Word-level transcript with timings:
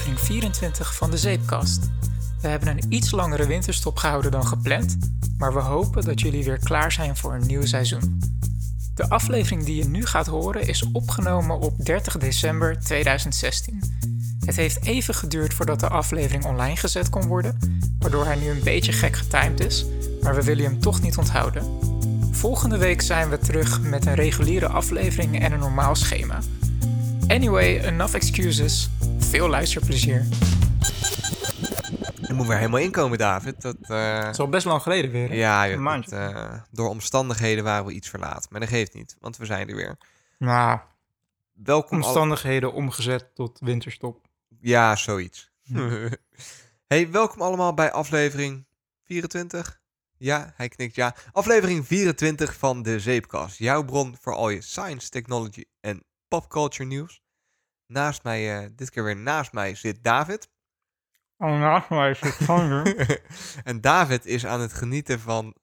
aflevering 0.00 0.26
24 0.26 0.94
van 0.94 1.10
de 1.10 1.16
Zeepkast. 1.16 1.90
We 2.40 2.48
hebben 2.48 2.68
een 2.68 2.84
iets 2.88 3.10
langere 3.10 3.46
winterstop 3.46 3.96
gehouden 3.96 4.30
dan 4.30 4.46
gepland, 4.46 4.96
maar 5.38 5.54
we 5.54 5.60
hopen 5.60 6.04
dat 6.04 6.20
jullie 6.20 6.44
weer 6.44 6.58
klaar 6.58 6.92
zijn 6.92 7.16
voor 7.16 7.34
een 7.34 7.46
nieuw 7.46 7.66
seizoen. 7.66 8.20
De 8.94 9.08
aflevering 9.08 9.64
die 9.64 9.76
je 9.76 9.84
nu 9.84 10.06
gaat 10.06 10.26
horen 10.26 10.66
is 10.66 10.90
opgenomen 10.92 11.60
op 11.60 11.84
30 11.84 12.16
december 12.16 12.80
2016. 12.80 13.82
Het 14.44 14.56
heeft 14.56 14.84
even 14.84 15.14
geduurd 15.14 15.54
voordat 15.54 15.80
de 15.80 15.88
aflevering 15.88 16.44
online 16.44 16.76
gezet 16.76 17.08
kon 17.08 17.26
worden, 17.26 17.58
waardoor 17.98 18.24
hij 18.24 18.36
nu 18.36 18.48
een 18.50 18.62
beetje 18.62 18.92
gek 18.92 19.16
getimed 19.16 19.60
is, 19.60 19.84
maar 20.22 20.34
we 20.34 20.42
willen 20.42 20.64
hem 20.64 20.80
toch 20.80 21.00
niet 21.00 21.16
onthouden. 21.16 21.78
Volgende 22.30 22.76
week 22.78 23.00
zijn 23.00 23.30
we 23.30 23.38
terug 23.38 23.80
met 23.80 24.06
een 24.06 24.14
reguliere 24.14 24.68
aflevering 24.68 25.40
en 25.40 25.52
een 25.52 25.58
normaal 25.58 25.94
schema. 25.94 26.38
Anyway, 27.26 27.78
enough 27.78 28.14
excuses. 28.14 28.88
Veel 29.30 29.48
luisterplezier. 29.48 30.26
Je 32.26 32.32
moet 32.32 32.46
weer 32.46 32.56
helemaal 32.56 32.80
inkomen, 32.80 33.18
David. 33.18 33.60
Dat, 33.62 33.76
eh, 33.80 34.18
Het 34.18 34.28
is 34.32 34.38
al 34.38 34.48
best 34.48 34.66
lang 34.66 34.82
geleden 34.82 35.10
weer. 35.10 35.28
hè? 35.28 35.34
ja, 35.34 35.68
een 35.70 35.82
maandje. 35.82 36.10
dat, 36.10 36.32
eh, 36.34 36.60
door 36.70 36.88
omstandigheden 36.88 37.64
waren 37.64 37.84
we 37.86 37.92
iets 37.92 38.08
verlaat. 38.08 38.46
Maar 38.50 38.60
dat 38.60 38.68
geeft 38.68 38.94
niet, 38.94 39.16
want 39.20 39.36
we 39.36 39.44
zijn 39.46 39.68
er 39.68 39.76
weer. 39.76 39.98
Nou, 40.38 40.78
Welkom 41.52 41.98
al- 42.00 42.04
omstandigheden 42.04 42.72
omgezet 42.72 43.34
tot 43.34 43.58
winterstop. 43.60 44.26
Ja, 44.60 44.96
zoiets. 44.96 45.50
hey, 46.86 47.10
welkom 47.10 47.40
allemaal 47.42 47.74
bij 47.74 47.92
aflevering 47.92 48.66
24. 49.04 49.80
Ja, 50.16 50.52
hij 50.56 50.68
knikt 50.68 50.94
ja. 50.94 51.14
Aflevering 51.32 51.86
24 51.86 52.54
van 52.56 52.82
de 52.82 53.00
Zeepkast. 53.00 53.58
Jouw 53.58 53.84
bron 53.84 54.16
voor 54.20 54.34
al 54.34 54.48
je 54.48 54.60
science, 54.62 55.08
technology 55.08 55.64
en 55.80 56.04
popculture 56.28 56.84
nieuws. 56.88 57.19
Naast 57.90 58.22
mij, 58.22 58.58
eh, 58.62 58.68
dit 58.76 58.90
keer 58.90 59.04
weer 59.04 59.16
naast 59.16 59.52
mij, 59.52 59.74
zit 59.74 60.04
David. 60.04 60.48
Oh, 61.38 61.48
naast 61.58 61.88
mij 61.90 62.14
zit 62.14 62.36
Sander. 62.42 63.20
en 63.64 63.80
David 63.80 64.26
is 64.26 64.46
aan 64.46 64.60
het 64.60 64.72
genieten 64.72 65.20
van 65.20 65.54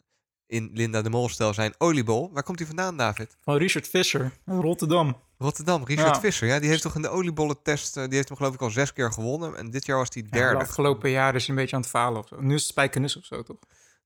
in 0.47 0.69
Linda 0.73 1.01
de 1.01 1.09
Molstel 1.09 1.53
zijn 1.53 1.73
oliebol. 1.77 2.29
Waar 2.33 2.43
komt 2.43 2.57
hij 2.57 2.67
vandaan, 2.67 2.97
David? 2.97 3.37
Van 3.41 3.57
Richard 3.57 3.87
Visser, 3.87 4.31
Rotterdam. 4.45 5.21
Rotterdam, 5.37 5.83
Richard 5.85 6.15
Ja. 6.15 6.21
Visser. 6.21 6.47
Ja, 6.47 6.59
die 6.59 6.69
heeft 6.69 6.81
toch 6.81 6.95
in 6.95 7.01
de 7.01 7.09
oliebollentest, 7.09 7.97
eh, 7.97 8.03
die 8.05 8.15
heeft 8.15 8.27
hem 8.27 8.37
geloof 8.37 8.53
ik 8.53 8.61
al 8.61 8.69
zes 8.69 8.93
keer 8.93 9.11
gewonnen. 9.11 9.55
En 9.57 9.69
dit 9.71 9.85
jaar 9.85 9.97
was 9.97 10.07
hij 10.13 10.23
Ja, 10.23 10.29
derde. 10.37 10.57
de 10.57 10.63
afgelopen 10.63 11.09
jaren 11.09 11.35
is 11.35 11.47
hij 11.47 11.55
een 11.55 11.61
beetje 11.61 11.75
aan 11.75 11.81
het 11.81 11.91
falen 11.91 12.19
of 12.21 12.27
zo. 12.27 12.41
Nu 12.41 12.53
is 12.53 12.61
het 12.61 12.69
spijkenis 12.71 13.17
of 13.17 13.25
zo, 13.25 13.43
toch? 13.43 13.57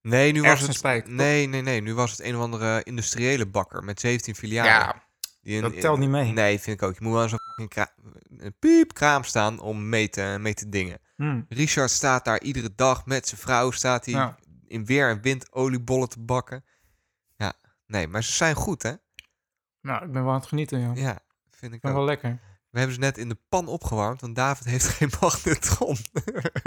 Nee, 0.02 0.32
nu 0.32 0.42
was 0.42 0.58
het. 0.60 0.68
een 0.68 0.74
spijk, 0.74 1.08
nee, 1.08 1.46
nee, 1.48 1.62
nee. 1.62 1.80
Nu 1.80 1.94
was 1.94 2.10
het 2.10 2.20
een 2.20 2.36
of 2.36 2.42
andere 2.42 2.82
industriële 2.82 3.46
bakker 3.46 3.84
met 3.84 4.00
17 4.00 4.34
filialen. 4.34 4.72
Ja, 4.72 5.02
die 5.42 5.60
dat 5.60 5.80
telt 5.80 5.98
niet 5.98 6.08
mee. 6.08 6.32
Nee, 6.32 6.60
vind 6.60 6.80
ik 6.82 6.88
ook. 6.88 6.94
Je 6.98 7.04
moet 7.04 7.12
wel 7.12 7.28
zo'n 7.28 7.68
kra- 7.68 7.94
een 8.38 8.54
piepkraam 8.58 9.24
staan 9.24 9.60
om 9.60 9.88
mee 9.88 10.08
te, 10.08 10.36
mee 10.40 10.54
te 10.54 10.68
dingen. 10.68 10.98
Hm. 11.16 11.40
Richard 11.48 11.90
staat 11.90 12.24
daar 12.24 12.40
iedere 12.42 12.72
dag 12.76 13.06
met 13.06 13.28
zijn 13.28 13.40
vrouw. 13.40 13.70
Staat 13.70 14.04
hij 14.04 14.14
Ja. 14.14 14.36
in 14.66 14.84
weer 14.86 15.08
en 15.10 15.20
wind 15.20 15.52
oliebollen 15.52 16.08
te 16.08 16.20
bakken. 16.20 16.64
Ja, 17.36 17.52
nee, 17.86 18.08
maar 18.08 18.22
ze 18.24 18.32
zijn 18.32 18.54
goed, 18.54 18.82
hè? 18.82 18.92
Nou, 19.80 20.04
ik 20.04 20.12
ben 20.12 20.22
wel 20.24 20.32
aan 20.32 20.38
het 20.38 20.48
genieten, 20.48 20.80
joh. 20.80 20.96
Ja, 20.96 21.18
vind 21.50 21.72
ik 21.72 21.76
Ik 21.76 21.80
ben 21.80 21.90
ook. 21.90 21.96
wel 21.96 22.06
lekker. 22.06 22.38
We 22.70 22.78
hebben 22.78 22.94
ze 22.96 23.00
net 23.02 23.18
in 23.18 23.28
de 23.28 23.38
pan 23.48 23.66
opgewarmd, 23.66 24.20
want 24.20 24.36
David 24.36 24.64
heeft 24.66 24.84
geen 24.98 25.10
magnetron. 25.20 25.96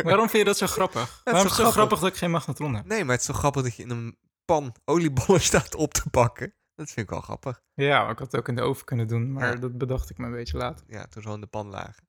Waarom 0.03 0.29
vind 0.29 0.37
je 0.37 0.43
dat 0.43 0.57
zo 0.57 0.67
grappig? 0.67 1.21
Waarom 1.23 1.43
is 1.43 1.49
het 1.49 1.57
zo 1.57 1.63
grappig. 1.63 1.73
grappig 1.73 1.99
dat 1.99 2.09
ik 2.09 2.15
geen 2.15 2.31
magnetron 2.31 2.75
heb? 2.75 2.85
nee, 2.85 3.03
maar 3.03 3.11
het 3.11 3.19
is 3.19 3.25
zo 3.27 3.33
grappig 3.33 3.63
dat 3.63 3.75
je 3.75 3.83
in 3.83 3.89
een 3.89 4.17
pan 4.45 4.75
oliebollen 4.85 5.41
staat 5.51 5.75
op 5.75 5.93
te 5.93 6.03
bakken. 6.11 6.53
Dat 6.75 6.87
vind 6.87 7.05
ik 7.05 7.09
wel 7.09 7.21
grappig. 7.21 7.61
Ja, 7.73 8.01
ik 8.09 8.19
had 8.19 8.31
het 8.31 8.35
ook 8.41 8.47
in 8.47 8.55
de 8.55 8.61
oven 8.61 8.85
kunnen 8.85 9.07
doen, 9.07 9.31
maar 9.33 9.53
Ja. 9.53 9.55
dat 9.59 9.77
bedacht 9.77 10.09
ik 10.09 10.17
me 10.17 10.25
een 10.25 10.31
beetje 10.31 10.57
later. 10.57 10.85
Ja, 10.89 11.05
toen 11.07 11.21
zo 11.21 11.33
in 11.33 11.41
de 11.41 11.47
pan 11.47 11.67
lagen. 11.67 12.07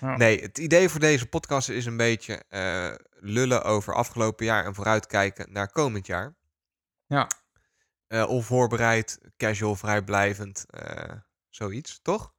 Ja. 0.00 0.16
Nee, 0.16 0.40
het 0.40 0.58
idee 0.58 0.88
voor 0.88 1.00
deze 1.00 1.26
podcast 1.28 1.68
is 1.68 1.86
een 1.86 1.96
beetje 1.96 2.34
eh, 2.48 2.94
lullen 3.20 3.62
over 3.64 3.94
afgelopen 3.94 4.44
jaar 4.46 4.64
en 4.64 4.74
vooruitkijken 4.74 5.52
naar 5.52 5.70
komend 5.72 6.06
jaar. 6.06 6.34
Ja. 7.06 7.28
Eh, 8.06 8.28
onvoorbereid, 8.28 9.20
casual, 9.36 9.74
vrijblijvend, 9.74 10.64
eh, 10.70 11.12
zoiets, 11.48 11.98
toch? 12.02 12.32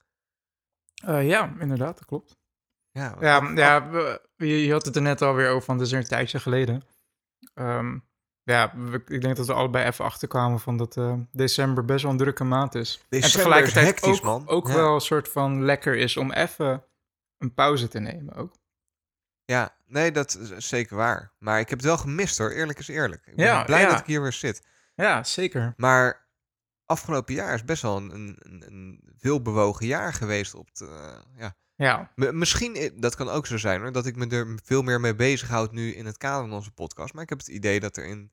Ja, 1.06 1.56
inderdaad, 1.60 1.98
dat 1.98 2.06
klopt. 2.06 2.38
Ja, 2.92 3.16
Ja, 3.20 3.52
ja 3.56 3.90
we- 3.90 4.22
je, 4.36 4.66
je 4.66 4.72
had 4.72 4.86
het 4.86 4.96
er 4.96 5.02
net 5.02 5.22
alweer 5.22 5.50
over, 5.50 5.68
want 5.68 5.80
dat 5.80 5.88
is 5.88 5.94
een 5.94 6.04
tijdje 6.04 6.40
geleden. 6.40 6.84
Ehm, 7.54 8.00
ja, 8.46 8.74
ik 9.08 9.22
denk 9.22 9.36
dat 9.36 9.48
we 9.48 9.54
allebei 9.54 9.86
even 9.86 10.06
achterkwamen 10.06 10.60
van 10.60 10.78
dat 10.78 10.98
eh, 10.98 11.14
december 11.32 11.86
best 11.86 12.02
wel 12.04 12.12
een 12.12 12.18
drukke 12.18 12.44
maand 12.44 12.76
is. 12.76 12.94
en 13.00 13.06
December 13.10 13.38
tegelijkertijd 13.40 13.86
is 13.86 13.92
hectisch, 13.92 14.18
ook, 14.18 14.24
man. 14.24 14.48
ook 14.48 14.68
Ja. 14.68 14.74
wel 14.74 14.94
een 14.96 15.02
soort 15.02 15.30
van 15.30 15.64
lekker 15.64 15.96
is 15.96 16.18
om 16.18 16.32
even 16.32 16.84
een 17.38 17.54
pauze 17.54 17.88
te 17.88 18.00
nemen 18.00 18.34
ook. 18.36 18.54
Ja, 19.46 19.76
nee, 19.86 20.12
dat 20.12 20.38
is 20.58 20.68
zeker 20.68 20.96
waar. 20.96 21.34
Maar 21.40 21.60
ik 21.60 21.70
heb 21.70 21.78
het 21.78 21.88
wel 21.88 21.98
gemist 21.98 22.38
hoor, 22.38 22.50
eerlijk 22.52 22.80
is 22.80 22.88
eerlijk. 22.88 23.26
Ik 23.26 23.36
ben 23.36 23.46
Ja, 23.46 23.64
blij 23.64 23.82
ja. 23.82 23.90
dat 23.90 24.00
ik 24.00 24.06
hier 24.06 24.22
weer 24.22 24.34
zit. 24.34 24.68
Ja, 24.96 25.24
zeker. 25.24 25.74
Maar 25.78 26.28
afgelopen 26.86 27.34
jaar 27.34 27.54
is 27.54 27.64
best 27.64 27.82
wel 27.82 27.98
een, 27.98 28.12
een, 28.40 28.64
een, 28.68 29.14
veelbewogen 29.18 29.86
jaar 29.88 30.14
geweest 30.14 30.54
op 30.56 30.68
het, 30.68 30.82
eh, 30.82 31.18
ja. 31.38 31.56
Ja, 31.76 32.12
Misschien, 32.16 32.76
i- 32.76 33.00
dat 33.00 33.16
kan 33.16 33.30
ook 33.30 33.46
zo 33.46 33.58
zijn 33.58 33.82
hoor, 33.82 33.92
dat 33.92 34.06
ik 34.06 34.16
me 34.16 34.28
er 34.28 34.60
veel 34.64 34.82
meer 34.82 35.00
mee 35.00 35.16
bezighoud 35.16 35.72
nu 35.72 35.94
in 35.94 36.06
het 36.06 36.18
kader 36.18 36.42
van 36.48 36.54
onze 36.56 36.72
podcast. 36.72 37.14
Maar 37.14 37.24
ik 37.24 37.30
heb 37.30 37.38
het 37.38 37.48
idee 37.48 37.80
dat 37.80 37.98
er 37.98 38.06
in 38.06 38.32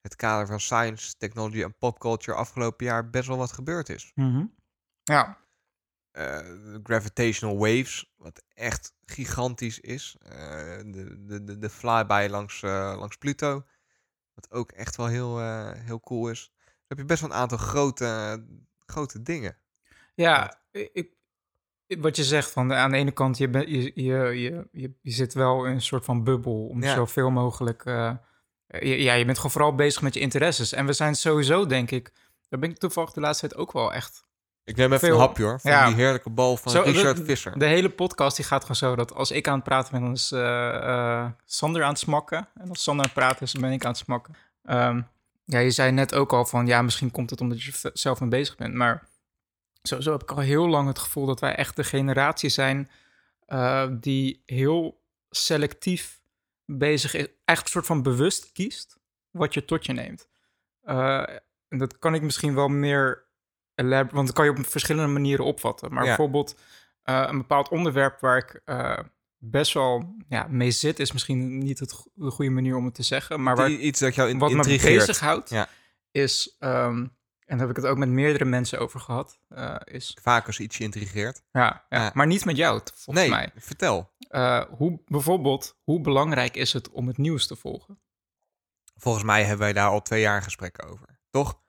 het 0.00 0.16
kader 0.16 0.46
van 0.46 0.60
science, 0.60 1.16
technology 1.16 1.62
en 1.62 1.76
popculture 1.78 2.36
afgelopen 2.36 2.86
jaar 2.86 3.10
best 3.10 3.28
wel 3.28 3.36
wat 3.36 3.52
gebeurd 3.52 3.88
is. 3.88 4.12
Mhm. 4.14 4.44
ja. 5.02 5.38
Eh, 6.10 6.38
gravitational 6.82 7.58
waves, 7.58 8.12
wat 8.16 8.42
echt 8.54 8.94
gigantisch 9.04 9.80
is. 9.80 10.16
Eh, 10.20 10.30
de, 10.84 11.24
de, 11.44 11.58
de, 11.58 11.70
flyby 11.70 12.26
langs, 12.30 12.62
eh, 12.62 12.94
langs 12.98 13.16
Pluto, 13.16 13.64
wat 14.34 14.50
ook 14.50 14.72
echt 14.72 14.96
wel 14.96 15.06
heel, 15.06 15.40
eh, 15.40 15.70
heel 15.74 16.00
cool 16.00 16.28
is. 16.30 16.52
Dan 16.64 16.74
heb 16.86 16.98
je 16.98 17.04
best 17.04 17.20
wel 17.20 17.30
een 17.30 17.36
aantal 17.36 17.58
grote, 17.58 18.44
grote 18.86 19.22
dingen. 19.22 19.56
Ja, 20.14 20.60
ik- 20.70 21.12
wat 21.98 22.16
je 22.16 22.24
zegt 22.24 22.50
van 22.50 22.72
aan 22.74 22.90
de 22.90 22.96
ene 22.96 23.10
kant, 23.10 23.38
je, 23.38 23.48
je, 23.52 23.92
je, 23.94 24.40
je, 24.72 24.92
je, 25.02 25.10
zit 25.12 25.34
wel 25.34 25.64
in 25.64 25.72
een 25.72 25.82
soort 25.82 26.04
van 26.04 26.24
bubbel 26.24 26.66
om 26.66 26.82
Ja. 26.82 26.94
zoveel 26.94 27.30
mogelijk. 27.30 27.84
eh, 27.84 28.12
je- 28.66 29.02
ja, 29.02 29.12
je 29.14 29.24
bent 29.24 29.36
gewoon 29.36 29.50
vooral 29.52 29.74
bezig 29.74 30.02
met 30.02 30.14
je 30.14 30.20
interesses. 30.20 30.72
En 30.72 30.86
we 30.86 30.92
zijn 30.92 31.14
sowieso, 31.14 31.66
denk 31.66 31.90
ik, 31.90 32.12
daar 32.48 32.60
ben 32.60 32.70
ik 32.70 32.78
toevallig 32.78 33.12
de 33.12 33.20
laatste 33.20 33.48
tijd 33.48 33.60
ook 33.60 33.72
wel 33.72 33.92
echt. 33.92 34.28
Ik 34.64 34.76
neem 34.76 34.86
even 34.92 34.98
Veel- 35.08 35.14
een 35.14 35.20
hapje 35.20 35.42
hoor, 35.42 35.60
van 35.60 35.70
ja. 35.70 35.86
die 35.86 35.94
heerlijke 35.94 36.30
bal 36.30 36.56
van 36.56 36.72
Zo, 36.72 36.82
Richard 36.82 37.16
de- 37.16 37.24
Visser. 37.24 37.58
De 37.58 37.64
hele 37.66 37.88
podcast 37.90 38.36
die 38.36 38.44
gaat 38.44 38.60
gewoon 38.60 38.76
zo 38.76 38.96
dat 38.96 39.14
als 39.14 39.30
ik 39.30 39.48
aan 39.48 39.54
het 39.54 39.64
praten 39.64 39.92
ben, 39.92 40.00
dan 40.00 40.12
is 40.12 40.32
eh, 40.32 40.74
eh, 40.76 41.26
Sander 41.44 41.82
aan 41.82 41.88
het 41.88 41.98
smakken. 41.98 42.48
En 42.54 42.68
als 42.68 42.82
Sander 42.82 43.04
aan 43.04 43.10
het 43.10 43.20
praten 43.20 43.42
is, 43.42 43.52
dan 43.52 43.62
ben 43.62 43.72
ik 43.72 43.84
aan 43.84 43.90
het 43.90 44.00
smakken. 44.00 44.34
Ehm, 44.64 45.00
ja, 45.44 45.58
je 45.58 45.70
zei 45.70 45.92
net 45.92 46.14
ook 46.14 46.32
al 46.32 46.44
van, 46.44 46.66
ja, 46.66 46.82
misschien 46.82 47.10
komt 47.10 47.30
het 47.30 47.40
omdat 47.40 47.62
je 47.62 47.90
zelf 47.92 48.20
mee 48.20 48.28
bezig 48.28 48.56
bent. 48.56 48.74
Maar 48.74 49.08
sowieso 49.82 50.12
heb 50.12 50.22
ik 50.22 50.30
al 50.30 50.38
heel 50.38 50.68
lang 50.68 50.88
het 50.88 50.98
gevoel 50.98 51.26
dat 51.26 51.40
wij 51.40 51.54
echt 51.54 51.76
de 51.76 51.84
generatie 51.84 52.48
zijn 52.50 52.90
eh, 53.46 53.88
die 54.00 54.42
heel 54.46 55.02
selectief 55.30 56.20
bezig 56.64 57.14
is. 57.14 57.20
Eigenlijk 57.26 57.60
een 57.64 57.66
soort 57.72 57.86
van 57.86 58.02
bewust 58.02 58.52
kiest 58.52 58.98
wat 59.30 59.54
je 59.54 59.64
tot 59.64 59.86
je 59.86 59.92
neemt. 59.92 60.28
Eh, 60.82 61.18
en 61.68 61.78
dat 61.78 61.98
kan 61.98 62.14
ik 62.14 62.22
misschien 62.22 62.54
wel 62.54 62.68
meer 62.68 63.28
want 63.90 64.12
dat 64.26 64.32
kan 64.32 64.44
je 64.44 64.50
op 64.50 64.66
verschillende 64.66 65.12
manieren 65.12 65.44
opvatten. 65.44 65.92
Maar 65.92 66.02
Ja. 66.02 66.06
bijvoorbeeld 66.08 66.60
eh, 67.02 67.24
een 67.28 67.38
bepaald 67.38 67.68
onderwerp 67.68 68.20
waar 68.20 68.36
ik 68.38 68.62
best 69.38 69.72
wel 69.72 70.16
ja, 70.28 70.46
mee 70.48 70.70
zit, 70.70 70.98
is 70.98 71.12
misschien 71.12 71.58
niet 71.58 71.78
het, 71.78 71.92
go- 71.92 72.10
de 72.14 72.30
goede 72.30 72.50
manier 72.50 72.76
om 72.76 72.84
het 72.84 72.94
te 72.94 73.02
zeggen. 73.02 73.42
Maar 73.42 73.56
waar, 73.56 73.70
Iets 73.70 74.00
dat 74.00 74.14
jou 74.14 74.28
in, 74.30 74.38
wat 74.38 74.50
me 74.50 74.56
intrigeert. 74.56 75.06
bezighoudt, 75.06 75.50
Ja. 75.50 75.68
is, 76.10 76.56
ehm, 76.58 77.06
en 77.50 77.58
daar 77.58 77.66
heb 77.66 77.76
ik 77.76 77.82
het 77.82 77.92
ook 77.92 77.98
met 77.98 78.08
meerdere 78.08 78.44
mensen 78.44 78.78
over 78.78 79.00
gehad, 79.00 79.38
eh, 79.48 79.76
is, 79.84 80.16
Vaak 80.22 80.46
als 80.46 80.60
iets 80.60 80.76
je 80.76 80.84
intrigeert. 80.84 81.42
ja, 81.52 81.84
maar 82.14 82.26
niet 82.26 82.44
met 82.44 82.56
jou, 82.56 82.80
volgens 82.94 83.16
nee, 83.26 83.28
mij. 83.28 83.50
vertel. 83.56 84.10
Eh, 84.28 84.64
hoe, 84.70 85.00
bijvoorbeeld, 85.06 85.76
hoe 85.84 86.00
belangrijk 86.00 86.56
is 86.56 86.72
het 86.72 86.90
om 86.90 87.06
het 87.06 87.16
nieuws 87.18 87.46
te 87.46 87.56
volgen? 87.56 88.00
Volgens 88.96 89.24
mij 89.24 89.40
hebben 89.40 89.58
wij 89.58 89.72
daar 89.72 89.88
al 89.88 90.02
twee 90.02 90.20
jaar 90.20 90.42
gesprekken 90.42 90.88
over. 90.88 91.20
Toch? 91.30 91.60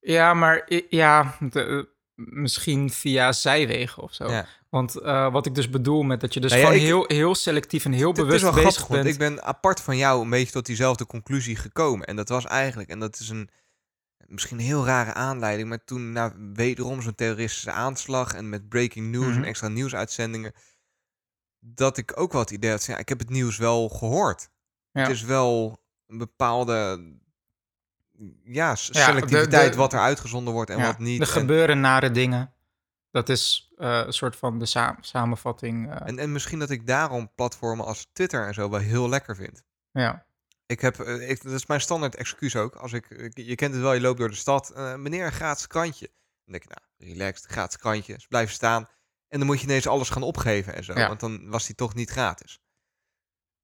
Ja, 0.00 0.34
maar 0.34 0.70
ja, 0.88 1.36
de- 1.40 1.64
eh, 1.64 1.84
misschien 2.14 2.90
via 2.90 3.32
zijwegen 3.32 4.02
of 4.02 4.14
zo. 4.14 4.30
Ja. 4.30 4.46
Want 4.68 4.92
wat 5.32 5.46
ik 5.46 5.54
dus 5.54 5.70
bedoel 5.70 6.02
met 6.02 6.20
dat 6.20 6.34
je 6.34 6.40
dus 6.40 6.50
Nou 6.50 6.62
ja, 6.62 6.68
gewoon 6.68 6.82
ik- 6.82 6.88
heel, 6.88 7.04
heel 7.18 7.34
selectief 7.34 7.84
en 7.84 7.92
heel 7.92 8.12
bewust 8.12 8.42
wel 8.42 8.52
bezig 8.52 8.68
grappig, 8.74 8.86
want 8.88 9.02
bent. 9.02 9.14
ik 9.14 9.18
ben 9.20 9.42
apart 9.44 9.80
van 9.80 9.96
jou 9.96 10.22
een 10.22 10.30
beetje 10.30 10.52
tot 10.52 10.66
diezelfde 10.66 11.06
conclusie 11.06 11.56
gekomen. 11.56 12.06
En 12.06 12.16
dat 12.16 12.28
was 12.28 12.44
eigenlijk, 12.46 12.90
en 12.90 12.98
dat 12.98 13.18
is 13.18 13.28
een 13.28 13.50
misschien 14.32 14.58
een 14.58 14.64
heel 14.64 14.84
rare 14.86 15.12
aanleiding, 15.12 15.68
maar 15.68 15.84
toen 15.84 16.12
na 16.12 16.32
wederom 16.52 17.02
zo'n 17.02 17.14
terroristische 17.14 17.70
aanslag 17.70 18.34
en 18.34 18.48
met 18.48 18.68
breaking 18.68 19.10
news 19.10 19.26
Mhm. 19.26 19.36
en 19.36 19.44
extra 19.44 19.68
nieuwsuitzendingen, 19.68 20.52
dat 21.58 21.96
ik 21.96 22.12
ook 22.20 22.32
wel 22.32 22.40
het 22.40 22.50
idee 22.50 22.70
had, 22.70 22.84
ja, 22.84 22.96
ik 22.98 23.08
heb 23.08 23.18
het 23.18 23.30
nieuws 23.30 23.56
wel 23.56 23.88
gehoord. 23.88 24.48
Ja. 24.92 25.00
Het 25.00 25.10
is 25.10 25.22
wel 25.22 25.82
een 26.06 26.18
bepaalde 26.18 27.10
ja, 28.44 28.74
selectiviteit 28.74 29.64
de- 29.64 29.70
de- 29.70 29.76
wat 29.76 29.92
er 29.92 30.00
uitgezonden 30.00 30.52
wordt 30.54 30.70
en 30.70 30.78
Ja, 30.78 30.86
wat 30.86 30.98
niet. 30.98 31.20
Er 31.20 31.26
En- 31.26 31.32
gebeuren 31.32 31.80
nare 31.80 32.10
dingen. 32.10 32.52
Dat 33.10 33.28
is 33.28 33.72
eh, 33.76 34.02
een 34.06 34.12
soort 34.12 34.36
van 34.36 34.58
de 34.58 34.66
sa- 34.66 34.96
samenvatting. 35.00 35.90
eh, 35.92 36.08
En, 36.08 36.18
en 36.18 36.32
misschien 36.32 36.58
dat 36.58 36.70
ik 36.70 36.86
daarom 36.86 37.30
platformen 37.34 37.84
als 37.86 38.08
Twitter 38.12 38.46
en 38.46 38.54
zo 38.54 38.70
wel 38.70 38.80
heel 38.80 39.08
lekker 39.08 39.36
vind. 39.36 39.62
ja. 39.92 40.26
Ik 40.72 40.80
heb, 40.80 41.00
eh, 41.00 41.30
ik, 41.30 41.42
dat 41.42 41.52
is 41.52 41.66
mijn 41.66 41.80
standaard 41.80 42.14
excuus 42.14 42.56
ook. 42.56 42.74
Als 42.74 42.92
ik, 42.92 43.32
je 43.34 43.54
kent 43.54 43.72
het 43.72 43.82
wel, 43.82 43.92
je 43.92 44.00
loopt 44.00 44.18
door 44.18 44.28
de 44.28 44.34
stad. 44.34 44.70
eh, 44.70 44.94
meneer, 44.94 45.26
een 45.26 45.32
gratis 45.32 45.66
krantje. 45.66 46.06
Dan 46.44 46.52
denk 46.52 46.64
ik, 46.64 46.68
nou, 46.68 47.12
relaxed, 47.12 47.50
gratis 47.50 47.76
krantje. 47.76 48.14
Dus 48.14 48.26
blijf 48.26 48.50
staan. 48.50 48.88
En 49.28 49.38
dan 49.38 49.46
moet 49.46 49.60
je 49.60 49.66
ineens 49.66 49.86
alles 49.86 50.10
gaan 50.10 50.22
opgeven 50.22 50.74
en 50.74 50.84
zo. 50.84 50.98
Ja. 50.98 51.08
Want 51.08 51.20
dan 51.20 51.50
was 51.50 51.66
die 51.66 51.74
toch 51.74 51.94
niet 51.94 52.10
gratis. 52.10 52.60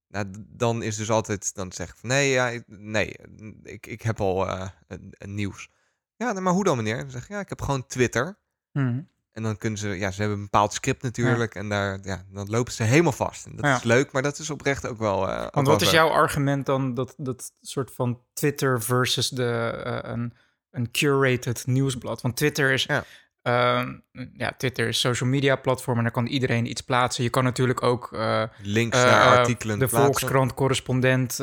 Nou, 0.09 0.27
dan 0.49 0.83
is 0.83 0.97
dus 0.97 1.11
altijd, 1.11 1.55
dan 1.55 1.73
zeg 1.73 1.89
ik 1.91 1.97
van, 1.97 2.09
nee, 2.09 2.31
ja, 2.31 2.63
nee, 2.67 3.17
ik, 3.63 3.87
ik 3.87 4.03
heb 4.03 4.21
al 4.21 4.49
eh, 4.49 4.69
een, 4.87 5.15
een 5.19 5.35
nieuws. 5.35 5.69
Ja, 6.17 6.33
maar 6.33 6.53
hoe 6.53 6.65
dan 6.65 6.77
meneer? 6.77 6.99
Dan 6.99 7.11
zeg 7.11 7.23
ik, 7.23 7.29
ja, 7.29 7.41
ik 7.41 7.49
heb 7.49 7.63
gewoon 7.63 7.87
Twitter. 7.87 8.39
Mhm. 8.73 9.03
En 9.39 9.45
dan 9.45 9.57
kunnen 9.57 9.79
ze, 9.79 9.89
ja, 9.89 10.11
ze 10.11 10.21
hebben 10.21 10.39
een 10.39 10.45
bepaald 10.45 10.73
script 10.73 11.03
natuurlijk. 11.03 11.55
En 11.55 11.69
daar, 11.69 11.99
ja, 12.03 12.25
dan 12.33 12.51
lopen 12.51 12.73
ze 12.73 12.83
helemaal 12.83 13.13
vast. 13.13 13.47
En 13.47 13.57
dat 13.57 13.65
Ja. 13.65 13.77
is 13.77 13.83
leuk, 13.83 14.13
maar 14.13 14.23
dat 14.23 14.39
is 14.39 14.51
oprecht 14.51 14.87
ook 14.87 14.99
wel. 14.99 15.29
eh, 15.29 15.35
ook 15.45 15.55
Want 15.55 15.67
wel 15.67 15.77
wat 15.77 15.83
is 15.83 15.91
jouw 15.91 16.09
argument 16.09 16.67
dan 16.67 16.95
dat 16.95 17.15
dat 17.17 17.53
soort 17.61 17.91
van 17.95 18.21
Twitter 18.33 18.83
versus 18.83 19.29
de, 19.29 19.81
eh, 19.85 20.11
een, 20.13 20.33
een 20.71 20.91
curated 20.91 21.67
nieuwsblad? 21.67 22.21
Want 22.21 22.37
Twitter 22.37 22.71
is, 22.73 22.83
Ja. 22.85 23.05
Ehm, 23.43 23.99
ja, 24.33 24.53
Twitter 24.57 24.89
is 24.89 25.01
social 25.01 25.29
media 25.29 25.57
platform 25.57 25.97
en 25.97 26.03
daar 26.03 26.13
kan 26.13 26.27
iedereen 26.27 26.67
iets 26.71 26.81
plaatsen. 26.81 27.25
Je 27.25 27.31
kan 27.31 27.45
natuurlijk 27.45 27.83
ook 27.83 28.13
eh, 28.13 28.43
links 28.63 28.97
eh, 28.97 29.05
naar 29.05 29.33
eh, 29.33 29.39
artikelen 29.39 29.79
de 29.79 29.87
plaatsen. 29.87 30.05
Volkskrant 30.05 30.55
correspondent 30.55 31.37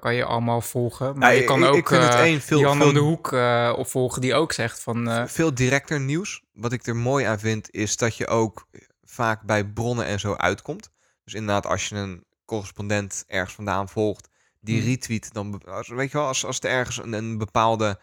kan 0.00 0.14
je 0.14 0.24
allemaal 0.24 0.60
volgen. 0.60 1.18
Maar 1.18 1.34
je 1.34 1.44
kan 1.44 1.62
ik- 1.62 1.68
ook 1.68 1.76
ik 1.76 1.88
vind 1.88 2.02
het 2.02 2.14
één 2.14 2.40
veel- 2.40 2.60
Jan 2.60 2.76
veel- 2.76 2.86
om 2.86 2.94
de 2.94 3.00
Hoek 3.00 3.32
opvolgen 3.78 4.20
die 4.20 4.34
ook 4.34 4.52
zegt 4.52 4.82
van... 4.82 5.28
veel 5.28 5.54
directer 5.54 6.00
nieuws. 6.00 6.42
Wat 6.52 6.72
ik 6.72 6.86
er 6.86 6.96
mooi 6.96 7.24
aan 7.24 7.38
vind, 7.38 7.70
is 7.70 7.96
dat 7.96 8.16
je 8.16 8.26
ook 8.26 8.66
vaak 9.02 9.42
bij 9.42 9.64
bronnen 9.64 10.04
en 10.06 10.20
zo 10.20 10.34
uitkomt. 10.34 10.90
Dus 11.24 11.34
inderdaad, 11.34 11.66
als 11.66 11.88
je 11.88 11.94
een 11.96 12.24
correspondent 12.44 13.24
ergens 13.26 13.54
vandaan 13.54 13.88
volgt, 13.88 14.28
die 14.60 14.80
Hmm. 14.80 14.88
retweet, 14.88 15.32
dan 15.32 15.62
weet 15.86 16.10
je 16.10 16.18
wel, 16.18 16.26
als, 16.26 16.44
als 16.44 16.60
er 16.60 16.70
ergens 16.70 16.96
een, 17.02 17.12
een 17.12 17.38
bepaalde 17.38 18.00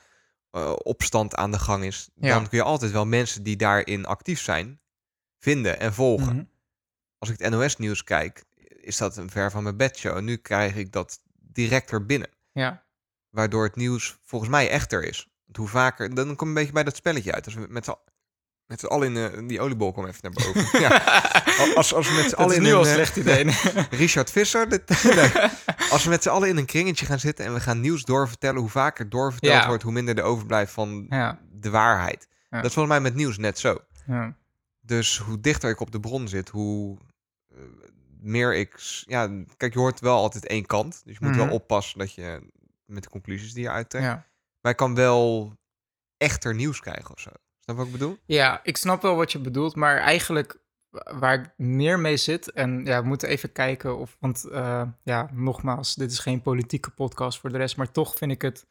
eh, 0.57 0.73
opstand 0.77 1.35
aan 1.35 1.51
de 1.51 1.59
gang 1.59 1.83
is, 1.83 2.09
Ja. 2.15 2.33
dan 2.33 2.49
kun 2.49 2.57
je 2.57 2.63
altijd 2.63 2.91
wel 2.91 3.05
mensen 3.05 3.43
die 3.43 3.55
daarin 3.55 4.05
actief 4.05 4.39
zijn 4.41 4.79
vinden 5.39 5.79
en 5.79 5.93
volgen. 5.93 6.35
mhm. 6.35 6.43
Als 7.17 7.29
ik 7.29 7.39
het 7.39 7.51
NOS-nieuws 7.51 8.03
kijk, 8.03 8.43
is 8.81 8.97
dat 8.97 9.17
een 9.17 9.29
ver 9.29 9.51
van 9.51 9.63
mijn 9.63 9.77
bedshow. 9.77 10.17
En 10.17 10.23
nu 10.25 10.35
krijg 10.37 10.75
ik 10.75 10.91
dat 10.91 11.19
directer 11.39 12.05
binnen. 12.05 12.29
Ja, 12.51 12.85
Waardoor 13.29 13.63
het 13.63 13.75
nieuws 13.75 14.17
volgens 14.23 14.51
mij 14.51 14.69
echter 14.69 15.03
is. 15.03 15.27
Want 15.45 15.57
hoe 15.57 15.67
vaker, 15.67 16.15
dan 16.15 16.25
kom 16.25 16.35
je 16.39 16.45
een 16.45 16.53
beetje 16.53 16.71
bij 16.73 16.83
dat 16.83 16.95
spelletje 16.95 17.31
uit. 17.31 17.45
Als 17.45 17.53
we 17.53 17.65
met 17.69 17.85
met 18.67 18.79
z'n 18.79 18.85
allen 18.85 19.15
in 19.15 19.31
eh, 19.31 19.47
die 19.47 19.61
oliebol 19.61 19.91
kom 19.91 20.05
even 20.05 20.19
naar 20.21 20.31
boven. 20.53 20.79
ja. 20.87 20.97
Als, 21.75 21.93
als 21.93 22.09
we 22.09 22.15
met 22.15 22.29
z'n 22.29 22.35
allen 22.35 22.49
is 22.51 22.57
in 22.57 22.63
nu 22.63 22.69
een, 22.69 22.75
al 22.75 22.85
eh, 22.87 22.93
slecht 22.93 23.15
idee. 23.15 23.43
Richard 24.03 24.31
Visser. 24.31 24.69
dit- 24.69 25.03
nee. 25.15 25.31
Als 25.89 26.03
we 26.03 26.09
met 26.09 26.23
z'n 26.23 26.29
allen 26.29 26.49
in 26.49 26.57
een 26.57 26.65
kringetje 26.65 27.05
gaan 27.05 27.19
zitten 27.19 27.45
en 27.45 27.53
we 27.53 27.59
gaan 27.59 27.79
nieuws 27.81 28.03
doorvertellen, 28.03 28.59
hoe 28.61 28.69
vaker 28.69 29.09
doorverteld 29.09 29.53
Ja. 29.61 29.67
wordt, 29.67 29.83
hoe 29.83 29.91
minder 29.91 30.17
er 30.17 30.23
overblijft 30.23 30.71
van 30.73 31.05
ja, 31.09 31.39
de 31.51 31.69
waarheid. 31.69 32.27
Dat 32.49 32.65
is 32.65 32.73
volgens 32.73 32.93
mij 32.93 33.03
met 33.03 33.15
nieuws 33.15 33.37
net 33.37 33.59
zo. 33.59 33.77
ja. 34.07 34.35
Dus 34.81 35.17
hoe 35.17 35.39
dichter 35.39 35.69
ik 35.69 35.79
op 35.79 35.91
de 35.91 35.99
bron 35.99 36.27
zit, 36.27 36.49
hoe 36.49 36.97
eh, 37.53 37.57
meer 38.21 38.55
ik. 38.55 38.75
Ja, 39.05 39.29
kijk, 39.57 39.73
je 39.73 39.79
hoort 39.79 39.99
wel 39.99 40.17
altijd 40.17 40.45
één 40.45 40.65
kant. 40.65 41.01
Dus 41.05 41.17
je 41.19 41.25
moet 41.25 41.35
Mhm. 41.35 41.45
wel 41.45 41.53
oppassen 41.55 41.99
dat 41.99 42.13
je 42.13 42.41
met 42.85 43.03
de 43.03 43.09
conclusies 43.09 43.53
die 43.53 43.63
je 43.63 43.69
uittrekt. 43.69 44.05
ja. 44.05 44.25
Maar 44.61 44.71
ik 44.71 44.77
kan 44.77 44.95
wel 44.95 45.53
echter 46.17 46.55
nieuws 46.55 46.79
krijgen 46.79 47.13
of 47.15 47.19
zo. 47.19 47.29
Snap 47.67 47.79
wat 47.79 47.85
ik 47.87 47.91
bedoel? 47.99 48.17
Ja, 48.25 48.59
ik 48.63 48.77
snap 48.77 49.01
wel 49.01 49.15
wat 49.15 49.31
je 49.31 49.39
bedoelt, 49.39 49.75
maar 49.75 49.97
eigenlijk 49.97 50.57
wa- 50.89 51.17
waar 51.19 51.33
ik 51.33 51.49
meer 51.57 51.99
mee 51.99 52.17
zit, 52.17 52.51
en 52.51 52.85
ja, 52.85 53.01
we 53.01 53.07
moeten 53.07 53.29
even 53.29 53.51
kijken 53.51 53.97
of, 53.97 54.17
want 54.19 54.43
eh, 54.45 54.81
ja, 55.03 55.29
nogmaals, 55.33 55.95
dit 55.95 56.11
is 56.11 56.19
geen 56.19 56.41
politieke 56.41 56.89
podcast 56.89 57.39
voor 57.39 57.51
de 57.51 57.57
rest, 57.57 57.77
maar 57.77 57.91
toch 57.91 58.15
vind 58.15 58.31
ik 58.31 58.41
het 58.41 58.67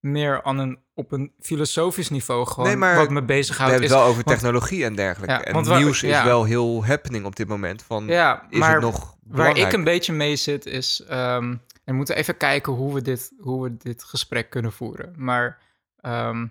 meer 0.00 0.42
aan 0.42 0.58
een, 0.58 0.78
op 0.94 1.12
een 1.12 1.32
filosofisch 1.40 2.08
niveau 2.08 2.46
gewoon 2.46 2.68
Nee, 2.68 2.76
maar 2.76 2.96
wat 2.96 3.10
me 3.10 3.20
We 3.20 3.26
bezighoudt. 3.26 3.70
hebben 3.72 3.88
Is, 3.88 3.94
het 3.94 3.98
wel 4.02 4.08
over 4.10 4.24
want- 4.24 4.36
technologie 4.36 4.84
en 4.84 4.94
dergelijke. 4.94 5.34
Ja, 5.34 5.44
en 5.44 5.52
want 5.54 5.66
waar- 5.66 5.78
nieuws 5.78 6.02
is 6.02 6.22
wel 6.22 6.44
heel 6.44 6.84
happening 6.86 7.24
op 7.24 7.36
dit 7.36 7.48
moment. 7.48 7.82
Van, 7.82 8.06
ja, 8.06 8.46
is 8.50 8.58
maar 8.58 8.72
het 8.72 8.80
nog 8.82 8.98
waar 9.00 9.16
belangrijk? 9.22 9.66
ik 9.66 9.72
een 9.72 9.84
beetje 9.84 10.12
mee 10.12 10.36
zit 10.36 10.66
is, 10.66 11.02
ehm, 11.08 11.44
en 11.50 11.60
we 11.84 11.92
moeten 11.92 12.16
even 12.16 12.36
kijken 12.36 12.72
hoe 12.72 12.94
we 12.94 13.02
dit, 13.02 13.32
hoe 13.38 13.62
we 13.62 13.76
dit 13.76 14.04
gesprek 14.04 14.50
kunnen 14.50 14.72
voeren. 14.72 15.14
Maar 15.16 15.58
ehm, 16.00 16.46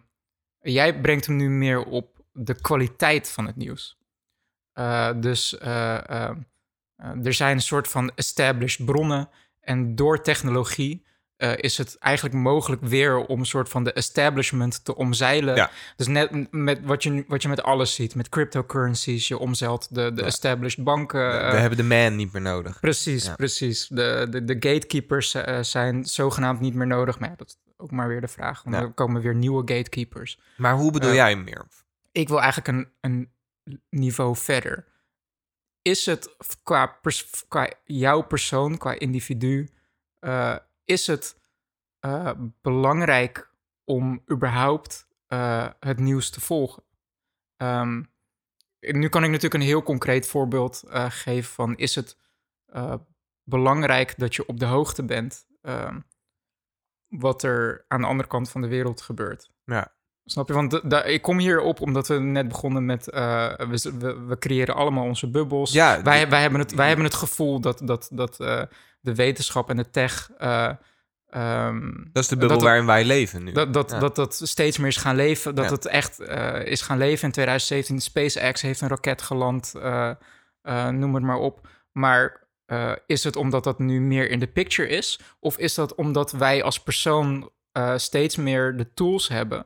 jij 0.73 0.99
brengt 0.99 1.25
hem 1.25 1.35
nu 1.35 1.49
meer 1.49 1.83
op 1.83 2.17
de 2.33 2.61
kwaliteit 2.61 3.29
van 3.29 3.45
het 3.45 3.55
nieuws. 3.55 3.97
Eh, 4.73 5.09
dus 5.15 5.57
eh, 5.57 6.09
eh, 6.09 6.35
er 7.23 7.33
zijn 7.33 7.55
een 7.55 7.61
soort 7.61 7.87
van 7.87 8.11
established 8.15 8.85
bronnen. 8.85 9.29
En 9.61 9.95
door 9.95 10.21
technologie 10.21 11.05
is 11.55 11.77
het 11.77 11.97
eigenlijk 11.97 12.35
mogelijk 12.35 12.81
weer 12.81 13.17
om 13.17 13.39
een 13.39 13.45
soort 13.45 13.69
van 13.69 13.83
de 13.83 13.93
establishment 13.93 14.85
te 14.85 14.95
omzeilen. 14.95 15.55
Ja. 15.55 15.71
Dus 15.95 16.07
net 16.07 16.51
met 16.51 16.79
wat 16.83 17.03
je, 17.03 17.23
wat 17.27 17.41
je 17.41 17.47
met 17.47 17.63
alles 17.63 17.95
ziet, 17.95 18.15
met 18.15 18.29
cryptocurrencies, 18.29 19.27
je 19.27 19.37
omzeilt 19.37 19.95
de, 19.95 20.13
de 20.13 20.21
Ja. 20.21 20.27
established 20.27 20.83
banken. 20.83 21.31
we, 21.31 21.51
we 21.51 21.57
hebben 21.57 21.77
de 21.77 21.83
man 21.83 22.15
niet 22.15 22.33
meer 22.33 22.41
nodig. 22.41 22.79
Precies, 22.79 23.25
Ja. 23.25 23.35
precies. 23.35 23.87
De, 23.87 24.27
de, 24.29 24.43
de 24.43 24.53
gatekeepers 24.53 25.35
zijn 25.61 26.05
zogenaamd 26.05 26.59
niet 26.59 26.73
meer 26.73 26.87
nodig. 26.87 27.19
Maar 27.19 27.29
ja, 27.29 27.35
dat 27.35 27.57
ook 27.77 27.91
maar 27.91 28.07
weer 28.07 28.21
de 28.21 28.27
vraag. 28.27 28.63
Want 28.63 28.75
Ja. 28.75 28.81
er 28.81 28.91
komen 28.93 29.21
weer 29.21 29.35
nieuwe 29.35 29.59
gatekeepers. 29.73 30.39
Maar 30.57 30.75
hoe 30.75 30.91
bedoel 30.91 31.09
Eh, 31.09 31.15
jij 31.15 31.35
meer? 31.35 31.67
Ik 32.11 32.27
wil 32.27 32.41
eigenlijk 32.41 32.67
een, 32.77 32.91
een 33.01 33.31
niveau 33.89 34.35
verder. 34.35 34.85
Is 35.81 36.05
het 36.05 36.35
qua, 36.63 36.85
pers- 36.87 37.45
qua 37.47 37.71
jouw 37.83 38.21
persoon, 38.21 38.77
qua 38.77 38.99
individu, 38.99 39.69
eh, 40.19 40.55
is 40.85 41.07
het 41.07 41.35
eh, 41.99 42.31
belangrijk 42.61 43.51
om 43.83 44.23
überhaupt 44.31 45.07
het 45.79 45.99
nieuws 45.99 46.29
te 46.29 46.41
volgen? 46.41 46.83
Ehm, 47.57 48.03
nu 48.79 49.09
kan 49.09 49.23
ik 49.23 49.29
natuurlijk 49.29 49.53
een 49.53 49.69
heel 49.69 49.83
concreet 49.83 50.27
voorbeeld 50.27 50.83
geven 51.09 51.53
van 51.53 51.77
is 51.77 51.95
het 51.95 52.17
belangrijk 53.43 54.17
dat 54.19 54.35
je 54.35 54.45
op 54.45 54.59
de 54.59 54.65
hoogte 54.65 55.03
bent 55.05 55.47
ehm, 55.61 55.99
wat 57.07 57.43
er 57.43 57.85
aan 57.87 58.01
de 58.01 58.07
andere 58.07 58.29
kant 58.29 58.49
van 58.49 58.61
de 58.61 58.67
wereld 58.67 59.01
gebeurt. 59.01 59.49
Ja. 59.65 59.95
Snap 60.25 60.47
je? 60.47 60.53
Want 60.53 60.81
ik 61.05 61.21
kom 61.21 61.37
hier 61.39 61.59
op 61.61 61.81
omdat 61.81 62.07
we 62.07 62.19
net 62.19 62.47
begonnen 62.47 62.85
met... 62.85 63.09
eh, 63.09 63.53
we, 63.57 63.91
we, 63.99 64.19
we 64.25 64.37
creëren 64.37 64.75
allemaal 64.75 65.03
onze 65.03 65.29
bubbels. 65.29 65.71
Ja, 65.71 66.01
wij, 66.01 66.29
wij, 66.29 66.41
hebben 66.41 66.59
het, 66.59 66.73
wij 66.73 66.87
hebben 66.87 67.05
het 67.05 67.13
gevoel 67.13 67.59
dat, 67.59 67.81
dat, 67.83 68.09
dat 68.11 68.39
eh, 68.39 68.61
de 68.99 69.15
wetenschap 69.15 69.69
en 69.69 69.77
de 69.77 69.89
tech... 69.89 70.29
eh, 70.37 70.69
ehm, 71.29 71.91
Dat 72.11 72.23
is 72.23 72.29
de 72.29 72.37
bubbel 72.37 72.57
dat- 72.57 72.65
waarin 72.65 72.85
wij 72.85 73.05
leven 73.05 73.43
nu. 73.43 73.51
dat, 73.51 73.73
dat, 73.73 73.91
Ja. 73.91 73.99
dat 73.99 74.15
dat 74.15 74.39
steeds 74.43 74.77
meer 74.77 74.87
is 74.87 74.97
gaan 74.97 75.15
leven. 75.15 75.55
Dat 75.55 75.65
Ja. 75.65 75.71
het 75.71 75.85
echt 75.85 76.19
is 76.63 76.81
gaan 76.81 76.97
leven. 76.97 77.25
In 77.25 77.31
2017 77.31 77.99
SpaceX 78.01 78.61
heeft 78.61 78.81
een 78.81 78.87
raket 78.87 79.21
geland. 79.21 79.73
noem 80.91 81.13
het 81.15 81.23
maar 81.23 81.37
op. 81.37 81.67
Maar 81.91 82.46
eh, 82.67 82.91
is 83.05 83.23
het 83.23 83.35
omdat 83.35 83.63
dat 83.63 83.79
nu 83.79 84.01
meer 84.01 84.29
in 84.29 84.39
de 84.39 84.47
picture 84.47 84.87
is? 84.89 85.19
Of 85.39 85.57
is 85.57 85.73
dat 85.73 85.95
omdat 85.95 86.31
wij 86.31 86.63
als 86.63 86.79
persoon 86.83 87.51
eh, 87.71 87.97
steeds 87.97 88.35
meer 88.35 88.77
de 88.77 88.93
tools 88.93 89.27
hebben... 89.27 89.65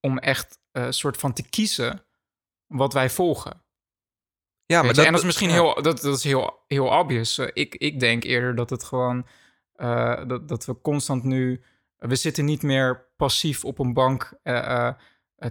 om 0.00 0.18
echt 0.18 0.58
een 0.72 0.92
soort 0.92 1.16
van 1.16 1.32
te 1.32 1.48
kiezen 1.48 2.02
wat 2.66 2.92
wij 2.92 3.10
volgen? 3.10 3.62
ja, 4.66 4.82
Weet 4.82 4.96
je, 4.96 5.02
en 5.02 5.12
dat 5.12 5.14
is 5.14 5.16
dat- 5.16 5.24
misschien 5.24 5.48
ja. 5.48 5.54
heel, 5.54 5.82
dat, 5.82 6.00
dat 6.00 6.16
is 6.16 6.24
heel, 6.24 6.64
heel 6.66 6.86
obvious. 6.86 7.38
Eh, 7.38 7.48
ik, 7.52 7.74
ik 7.74 8.00
denk 8.00 8.24
eerder 8.24 8.54
dat 8.54 8.70
het 8.70 8.84
gewoon, 8.84 9.26
eh, 9.74 10.26
dat, 10.26 10.48
dat 10.48 10.64
we 10.64 10.80
constant 10.80 11.24
nu, 11.24 11.62
we 11.96 12.16
zitten 12.16 12.44
niet 12.44 12.62
meer 12.62 13.06
passief 13.16 13.64
op 13.64 13.78
een 13.78 13.92
bank 13.92 14.32
eh, 14.42 14.56
eh, 14.58 14.86
eh, 14.86 14.94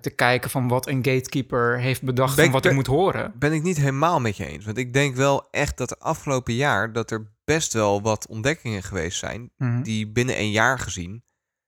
te 0.01 0.10
kijken 0.10 0.50
van 0.50 0.67
wat 0.67 0.88
een 0.88 1.06
gatekeeper 1.06 1.79
heeft 1.79 2.01
bedacht 2.01 2.36
Ben 2.36 2.46
ik- 2.46 2.51
wat 2.51 2.65
ik 2.65 2.74
moet 2.74 2.88
horen. 2.88 3.34
ben 3.39 3.53
ik 3.53 3.63
niet 3.63 3.77
helemaal 3.77 4.20
met 4.20 4.38
je 4.38 4.46
eens. 4.46 4.65
Want 4.65 4.77
ik 4.77 4.94
denk 4.94 5.15
wel 5.15 5.48
echt 5.51 5.77
dat 5.77 5.89
de 5.89 6.00
afgelopen 6.00 6.53
jaar... 6.53 6.94
dat 6.94 7.12
er 7.12 7.32
best 7.44 7.74
wel 7.74 8.01
wat 8.01 8.27
ontdekkingen 8.27 8.84
geweest 8.84 9.17
zijn... 9.20 9.51
Mhm. 9.58 9.82
die 9.82 10.12
binnen 10.12 10.39
een 10.39 10.51
jaar 10.51 10.79
gezien... 10.79 11.24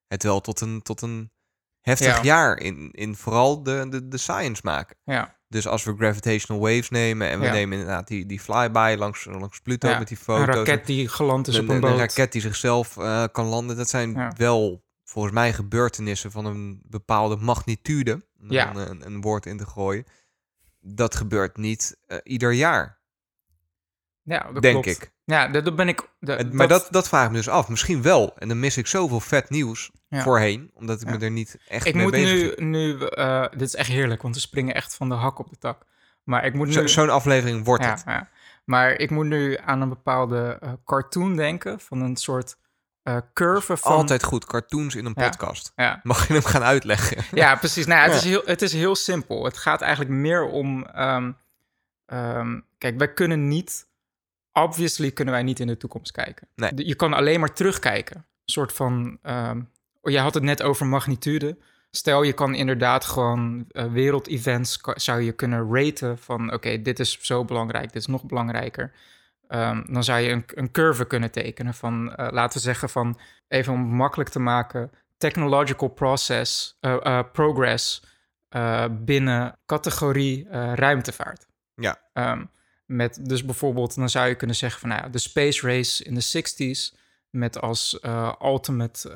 het 0.08 0.24
wel 0.24 0.42
tot 0.42 0.62
een, 0.62 0.82
tot 0.82 1.02
een 1.02 1.32
heftig 1.82 2.16
Ja. 2.16 2.24
jaar 2.24 2.60
in, 2.60 2.92
in 2.92 3.16
vooral 3.16 3.64
de, 3.64 3.86
de, 3.90 4.08
de 4.08 4.18
science 4.18 4.62
maken. 4.64 4.98
Ja, 5.04 5.38
Dus 5.48 5.68
als 5.68 5.84
we 5.84 5.96
gravitational 5.98 6.62
waves 6.62 6.90
nemen... 6.90 7.30
en 7.30 7.40
we 7.40 7.46
Ja. 7.46 7.52
nemen 7.52 7.78
inderdaad 7.80 8.08
die, 8.08 8.26
die 8.26 8.40
flyby 8.40 8.96
langs, 8.98 9.26
langs 9.26 9.60
Pluto 9.60 9.90
Ja, 9.90 9.98
met 10.00 10.08
die 10.08 10.18
een 10.18 10.24
foto's... 10.24 10.56
raket 10.56 10.86
die 10.86 11.08
geland 11.08 11.48
is 11.48 11.56
een, 11.56 11.64
op 11.64 11.70
een 11.70 11.76
een 11.76 11.82
boot. 11.82 11.98
raket 12.00 12.32
die 12.32 12.42
zichzelf 12.42 12.98
eh, 12.98 13.24
kan 13.32 13.46
landen. 13.46 13.78
Dat 13.78 13.90
zijn 13.90 14.34
wel 14.38 14.84
volgens 15.10 15.34
mij 15.34 15.54
gebeurtenissen 15.54 16.32
van 16.32 16.46
een 16.46 16.82
bepaalde 16.86 17.36
magnitude. 17.36 18.28
Ja. 18.48 18.76
een, 18.76 19.06
een 19.06 19.22
woord 19.22 19.46
in 19.46 19.58
te 19.58 19.66
gooien. 19.66 20.06
Dat 20.80 21.16
gebeurt 21.16 21.58
niet 21.58 21.98
eh, 22.06 22.18
ieder 22.24 22.52
jaar, 22.52 23.00
Ja, 24.22 24.52
dat 24.52 24.62
denk 24.62 24.84
klopt. 24.84 25.04
ik. 25.04 25.12
Ja, 25.24 25.48
dat, 25.48 25.76
ben 25.76 25.88
ik. 25.88 26.10
dat- 26.20 26.54
maar 26.54 26.68
dat, 26.68 26.88
dat 26.92 27.08
vraag 27.08 27.24
ik 27.26 27.32
me 27.32 27.36
dus 27.38 27.50
af. 27.50 27.70
Misschien 27.70 28.02
wel. 28.02 28.38
En 28.38 28.48
dan 28.48 28.60
mis 28.60 28.78
ik 28.78 28.88
zoveel 28.88 29.20
vet 29.20 29.50
nieuws 29.50 29.92
Ja. 30.08 30.22
voorheen. 30.24 30.72
Omdat 30.74 31.02
ik 31.02 31.08
Ja. 31.10 31.18
me 31.18 31.24
er 31.26 31.32
niet 31.32 31.58
echt 31.68 31.86
ik 31.86 31.94
mee 31.94 32.04
moet 32.04 32.12
bezig 32.12 32.58
nu, 32.58 32.66
nu 32.66 33.06
eh, 33.06 33.46
dit 33.50 33.62
is 33.62 33.76
echt 33.76 33.90
heerlijk, 33.90 34.22
want 34.22 34.36
we 34.36 34.42
springen 34.42 34.74
echt 34.76 34.96
van 34.96 35.10
de 35.10 35.16
hak 35.16 35.40
op 35.40 35.50
de 35.50 35.58
tak. 35.58 35.86
Maar 36.24 36.46
ik 36.46 36.54
moet 36.54 36.74
Zo- 36.74 36.82
nu... 36.82 36.90
Zo'n 36.90 37.10
aflevering 37.10 37.66
wordt 37.66 37.86
het. 37.86 38.04
ja. 38.06 38.30
Maar 38.66 38.92
ik 38.92 39.10
moet 39.10 39.26
nu 39.26 39.58
aan 39.58 39.82
een 39.82 39.90
bepaalde 39.90 40.58
eh, 40.62 40.74
cartoon 40.86 41.36
denken. 41.36 41.80
Van 41.80 42.02
een 42.02 42.16
soort 42.16 42.58
eh, 43.16 43.22
curve 43.34 43.78
van... 43.78 43.92
Altijd 43.92 44.24
goed, 44.24 44.46
cartoons 44.46 44.96
in 44.96 45.06
een 45.06 45.14
Ja. 45.16 45.30
podcast. 45.30 45.72
Ja, 45.76 46.00
Mag 46.04 46.28
je 46.28 46.34
hem 46.34 46.44
gaan 46.44 46.64
uitleggen? 46.64 47.24
ja 47.32 47.56
precies. 47.56 47.86
Nou, 47.86 48.00
ja, 48.00 48.04
het, 48.06 48.14
Ja. 48.14 48.18
Is 48.18 48.24
heel, 48.24 48.42
het 48.46 48.62
is 48.62 48.74
heel 48.74 48.96
simpel. 48.96 49.44
Het 49.46 49.58
gaat 49.58 49.82
eigenlijk 49.82 50.12
meer 50.12 50.44
om... 50.46 50.86
ehm, 50.86 51.32
ehm, 52.06 52.60
kijk, 52.78 52.98
wij 52.98 53.14
kunnen 53.14 53.48
niet... 53.48 53.88
Obviously 54.54 55.12
kunnen 55.12 55.34
wij 55.34 55.44
niet 55.44 55.60
in 55.60 55.68
de 55.68 55.78
toekomst 55.78 56.12
kijken. 56.12 56.48
Nee. 56.56 56.72
Je 56.76 56.96
kan 56.96 57.14
alleen 57.14 57.40
maar 57.40 57.54
terugkijken. 57.54 58.16
Een 58.16 58.24
soort 58.46 58.74
van... 58.74 59.18
ehm 59.22 59.62
oh, 60.02 60.12
je 60.12 60.20
had 60.20 60.34
het 60.34 60.44
net 60.44 60.62
over 60.62 60.86
magnitude. 60.86 61.58
Stel, 61.92 62.24
je 62.24 62.34
kan 62.34 62.56
inderdaad 62.56 63.06
gewoon 63.06 63.66
eh, 63.72 63.92
wereldevents... 63.92 64.80
zou 64.96 65.22
je 65.22 65.32
kunnen 65.32 65.76
raten 65.76 66.18
van... 66.18 66.54
oké, 66.54 66.82
dit 66.82 67.00
is 67.00 67.18
zo 67.22 67.46
belangrijk, 67.46 67.94
dit 67.94 68.02
is 68.02 68.08
nog 68.08 68.24
belangrijker. 68.26 68.92
Ehm, 69.50 69.94
dan 69.94 70.04
zou 70.04 70.20
je 70.20 70.30
een, 70.32 70.44
een 70.54 70.72
curve 70.72 71.06
kunnen 71.06 71.32
tekenen 71.32 71.74
van... 71.74 72.16
eh, 72.16 72.28
laten 72.32 72.58
we 72.58 72.64
zeggen 72.64 72.90
van... 72.90 73.20
even 73.48 73.74
om 73.74 73.80
het 73.82 73.92
makkelijk 73.92 74.30
te 74.30 74.40
maken... 74.40 74.92
technological 75.18 75.88
process, 75.90 76.78
eh, 76.80 76.98
eh, 77.06 77.24
progress... 77.32 78.04
binnen 78.92 79.58
categorie 79.66 80.48
ruimtevaart. 80.76 81.48
Ja. 81.76 82.02
Ehm, 82.14 82.46
met 82.86 83.20
dus 83.30 83.46
bijvoorbeeld, 83.46 83.96
dan 83.96 84.10
zou 84.10 84.28
je 84.28 84.36
kunnen 84.36 84.56
zeggen 84.56 84.80
van 84.80 84.90
nou 84.90 85.02
ja, 85.02 85.10
de 85.10 85.20
space 85.20 85.68
race 85.68 86.04
in 86.04 86.14
de 86.16 86.44
60s 86.92 86.98
met 87.30 87.62
als 87.62 88.00
ultimate 88.42 89.10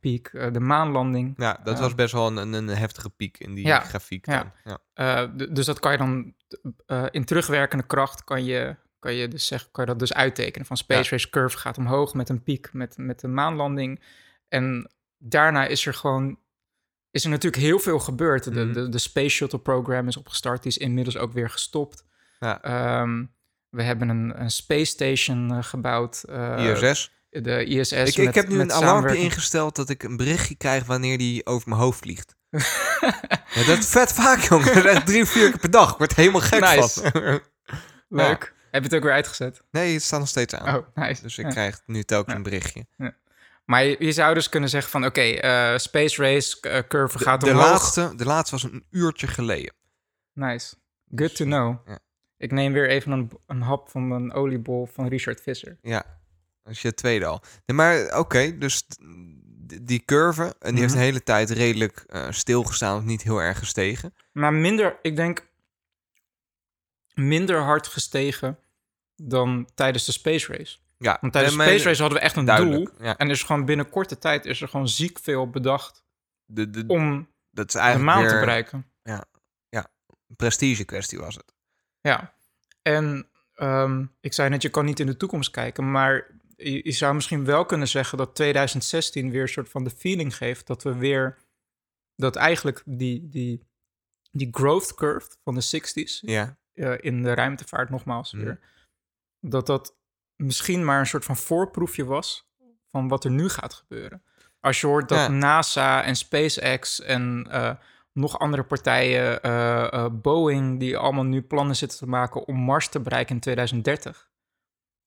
peak 0.00 0.52
de 0.52 0.60
maanlanding. 0.60 1.34
Ja, 1.36 1.60
dat 1.64 1.76
Ja. 1.76 1.82
was 1.82 1.94
best 1.94 2.12
wel 2.12 2.36
een, 2.36 2.52
een, 2.52 2.68
heftige 2.68 3.10
piek 3.10 3.38
in 3.38 3.54
die 3.54 3.66
Ja, 3.66 3.80
grafiek. 3.80 4.26
ja. 4.26 4.52
Dan. 4.64 4.78
Ja. 4.94 5.26
D- 5.36 5.54
dus 5.56 5.66
dat 5.66 5.80
kan 5.80 5.92
je 5.92 5.98
dan 5.98 6.34
in 7.10 7.24
terugwerkende 7.24 7.86
kracht 7.86 8.24
kan 8.24 8.44
je, 8.44 8.76
kan 9.06 9.14
je 9.14 9.28
dus 9.28 9.46
zeggen, 9.46 9.68
kan 9.72 9.84
je 9.84 9.90
dat 9.90 9.98
dus 9.98 10.12
uittekenen. 10.14 10.66
Van 10.66 10.76
space 10.76 11.10
race 11.10 11.30
curve 11.30 11.58
gaat 11.58 11.78
omhoog 11.78 12.14
met 12.14 12.28
een 12.28 12.42
piek 12.42 12.68
met, 12.72 12.94
met 12.98 13.22
een 13.22 13.34
maanlanding. 13.34 14.02
En 14.48 14.90
daarna 15.18 15.66
is 15.66 15.86
er 15.86 15.94
gewoon 15.94 16.38
is 17.10 17.24
er 17.24 17.30
natuurlijk 17.30 17.62
heel 17.62 17.78
veel 17.78 17.98
gebeurd. 17.98 18.44
De, 18.44 18.50
Mhm. 18.50 18.72
de, 18.72 18.88
de 18.88 18.98
Space 18.98 19.28
Shuttle 19.28 19.58
program 19.58 20.08
is 20.08 20.16
opgestart, 20.16 20.62
die 20.62 20.70
is 20.72 20.78
inmiddels 20.78 21.16
ook 21.16 21.32
weer 21.32 21.50
gestopt. 21.50 22.04
Ja. 22.40 22.62
Ehm, 22.62 23.24
we 23.68 23.82
hebben 23.82 24.08
een, 24.08 24.40
een 24.40 24.50
space 24.50 24.84
station 24.84 25.50
eh, 25.50 25.62
gebouwd. 25.62 26.22
eh, 26.22 26.74
ISS. 26.82 27.10
De 27.30 27.64
ISS. 27.64 27.92
Ik, 27.92 28.16
met, 28.16 28.18
ik 28.18 28.34
heb 28.34 28.48
nu 28.48 28.54
een 28.54 28.60
alarmpje 28.60 28.86
samenwerking. 28.86 29.24
ingesteld 29.24 29.76
dat 29.76 29.88
ik 29.88 30.02
een 30.02 30.16
berichtje 30.16 30.54
krijg 30.56 30.84
wanneer 30.84 31.18
die 31.18 31.46
over 31.46 31.68
mijn 31.68 31.80
hoofd 31.80 31.98
vliegt. 31.98 32.36
ja, 33.54 33.64
dat 33.66 33.78
is 33.78 33.88
vet 33.88 34.12
vaak, 34.12 34.38
jongen. 34.40 34.86
Echt 34.86 35.06
drie, 35.10 35.24
vier 35.24 35.50
keer 35.50 35.58
per 35.60 35.70
dag. 35.70 35.90
Ik 35.92 35.98
word 35.98 36.14
helemaal 36.14 36.40
gek 36.40 36.60
Nice. 36.60 37.10
van. 37.10 37.40
Leuk. 38.08 38.54
Heb 38.76 38.84
je 38.84 38.88
het 38.88 38.98
ook 38.98 39.02
weer 39.04 39.16
uitgezet? 39.16 39.62
nee, 39.70 39.92
het 39.94 40.02
staat 40.02 40.18
nog 40.20 40.28
steeds 40.28 40.54
aan. 40.54 40.76
Oh, 40.76 40.86
nice. 40.94 41.22
Dus 41.22 41.38
ik 41.38 41.44
Ja. 41.44 41.50
krijg 41.50 41.82
nu 41.86 42.02
telkens 42.02 42.30
Ja. 42.32 42.36
een 42.36 42.42
berichtje. 42.42 42.86
Maar 43.64 43.84
je, 43.84 43.96
je 43.98 44.12
zou 44.12 44.34
dus 44.34 44.48
kunnen 44.48 44.68
zeggen 44.70 44.90
van... 44.90 45.04
Oké, 45.04 45.20
eh, 45.20 45.76
space 45.78 46.22
race 46.22 46.60
eh, 46.60 46.82
curve 46.88 47.18
gaat 47.18 47.40
De, 47.40 47.50
omhoog. 47.50 47.64
laatste, 47.70 48.12
de 48.16 48.24
laatste 48.24 48.54
was 48.54 48.62
een 48.62 48.84
uurtje 48.90 49.26
geleden. 49.26 49.74
Nice. 50.32 50.74
Good 51.14 51.36
to 51.36 51.44
know. 51.44 51.76
Ja. 51.86 51.98
Ik 52.36 52.52
neem 52.52 52.72
weer 52.72 52.88
even 52.88 53.12
een, 53.12 53.30
een 53.46 53.62
hap 53.62 53.88
van 53.88 54.10
een 54.10 54.32
oliebol 54.32 54.86
van 54.92 55.08
Richard 55.08 55.40
Visser. 55.40 55.78
Ja, 55.82 56.04
dat 56.62 56.72
is 56.72 56.82
je 56.82 56.94
tweede 56.94 57.26
al. 57.26 57.42
Nee, 57.66 57.76
maar 57.76 58.18
oké, 58.18 58.58
dus 58.58 58.86
die 59.82 60.04
curve, 60.04 60.54
en 60.58 60.70
die 60.70 60.80
heeft 60.80 60.92
Mhm. 60.92 61.00
de 61.02 61.06
hele 61.08 61.22
tijd 61.22 61.50
redelijk 61.50 62.04
eh, 62.06 62.30
stilgestaan 62.30 62.96
of 62.98 63.04
niet 63.04 63.22
heel 63.22 63.38
erg 63.42 63.58
gestegen. 63.58 64.14
Maar 64.32 64.52
minder, 64.54 64.98
ik 65.02 65.16
denk... 65.16 65.46
Minder 67.14 67.60
hard 67.60 67.86
gestegen 67.86 68.58
dan 69.16 69.68
tijdens 69.74 70.04
de 70.04 70.12
space 70.12 70.52
race. 70.56 70.76
Ja, 70.98 71.18
Want 71.20 71.32
tijdens 71.32 71.56
de 71.56 71.62
space 71.62 71.84
race 71.84 72.00
hadden 72.00 72.18
we 72.18 72.24
echt 72.24 72.36
een 72.36 72.44
duidelijk. 72.44 72.90
doel. 72.96 73.04
Ja, 73.06 73.16
En 73.16 73.30
is 73.30 73.42
gewoon 73.42 73.64
binnen 73.64 73.88
korte 73.90 74.18
tijd 74.18 74.46
is 74.46 74.60
er 74.60 74.68
gewoon 74.68 74.88
ziek 74.88 75.18
veel 75.18 75.50
bedacht 75.50 76.04
de, 76.44 76.70
de, 76.70 76.84
om 76.86 77.28
dat 77.50 77.66
is 77.66 77.72
de 77.72 77.78
eigenlijk 77.78 78.10
maan 78.12 78.22
weer 78.22 78.32
te 78.32 78.38
bereiken. 78.38 78.86
een 80.28 80.36
prestige 80.36 80.84
kwestie 80.84 81.18
was 81.18 81.34
het. 81.34 81.54
Ja, 82.00 82.34
en 82.82 83.28
ehm, 83.54 84.04
ik 84.20 84.32
zei 84.32 84.48
net, 84.48 84.62
je 84.62 84.68
kan 84.68 84.84
niet 84.84 85.00
in 85.00 85.06
de 85.06 85.16
toekomst 85.16 85.50
kijken, 85.50 85.90
maar 85.90 86.30
je, 86.56 86.80
je 86.84 86.92
zou 86.92 87.14
misschien 87.14 87.44
wel 87.44 87.64
kunnen 87.64 87.88
zeggen 87.88 88.18
dat 88.18 88.34
2016 88.34 89.30
weer 89.30 89.42
een 89.42 89.48
soort 89.48 89.68
van 89.68 89.84
de 89.84 89.90
feeling 89.90 90.36
geeft 90.36 90.66
dat 90.66 90.82
we 90.82 90.94
weer, 90.94 91.38
dat 92.16 92.36
eigenlijk 92.36 92.82
die, 92.84 93.28
die, 93.28 93.66
die 94.30 94.48
growth 94.50 94.94
curve 94.94 95.28
van 95.44 95.54
de 95.54 95.64
60s 95.80 96.20
Ja, 96.20 96.58
eh, 96.74 96.94
in 97.00 97.22
de 97.22 97.34
ruimtevaart 97.34 97.90
nogmaals 97.90 98.32
Mhm. 98.32 98.44
weer, 98.44 98.58
dat 99.50 99.66
dat 99.66 99.94
misschien 100.36 100.84
maar 100.84 100.98
een 101.00 101.06
soort 101.06 101.24
van 101.24 101.36
voorproefje 101.36 102.04
was 102.04 102.48
van 102.90 103.08
wat 103.08 103.24
er 103.24 103.30
nu 103.30 103.48
gaat 103.48 103.74
gebeuren. 103.74 104.22
Als 104.60 104.80
je 104.80 104.86
hoort 104.86 105.08
dat 105.08 105.18
Ja. 105.18 105.28
NASA 105.28 106.02
en 106.02 106.16
SpaceX 106.16 107.00
en 107.00 107.46
eh, 107.50 107.70
nog 108.12 108.38
andere 108.38 108.64
partijen, 108.64 109.42
eh, 109.42 109.92
eh, 109.92 110.06
Boeing, 110.12 110.80
die 110.80 110.96
allemaal 110.96 111.24
nu 111.24 111.42
plannen 111.42 111.76
zitten 111.76 111.98
te 111.98 112.06
maken 112.06 112.46
om 112.46 112.56
Mars 112.56 112.88
te 112.88 113.00
bereiken 113.00 113.34
in 113.34 113.40
2030. 113.40 114.28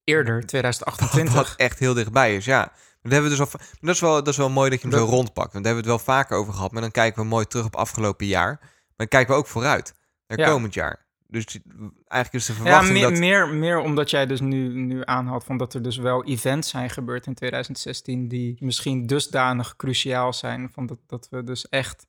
Eerder, 0.04 0.36
Wat 0.40 0.48
2028. 0.54 1.56
echt 1.56 1.80
heel 1.80 1.94
dichtbij 1.94 2.36
is, 2.36 2.46
ja. 2.46 2.72
Dat, 3.02 3.12
hebben 3.12 3.32
we 3.32 3.38
dus 3.38 3.46
al, 3.54 3.60
dat, 3.82 3.96
is 3.96 4.00
wel, 4.02 4.14
dat 4.14 4.28
is 4.28 4.38
wel 4.38 4.50
mooi 4.50 4.70
dat 4.70 4.82
je 4.82 4.88
hem 4.88 4.98
Dat- 4.98 5.08
zo 5.10 5.16
rondpakt. 5.16 5.54
Want 5.54 5.64
daar 5.66 5.74
hebben 5.74 5.84
we 5.84 5.90
het 6.00 6.06
wel 6.06 6.16
vaker 6.16 6.38
over 6.38 6.54
gehad. 6.54 6.72
Maar 6.72 6.82
dan 6.82 6.92
kijken 6.92 7.22
we 7.22 7.28
mooi 7.28 7.46
terug 7.46 7.66
op 7.66 7.76
afgelopen 7.76 8.26
jaar. 8.26 8.58
Maar 8.62 8.94
dan 8.96 9.08
kijken 9.08 9.34
we 9.34 9.40
ook 9.40 9.48
vooruit 9.48 9.94
naar 10.28 10.40
Ja. 10.40 10.50
komend 10.50 10.74
jaar. 10.74 11.08
Dus 11.32 11.60
eigenlijk 12.08 12.34
is 12.34 12.46
de 12.46 12.54
Ja, 12.54 12.60
verwachting 12.60 12.94
meer, 12.94 13.10
dat... 13.10 13.20
meer, 13.20 13.48
meer 13.48 13.80
omdat 13.80 14.10
jij 14.10 14.26
dus 14.26 14.40
nu, 14.40 14.74
nu 14.74 15.02
aanhaalt 15.06 15.44
van 15.44 15.58
dat 15.58 15.74
er 15.74 15.82
dus 15.82 15.98
wel 15.98 16.26
events 16.26 16.70
zijn 16.70 16.90
gebeurd 16.90 17.26
in 17.26 17.34
2016 17.34 18.28
die 18.28 18.58
misschien 18.60 19.08
dusdanig 19.08 19.76
cruciaal 19.76 20.34
zijn 20.34 20.70
van 20.70 20.86
dat, 20.86 20.98
dat 21.08 21.28
we 21.30 21.44
dus 21.44 21.70
echt 21.70 22.08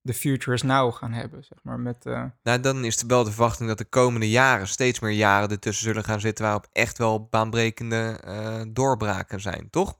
de 0.00 0.14
future 0.14 0.54
is 0.56 0.62
now 0.62 0.94
gaan 0.94 1.12
hebben, 1.12 1.44
zeg 1.44 1.58
maar. 1.62 1.80
Met, 1.80 2.06
eh, 2.06 2.24
Nou, 2.42 2.60
dan 2.60 2.84
is 2.84 3.00
er 3.00 3.06
wel 3.06 3.24
de 3.24 3.30
verwachting 3.30 3.68
dat 3.68 3.78
de 3.78 3.84
komende 3.84 4.30
jaren 4.30 4.68
steeds 4.68 5.00
meer 5.00 5.10
jaren 5.10 5.50
ertussen 5.50 5.84
zullen 5.84 6.04
gaan 6.04 6.20
zitten 6.20 6.44
waarop 6.44 6.68
echt 6.72 6.98
wel 6.98 7.26
baanbrekende 7.30 8.20
eh, 8.24 8.62
doorbraken 8.68 9.40
zijn, 9.40 9.70
toch? 9.70 9.98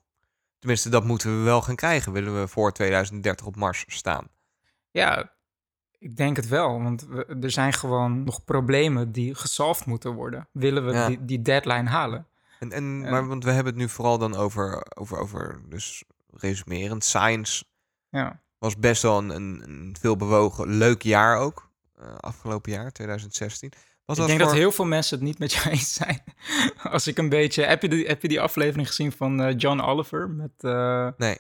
Tenminste, 0.59 0.89
dat 0.89 1.05
moeten 1.05 1.39
we 1.39 1.45
wel 1.45 1.63
gaan 1.63 1.77
krijgen, 1.77 2.13
willen 2.13 2.41
we 2.41 2.49
voor 2.49 2.73
2030 2.73 3.47
op 3.47 3.57
Mars 3.57 3.85
staan. 3.87 4.29
ja, 4.91 5.37
ik 5.99 6.17
denk 6.17 6.37
het 6.37 6.49
wel, 6.49 6.83
want 6.83 7.07
we- 7.07 7.37
er 7.43 7.50
zijn 7.50 7.73
gewoon 7.73 8.25
nog 8.25 8.45
problemen 8.45 9.12
die 9.12 9.35
gesolved 9.35 9.87
moeten 9.87 10.12
worden. 10.14 10.49
Willen 10.52 10.87
we 10.87 10.93
Ja. 10.93 11.07
die, 11.07 11.25
die 11.25 11.43
deadline 11.43 11.88
halen? 11.88 12.26
En, 12.59 12.73
en, 12.73 13.00
Ja. 13.00 13.11
Maar 13.11 13.26
want 13.26 13.45
we 13.45 13.50
hebben 13.50 13.73
het 13.73 13.83
nu 13.83 13.88
vooral 13.88 14.19
dan 14.19 14.35
over, 14.37 14.87
over, 14.99 15.19
over 15.19 15.61
dus 15.69 16.05
resumerend, 16.31 17.05
science 17.05 17.64
Ja. 18.11 18.40
was 18.59 18.76
best 18.76 19.02
wel 19.02 19.19
een, 19.19 19.31
een, 19.31 19.62
een 19.69 19.97
veel 20.00 20.17
bewogen, 20.17 20.69
leuk 20.69 21.02
jaar 21.02 21.37
ook. 21.38 21.67
eh, 21.97 22.14
afgelopen 22.17 22.73
jaar, 22.73 22.93
2016. 22.93 23.73
Wat 24.05 24.19
ik 24.19 24.26
denk 24.26 24.38
voor... 24.38 24.49
dat 24.49 24.59
heel 24.59 24.73
veel 24.73 24.85
mensen 24.85 25.17
het 25.19 25.26
niet 25.26 25.38
met 25.38 25.52
je 25.52 25.71
eens 25.71 25.95
zijn. 25.95 26.23
Als 26.83 27.07
ik 27.07 27.19
een 27.19 27.28
beetje... 27.28 27.64
Heb 27.64 27.83
je 27.83 27.88
die, 27.88 28.07
heb 28.07 28.23
je 28.23 28.28
die 28.28 28.40
aflevering 28.40 28.87
gezien 28.87 29.12
van 29.12 29.40
eh, 29.43 29.55
John 29.57 29.81
Oliver 29.81 30.31
met 30.31 30.50
eh, 30.59 31.09
Nee, 31.17 31.38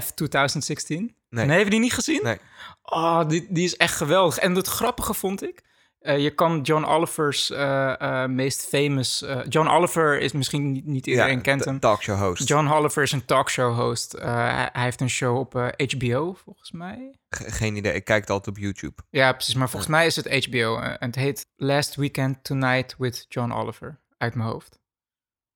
F 0.00 0.10
2016? 0.10 1.16
Nee. 1.32 1.46
Nee, 1.46 1.56
heb 1.56 1.64
je 1.64 1.70
die 1.70 1.80
niet 1.80 1.92
gezien? 1.92 2.20
Nee. 2.22 2.38
Oh, 2.82 3.28
die, 3.28 3.46
die 3.50 3.64
is 3.64 3.76
echt 3.76 3.96
geweldig. 3.96 4.38
En 4.38 4.54
het 4.54 4.66
grappige 4.66 5.14
vond 5.14 5.42
ik... 5.42 5.62
eh, 5.98 6.18
je 6.18 6.30
kan 6.34 6.60
John 6.60 6.84
Oliver's 6.84 7.50
eh, 7.50 8.24
meest 8.26 8.66
famous... 8.68 9.24
John 9.48 9.68
Oliver 9.68 10.18
is 10.20 10.32
misschien 10.32 10.72
niet, 10.72 10.86
niet 10.86 11.06
iedereen 11.06 11.42
kent 11.42 11.64
hem. 11.64 11.80
Talkshow 11.80 12.18
host. 12.18 12.48
John 12.48 12.68
Oliver 12.68 13.02
is 13.02 13.12
een 13.12 13.24
talkshow 13.24 13.74
host. 13.78 14.12
Hij, 14.12 14.68
hij 14.72 14.82
heeft 14.82 15.00
een 15.00 15.10
show 15.10 15.38
op 15.38 15.52
HBO, 15.76 16.32
volgens 16.44 16.70
mij. 16.72 17.14
Ge- 17.28 17.50
geen 17.50 17.76
idee, 17.76 17.92
ik 17.94 18.04
kijk 18.04 18.20
het 18.20 18.30
altijd 18.30 18.56
op 18.56 18.62
YouTube. 18.62 19.02
Ja, 19.10 19.32
precies. 19.32 19.54
Maar 19.54 19.68
volgens 19.70 19.90
mij 19.90 20.06
is 20.06 20.16
het 20.16 20.44
HBO. 20.46 20.78
en 20.78 20.96
het 21.06 21.14
heet 21.14 21.46
Last 21.56 21.94
Weekend 21.94 22.44
Tonight 22.44 22.94
with 22.98 23.26
John 23.28 23.52
Oliver. 23.52 24.00
Uit 24.18 24.34
mijn 24.34 24.48
hoofd. 24.48 24.78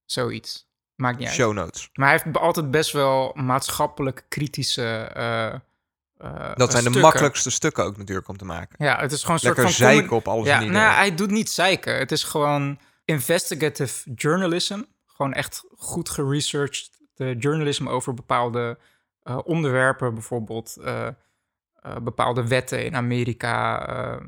Zoiets. 0.05 0.65
Maakt 0.95 1.19
niet 1.19 1.27
uit. 1.27 1.37
Show 1.37 1.53
notes. 1.53 1.89
Maar 1.93 2.09
hij 2.09 2.21
heeft 2.25 2.39
altijd 2.39 2.71
best 2.71 2.93
wel 2.93 3.33
maatschappelijk 3.35 4.25
kritische 4.29 5.11
eh, 6.19 6.55
Dat 6.55 6.73
zijn 6.73 6.85
de 6.85 6.99
makkelijkste 7.01 7.51
stukken 7.51 7.85
ook 7.85 7.97
natuurlijk 7.97 8.29
om 8.29 8.37
te 8.37 8.45
maken. 8.45 8.85
Ja, 8.85 9.01
het 9.01 9.13
is 9.13 9.21
gewoon 9.23 9.37
een 9.37 9.47
Lekker 9.47 9.63
soort 9.63 9.77
van... 9.77 9.87
zeiken 9.87 10.17
op 10.17 10.29
alles 10.29 10.47
Ja, 10.47 10.61
en 10.61 10.73
nou, 10.73 10.95
hij 10.95 11.15
doet 11.15 11.31
niet 11.31 11.51
zeiken. 11.51 11.99
Het 11.99 12.13
is 12.13 12.23
gewoon 12.23 12.79
investigative 13.05 14.13
journalism. 14.15 14.83
Gewoon 15.07 15.33
echt 15.33 15.65
goed 15.77 16.09
geresearched 16.09 16.91
de 17.15 17.37
journalism 17.39 17.89
over 17.89 18.15
bepaalde 18.15 18.79
eh, 19.23 19.39
onderwerpen. 19.45 20.15
Bijvoorbeeld 20.15 20.77
eh, 20.77 21.09
bepaalde 22.03 22.49
wetten 22.49 22.85
in 22.85 22.97
Amerika. 22.97 24.21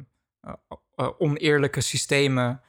oneerlijke 1.18 1.80
systemen. 1.80 2.60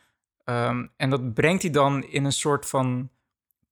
Ehm, 0.43 0.85
en 0.97 1.09
dat 1.09 1.33
brengt 1.33 1.61
hij 1.61 1.71
dan 1.71 2.03
in 2.03 2.25
een 2.25 2.31
soort 2.31 2.65
van 2.65 3.09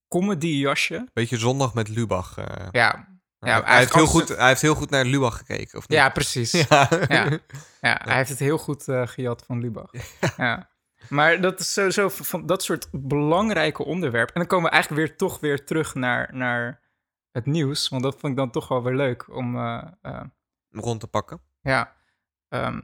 comedy 0.08 0.48
jasje. 0.48 1.08
Beetje 1.13 1.38
zondag 1.38 1.74
met 1.74 1.88
Lubach. 1.88 2.38
eh. 2.38 2.94
Ja, 3.39 3.63
hij, 3.63 3.77
heeft 3.77 3.94
heel 3.94 4.06
goed, 4.06 4.27
hij 4.27 4.48
heeft 4.48 4.62
heel 4.62 4.75
goed 4.75 4.89
naar 4.89 5.06
Lubach 5.06 5.38
gekeken, 5.38 5.77
of 5.77 5.88
niet? 5.88 5.98
Ja, 5.98 6.10
precies. 6.10 6.51
Ja. 6.70 6.89
Ja. 7.08 7.39
Ja, 7.82 8.01
hij 8.03 8.15
heeft 8.15 8.29
het 8.29 8.39
heel 8.39 8.58
goed 8.58 8.88
eh, 8.88 9.08
gejat 9.08 9.44
van 9.46 9.60
Lubach. 9.60 9.91
Ja. 10.38 10.70
Maar 11.10 11.41
dat 11.41 11.60
is 11.60 11.74
sowieso 11.74 12.10
van 12.10 12.46
dat 12.46 12.63
soort 12.63 12.88
belangrijke 12.91 13.84
onderwerpen. 13.84 14.34
En 14.34 14.39
dan 14.39 14.50
komen 14.50 14.65
we 14.70 14.75
eigenlijk 14.75 15.08
weer 15.08 15.17
toch 15.17 15.39
weer 15.39 15.65
terug 15.65 15.96
naar, 15.96 16.29
naar 16.36 16.82
het 17.32 17.46
nieuws. 17.46 17.89
Want 17.89 18.03
dat 18.03 18.13
vond 18.20 18.32
ik 18.32 18.38
dan 18.38 18.51
toch 18.51 18.67
wel 18.67 18.84
weer 18.84 18.96
leuk 18.96 19.36
om... 19.36 19.56
eh, 19.58 19.84
eh, 20.01 20.22
rond 20.70 21.00
te 21.00 21.08
pakken. 21.08 21.41
ja, 21.62 21.96
ehm, 22.50 22.79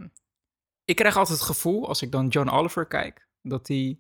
ik 0.86 0.96
krijg 0.96 1.18
altijd 1.18 1.38
het 1.38 1.48
gevoel 1.48 1.88
als 1.88 2.02
ik 2.02 2.12
dan 2.12 2.28
John 2.28 2.50
Oliver 2.50 2.86
kijk... 2.86 3.28
dat 3.42 3.68
hij 3.68 4.00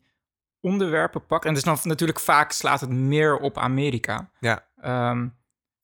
onderwerpen 0.60 1.25
pakt. 1.25 1.45
En 1.45 1.55
is 1.55 1.63
dan 1.63 1.77
natuurlijk 1.83 2.19
vaak 2.19 2.51
slaat 2.51 2.79
het 2.81 2.89
meer 2.89 3.38
op 3.38 3.57
Amerika. 3.57 4.29
Ja. 4.39 4.67
Ehm, 4.81 5.27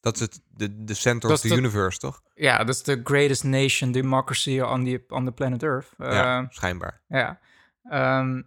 Dat 0.01 0.15
is 0.15 0.19
het, 0.21 0.41
de, 0.47 0.83
de 0.83 0.93
center 0.93 1.31
of 1.31 1.39
the 1.39 1.47
de- 1.47 1.55
universe, 1.55 1.99
toch? 1.99 2.21
ja, 2.33 2.57
dat 2.57 2.75
is 2.75 2.83
de 2.83 3.01
greatest 3.03 3.43
nation 3.43 3.91
democracy 3.91 4.59
on 4.59 4.85
the, 4.85 5.03
on 5.07 5.25
the 5.25 5.31
planet 5.31 5.63
Earth. 5.63 5.89
ja, 5.97 6.37
Ehm, 6.37 6.45
schijnbaar. 6.49 7.01
Ja. 7.07 7.39
Ehm, 7.83 8.41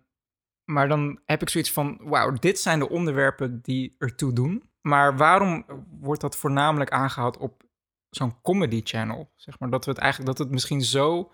maar 0.65 0.89
dan 0.89 1.21
heb 1.27 1.43
ik 1.43 1.49
zoiets 1.49 1.73
van: 1.73 1.99
wauw, 2.03 2.33
dit 2.33 2.59
zijn 2.59 2.79
de 2.79 2.89
onderwerpen 2.89 3.61
die 3.63 3.95
ertoe 3.99 4.33
doen. 4.33 4.71
Maar 4.81 5.17
waarom 5.17 5.65
wordt 6.01 6.21
dat 6.21 6.37
voornamelijk 6.37 6.91
aangehaald 6.91 7.37
op 7.37 7.63
zo'n 8.11 8.41
comedy 8.43 8.81
channel? 8.85 9.33
Zeg 9.37 9.59
maar 9.59 9.71
dat 9.71 9.85
we 9.85 9.91
het 9.91 10.01
eigenlijk 10.01 10.37
dat 10.37 10.47
het 10.47 10.55
misschien 10.55 10.83
zo 10.83 11.33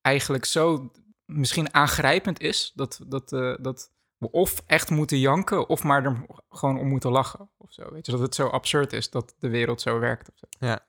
eigenlijk 0.00 0.44
zo 0.44 0.90
misschien 1.24 1.74
aangrijpend 1.74 2.40
is 2.40 2.72
dat 2.74 3.00
dat 3.06 3.32
eh, 3.32 3.54
dat 3.60 3.92
of 4.18 4.62
echt 4.66 4.90
moeten 4.90 5.18
janken 5.18 5.68
of 5.68 5.82
maar 5.82 6.04
er 6.04 6.24
gewoon 6.50 6.78
om 6.78 6.88
moeten 6.88 7.10
lachen 7.10 7.50
of 7.56 7.72
zo. 7.72 7.92
Weet 7.92 8.06
je 8.06 8.12
dat 8.12 8.20
het 8.20 8.34
zo 8.34 8.46
absurd 8.48 8.92
is 8.92 9.10
dat 9.10 9.34
de 9.38 9.48
wereld 9.48 9.80
zo 9.80 9.98
werkt 9.98 10.28
of 10.28 10.34
zo. 10.38 10.46
Ja. 10.66 10.86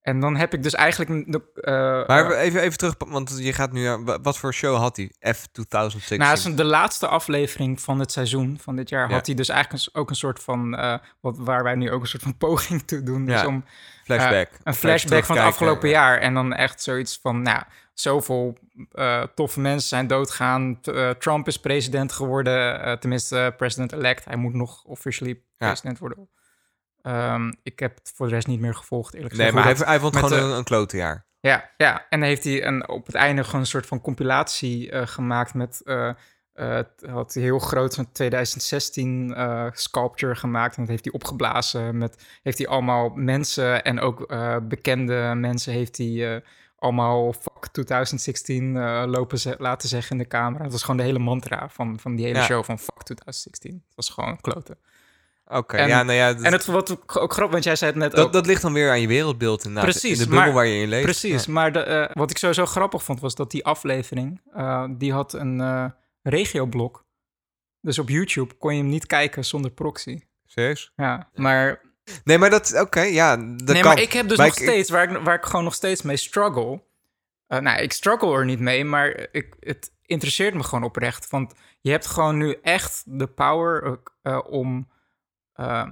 En 0.00 0.20
dan 0.20 0.36
heb 0.36 0.54
ik 0.54 0.62
dus 0.62 0.74
eigenlijk 0.74 1.10
een- 1.10 1.24
de, 1.30 1.60
eh, 1.60 2.06
Maar 2.08 2.30
eh, 2.30 2.40
even, 2.44 2.60
even 2.60 2.78
terug, 2.78 2.94
want 3.06 3.38
je 3.38 3.52
gaat 3.52 3.72
nu... 3.72 3.96
Wat 4.22 4.38
voor 4.38 4.54
show 4.54 4.76
had 4.76 4.96
hij? 4.96 5.12
F2016. 5.34 6.16
Nou, 6.18 6.36
zijn- 6.36 6.56
de 6.56 6.64
laatste 6.64 7.06
aflevering 7.06 7.80
van 7.80 7.98
het 7.98 8.12
seizoen 8.12 8.58
van 8.60 8.76
dit 8.76 8.88
jaar 8.88 9.08
Ja. 9.08 9.14
had 9.14 9.26
hij 9.26 9.34
dus 9.34 9.48
eigenlijk 9.48 9.86
een 9.86 10.00
ook 10.00 10.10
een 10.10 10.16
soort 10.16 10.42
van, 10.42 10.74
eh, 10.76 10.98
wat, 11.20 11.36
waar 11.38 11.62
wij 11.62 11.74
nu 11.74 11.90
ook 11.90 12.00
een 12.00 12.06
soort 12.08 12.22
van 12.22 12.36
poging 12.46 12.82
toe 12.82 13.02
doen. 13.02 13.24
Dus 13.26 13.44
om 13.44 13.64
flashback. 14.04 14.48
een 14.52 14.58
Even 14.58 14.74
flashback 14.74 15.24
van 15.24 15.36
het 15.36 15.44
afgelopen 15.44 15.88
jaar. 15.88 16.18
En 16.18 16.34
dan 16.34 16.52
echt 16.52 16.82
zoiets 16.82 17.18
van, 17.22 17.42
nou, 17.42 17.62
zoveel 18.00 18.56
eh, 18.92 19.22
toffe 19.34 19.60
mensen 19.60 19.88
zijn 19.88 20.06
doodgaan. 20.06 20.78
Eh, 20.82 21.10
Trump 21.10 21.46
is 21.46 21.60
president 21.60 22.12
geworden, 22.12 22.82
eh, 22.82 22.92
tenminste 22.92 23.54
president-elect. 23.56 24.24
Hij 24.24 24.36
moet 24.36 24.54
nog 24.54 24.84
officially 24.84 25.30
Ja. 25.30 25.66
president 25.66 25.98
worden. 25.98 26.28
Ehm, 27.02 27.52
ik 27.62 27.78
heb 27.78 27.94
het 27.94 28.12
voor 28.14 28.26
de 28.28 28.34
rest 28.34 28.46
niet 28.46 28.60
meer 28.60 28.74
gevolgd, 28.74 29.14
eerlijk 29.14 29.34
Nee, 29.34 29.46
gezegd. 29.46 29.64
maar 29.66 29.74
hoe 29.74 29.84
hij, 29.84 29.92
hij 29.92 30.00
vond 30.00 30.16
gewoon 30.16 30.50
een, 30.50 30.56
een 30.56 30.64
klote 30.64 30.96
jaar. 30.96 31.26
ja, 31.40 31.70
ja, 31.76 32.06
en 32.08 32.20
dan 32.20 32.28
heeft 32.28 32.44
hij 32.44 32.66
een, 32.66 32.88
op 32.88 33.06
het 33.06 33.14
einde 33.14 33.44
gewoon 33.44 33.60
een 33.60 33.66
soort 33.66 33.86
van 33.86 34.00
compilatie 34.00 35.06
gemaakt 35.06 35.54
met... 35.54 35.82
had 37.06 37.34
hij 37.34 37.42
heel 37.42 37.58
groot 37.58 37.94
zo'n 37.94 38.12
2016 38.12 39.34
eh, 39.34 39.66
sculpture 39.72 40.34
gemaakt. 40.34 40.74
En 40.76 40.80
dat 40.82 40.90
heeft 40.90 41.04
hij 41.04 41.14
opgeblazen. 41.14 41.98
Met, 41.98 42.24
heeft 42.42 42.58
hij 42.58 42.66
allemaal 42.66 43.08
mensen 43.08 43.84
en 43.84 44.00
ook 44.00 44.26
bekende 44.68 45.32
mensen 45.36 45.72
heeft 45.72 45.96
hij 45.96 46.42
allemaal 46.78 47.32
fuck 47.32 47.66
2016 47.72 48.76
eh, 48.76 49.02
lopen 49.06 49.38
ze- 49.38 49.54
laten 49.58 49.88
zeggen 49.88 50.10
in 50.16 50.22
de 50.22 50.28
camera. 50.28 50.62
Dat 50.62 50.72
was 50.72 50.80
gewoon 50.82 50.96
de 50.96 51.02
hele 51.02 51.18
mantra 51.18 51.68
van, 51.68 51.98
van 52.00 52.14
die 52.16 52.26
hele 52.26 52.38
Ja. 52.38 52.44
show 52.44 52.64
van 52.64 52.78
fuck 52.78 53.02
2016. 53.02 53.72
Het 53.86 53.96
was 53.96 54.08
gewoon 54.08 54.40
kloten. 54.40 54.78
Oké, 55.48 55.84
ja, 55.84 56.02
nou 56.02 56.18
ja... 56.18 56.32
dat- 56.34 56.42
En 56.42 56.52
het 56.52 56.64
wat 56.66 56.90
ook 57.18 57.32
grappig, 57.32 57.50
want 57.50 57.64
jij 57.64 57.76
zei 57.76 57.90
het 57.90 58.00
net 58.00 58.10
ook. 58.10 58.16
dat, 58.16 58.32
dat 58.32 58.46
ligt 58.46 58.62
dan 58.62 58.72
weer 58.72 58.90
aan 58.90 59.00
je 59.00 59.06
wereldbeeld 59.06 59.64
inderdaad. 59.64 59.90
Precies, 59.90 60.10
in 60.12 60.18
de 60.18 60.24
bubbel 60.30 60.44
maar- 60.44 60.52
waar 60.54 60.66
je 60.66 60.82
in 60.82 60.88
leeft. 60.88 61.04
Precies, 61.04 61.44
Ja. 61.44 61.52
maar 61.52 61.72
de, 61.72 61.80
eh, 61.80 62.10
wat 62.16 62.30
ik 62.30 62.38
sowieso 62.38 62.66
grappig 62.66 63.02
vond 63.02 63.20
was 63.20 63.34
dat 63.34 63.50
die 63.50 63.64
aflevering, 63.64 64.40
eh, 64.52 64.84
die 64.96 65.12
had 65.12 65.32
een 65.32 65.92
regioblok. 66.22 67.04
Dus 67.80 67.98
op 67.98 68.08
YouTube 68.08 68.54
kon 68.54 68.74
je 68.74 68.80
hem 68.80 68.88
niet 68.90 69.06
kijken 69.06 69.44
zonder 69.44 69.70
proxy. 69.70 70.20
Serieus? 70.46 70.92
Ja, 70.96 71.28
maar, 71.34 71.80
Nee, 72.24 72.38
maar 72.38 72.50
dat... 72.50 72.80
Oké, 72.80 73.00
ja, 73.00 73.36
dat 73.36 73.44
nee, 73.46 73.82
kan. 73.82 73.94
maar 73.94 74.00
ik 74.02 74.12
heb 74.12 74.28
dus 74.28 74.38
Maar 74.38 74.46
nog 74.46 74.56
ik- 74.56 74.62
steeds, 74.62 74.90
waar 74.90 75.10
ik, 75.10 75.18
waar 75.24 75.34
ik 75.34 75.44
gewoon 75.44 75.64
nog 75.64 75.74
steeds 75.74 76.02
mee 76.02 76.16
struggle. 76.16 76.82
Eh, 77.46 77.58
nou, 77.58 77.80
ik 77.80 77.92
struggle 77.92 78.36
er 78.36 78.44
niet 78.44 78.60
mee, 78.60 78.84
maar 78.84 79.28
ik, 79.32 79.54
het 79.60 79.92
interesseert 80.04 80.54
me 80.54 80.62
gewoon 80.62 80.84
oprecht. 80.84 81.30
Want 81.30 81.54
je 81.80 81.90
hebt 81.90 82.06
gewoon 82.06 82.36
nu 82.36 82.58
echt 82.62 83.02
de 83.06 83.26
power 83.26 83.82
ook, 83.82 84.16
eh, 84.22 84.40
om 84.48 84.90
eh, 85.52 85.88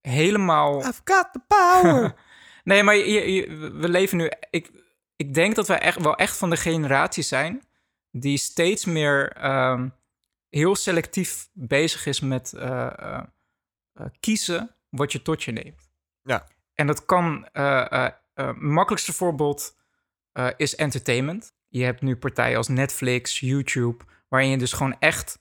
helemaal 0.00 0.78
I've 0.88 1.00
got 1.04 1.28
the 1.32 1.40
power. 1.46 2.14
nee, 2.64 2.82
maar 2.82 2.96
je, 2.96 3.32
je- 3.32 3.70
we 3.74 3.88
leven 3.88 4.16
nu. 4.16 4.30
Ik, 4.50 4.70
ik 5.16 5.34
denk 5.34 5.54
dat 5.54 5.68
wij 5.68 5.78
echt 5.78 6.02
wel 6.02 6.16
echt 6.16 6.36
van 6.36 6.50
de 6.50 6.56
generatie 6.56 7.22
zijn 7.22 7.62
die 8.10 8.38
steeds 8.38 8.84
meer 8.84 9.32
ehm, 9.32 9.88
heel 10.48 10.76
selectief 10.76 11.48
bezig 11.52 12.06
is 12.06 12.20
met 12.20 12.52
eh, 12.52 12.86
eh, 12.98 13.22
eh, 13.92 14.06
kiezen 14.20 14.74
wat 14.90 15.12
je 15.12 15.22
tot 15.22 15.42
je 15.42 15.52
neemt. 15.52 15.90
Ja. 16.22 16.46
En 16.74 16.86
dat 16.86 17.04
kan. 17.04 17.48
eh, 17.52 18.08
makkelijkste 18.58 19.12
voorbeeld 19.12 19.76
is 20.56 20.74
entertainment. 20.76 21.52
Je 21.68 21.84
hebt 21.84 22.02
nu 22.02 22.16
partijen 22.16 22.56
als 22.56 22.68
Netflix, 22.68 23.40
YouTube, 23.40 24.04
waarin 24.28 24.48
je 24.50 24.58
dus 24.58 24.72
gewoon 24.72 24.96
echt 24.98 25.38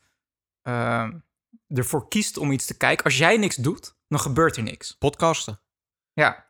ervoor 1.67 2.07
kiest 2.07 2.37
om 2.37 2.51
iets 2.51 2.65
te 2.65 2.77
kijken. 2.77 3.03
Als 3.05 3.17
jij 3.17 3.37
niks 3.37 3.55
doet, 3.55 3.95
dan 4.07 4.19
gebeurt 4.19 4.55
er 4.57 4.63
niks. 4.63 4.91
Podcasten. 4.97 5.59
Ja. 6.13 6.45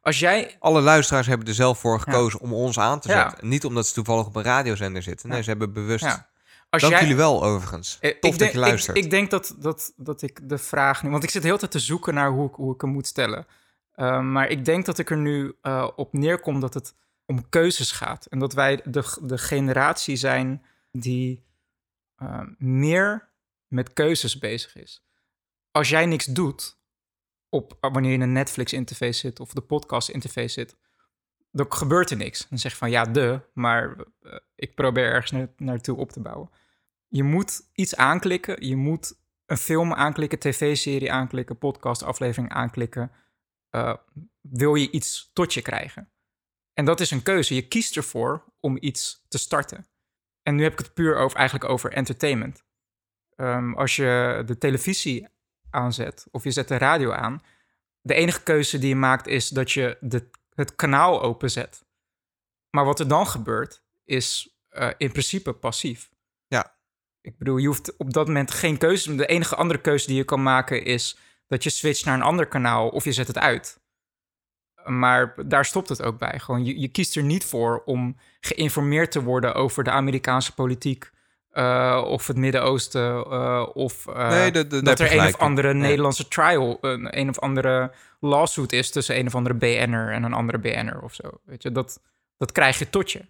Als 0.00 0.18
jij. 0.18 0.56
Alle 0.58 0.80
luisteraars 0.80 1.26
hebben 1.26 1.46
er 1.46 1.54
zelf 1.54 1.78
voor 1.78 2.00
gekozen 2.00 2.40
om 2.40 2.52
ons 2.52 2.78
aan 2.78 3.00
te 3.00 3.08
Ja. 3.08 3.28
zetten. 3.30 3.48
Niet 3.48 3.64
omdat 3.64 3.86
ze 3.86 3.94
toevallig 3.94 4.26
op 4.26 4.36
een 4.36 4.42
radiozender 4.42 5.02
zitten. 5.02 5.28
Nee, 5.28 5.36
Ja. 5.38 5.42
ze 5.44 5.50
hebben 5.50 5.72
bewust... 5.72 6.30
Als 6.72 6.82
Dank 6.82 6.94
jij, 6.94 7.02
jullie 7.02 7.16
wel, 7.16 7.44
overigens. 7.44 7.98
Eh, 8.00 8.18
Tof 8.18 8.32
ik 8.32 8.38
dat 8.38 8.52
je 8.52 8.58
luistert. 8.58 8.96
Ik, 8.96 9.04
ik 9.04 9.10
denk 9.10 9.30
dat, 9.30 9.54
dat, 9.58 9.92
dat 9.96 10.22
ik 10.22 10.48
de 10.48 10.58
vraag 10.58 11.02
nu... 11.02 11.10
Want 11.10 11.22
ik 11.22 11.30
zit 11.30 11.42
heel 11.42 11.52
de 11.52 11.58
tijd 11.58 11.70
te 11.70 11.78
zoeken 11.78 12.14
naar 12.14 12.30
hoe 12.30 12.48
ik, 12.48 12.54
hoe 12.54 12.74
ik 12.74 12.80
hem 12.80 12.90
moet 12.90 13.06
stellen. 13.06 13.46
Uh, 13.96 14.20
maar 14.20 14.48
ik 14.48 14.64
denk 14.64 14.86
dat 14.86 14.98
ik 14.98 15.10
er 15.10 15.16
nu 15.16 15.56
uh, 15.62 15.88
op 15.96 16.12
neerkom 16.12 16.60
dat 16.60 16.74
het 16.74 16.94
om 17.26 17.48
keuzes 17.48 17.92
gaat. 17.92 18.26
En 18.26 18.38
dat 18.38 18.52
wij 18.52 18.80
de, 18.84 19.18
de 19.22 19.38
generatie 19.38 20.16
zijn 20.16 20.64
die 20.90 21.44
uh, 22.22 22.40
meer 22.58 23.28
met 23.66 23.92
keuzes 23.92 24.38
bezig 24.38 24.76
is. 24.76 25.04
Als 25.70 25.88
jij 25.88 26.06
niks 26.06 26.24
doet, 26.24 26.78
op, 27.48 27.76
wanneer 27.80 28.10
je 28.10 28.16
in 28.16 28.22
een 28.22 28.32
Netflix-interface 28.32 29.18
zit 29.18 29.40
of 29.40 29.52
de 29.52 29.60
podcast-interface 29.60 30.48
zit, 30.48 30.76
dan 31.50 31.72
gebeurt 31.72 32.10
er 32.10 32.16
niks. 32.16 32.46
Dan 32.48 32.58
zeg 32.58 32.72
je 32.72 32.78
van 32.78 32.90
ja, 32.90 33.04
de, 33.04 33.40
maar 33.54 33.96
ik 34.54 34.74
probeer 34.74 35.12
ergens 35.12 35.30
na, 35.30 35.48
naartoe 35.56 35.96
op 35.96 36.12
te 36.12 36.20
bouwen. 36.20 36.50
Je 37.12 37.22
moet 37.22 37.70
iets 37.72 37.96
aanklikken, 37.96 38.66
je 38.66 38.76
moet 38.76 39.20
een 39.46 39.56
film 39.56 39.92
aanklikken, 39.92 40.38
tv-serie 40.38 41.12
aanklikken, 41.12 41.58
podcast-aflevering 41.58 42.52
aanklikken. 42.52 43.12
Uh, 43.70 43.94
wil 44.40 44.74
je 44.74 44.90
iets 44.90 45.30
tot 45.32 45.54
je 45.54 45.62
krijgen? 45.62 46.12
En 46.74 46.84
dat 46.84 47.00
is 47.00 47.10
een 47.10 47.22
keuze. 47.22 47.54
Je 47.54 47.68
kiest 47.68 47.96
ervoor 47.96 48.44
om 48.60 48.76
iets 48.80 49.24
te 49.28 49.38
starten. 49.38 49.86
En 50.42 50.54
nu 50.54 50.62
heb 50.62 50.72
ik 50.72 50.78
het 50.78 50.94
puur 50.94 51.16
over, 51.16 51.38
eigenlijk 51.38 51.70
over 51.70 51.92
entertainment. 51.92 52.64
Um, 53.36 53.74
als 53.74 53.96
je 53.96 54.42
de 54.46 54.58
televisie 54.58 55.28
aanzet 55.70 56.26
of 56.30 56.44
je 56.44 56.50
zet 56.50 56.68
de 56.68 56.78
radio 56.78 57.12
aan, 57.12 57.42
de 58.00 58.14
enige 58.14 58.42
keuze 58.42 58.78
die 58.78 58.88
je 58.88 58.96
maakt 58.96 59.26
is 59.26 59.48
dat 59.48 59.72
je 59.72 59.96
de, 60.00 60.30
het 60.54 60.74
kanaal 60.74 61.22
openzet. 61.22 61.84
Maar 62.70 62.84
wat 62.84 63.00
er 63.00 63.08
dan 63.08 63.26
gebeurt, 63.26 63.84
is 64.04 64.56
uh, 64.70 64.90
in 64.96 65.12
principe 65.12 65.52
passief. 65.52 66.11
Ik 67.22 67.38
bedoel, 67.38 67.56
je 67.56 67.66
hoeft 67.66 67.96
op 67.96 68.12
dat 68.12 68.26
moment 68.26 68.50
geen 68.50 68.78
keuze. 68.78 69.14
De 69.14 69.26
enige 69.26 69.56
andere 69.56 69.80
keuze 69.80 70.06
die 70.06 70.16
je 70.16 70.24
kan 70.24 70.42
maken 70.42 70.84
is 70.84 71.18
dat 71.46 71.62
je 71.62 71.70
switcht 71.70 72.04
naar 72.04 72.14
een 72.14 72.22
ander 72.22 72.46
kanaal 72.46 72.88
of 72.88 73.04
je 73.04 73.12
zet 73.12 73.26
het 73.26 73.38
uit. 73.38 73.80
Maar 74.84 75.34
daar 75.46 75.64
stopt 75.64 75.88
het 75.88 76.02
ook 76.02 76.18
bij. 76.18 76.38
Gewoon, 76.38 76.64
je, 76.64 76.80
je 76.80 76.88
kiest 76.88 77.16
er 77.16 77.22
niet 77.22 77.44
voor 77.44 77.82
om 77.84 78.16
geïnformeerd 78.40 79.10
te 79.10 79.22
worden 79.22 79.54
over 79.54 79.84
de 79.84 79.90
Amerikaanse 79.90 80.54
politiek. 80.54 81.10
Uh, 81.52 82.04
of 82.06 82.26
het 82.26 82.36
Midden-Oosten. 82.36 83.26
Uh, 83.30 83.66
of 83.72 84.06
uh, 84.08 84.28
nee, 84.28 84.66
dat 84.66 85.00
er 85.00 85.12
een 85.12 85.26
of 85.26 85.36
andere. 85.36 85.74
Nederlandse 85.74 86.28
trial. 86.28 86.78
Een, 86.80 87.18
een 87.18 87.28
of 87.28 87.38
andere 87.38 87.92
lawsuit 88.20 88.72
is 88.72 88.90
tussen 88.90 89.18
een 89.18 89.26
of 89.26 89.34
andere 89.34 89.54
BN'er 89.54 90.12
en 90.12 90.22
een 90.22 90.32
andere 90.32 90.58
BN'er 90.58 91.02
of 91.02 91.14
zo. 91.14 91.30
Weet 91.44 91.62
je, 91.62 91.72
dat, 91.72 92.00
dat 92.36 92.52
krijg 92.52 92.78
je 92.78 92.90
tot 92.90 93.12
je. 93.12 93.24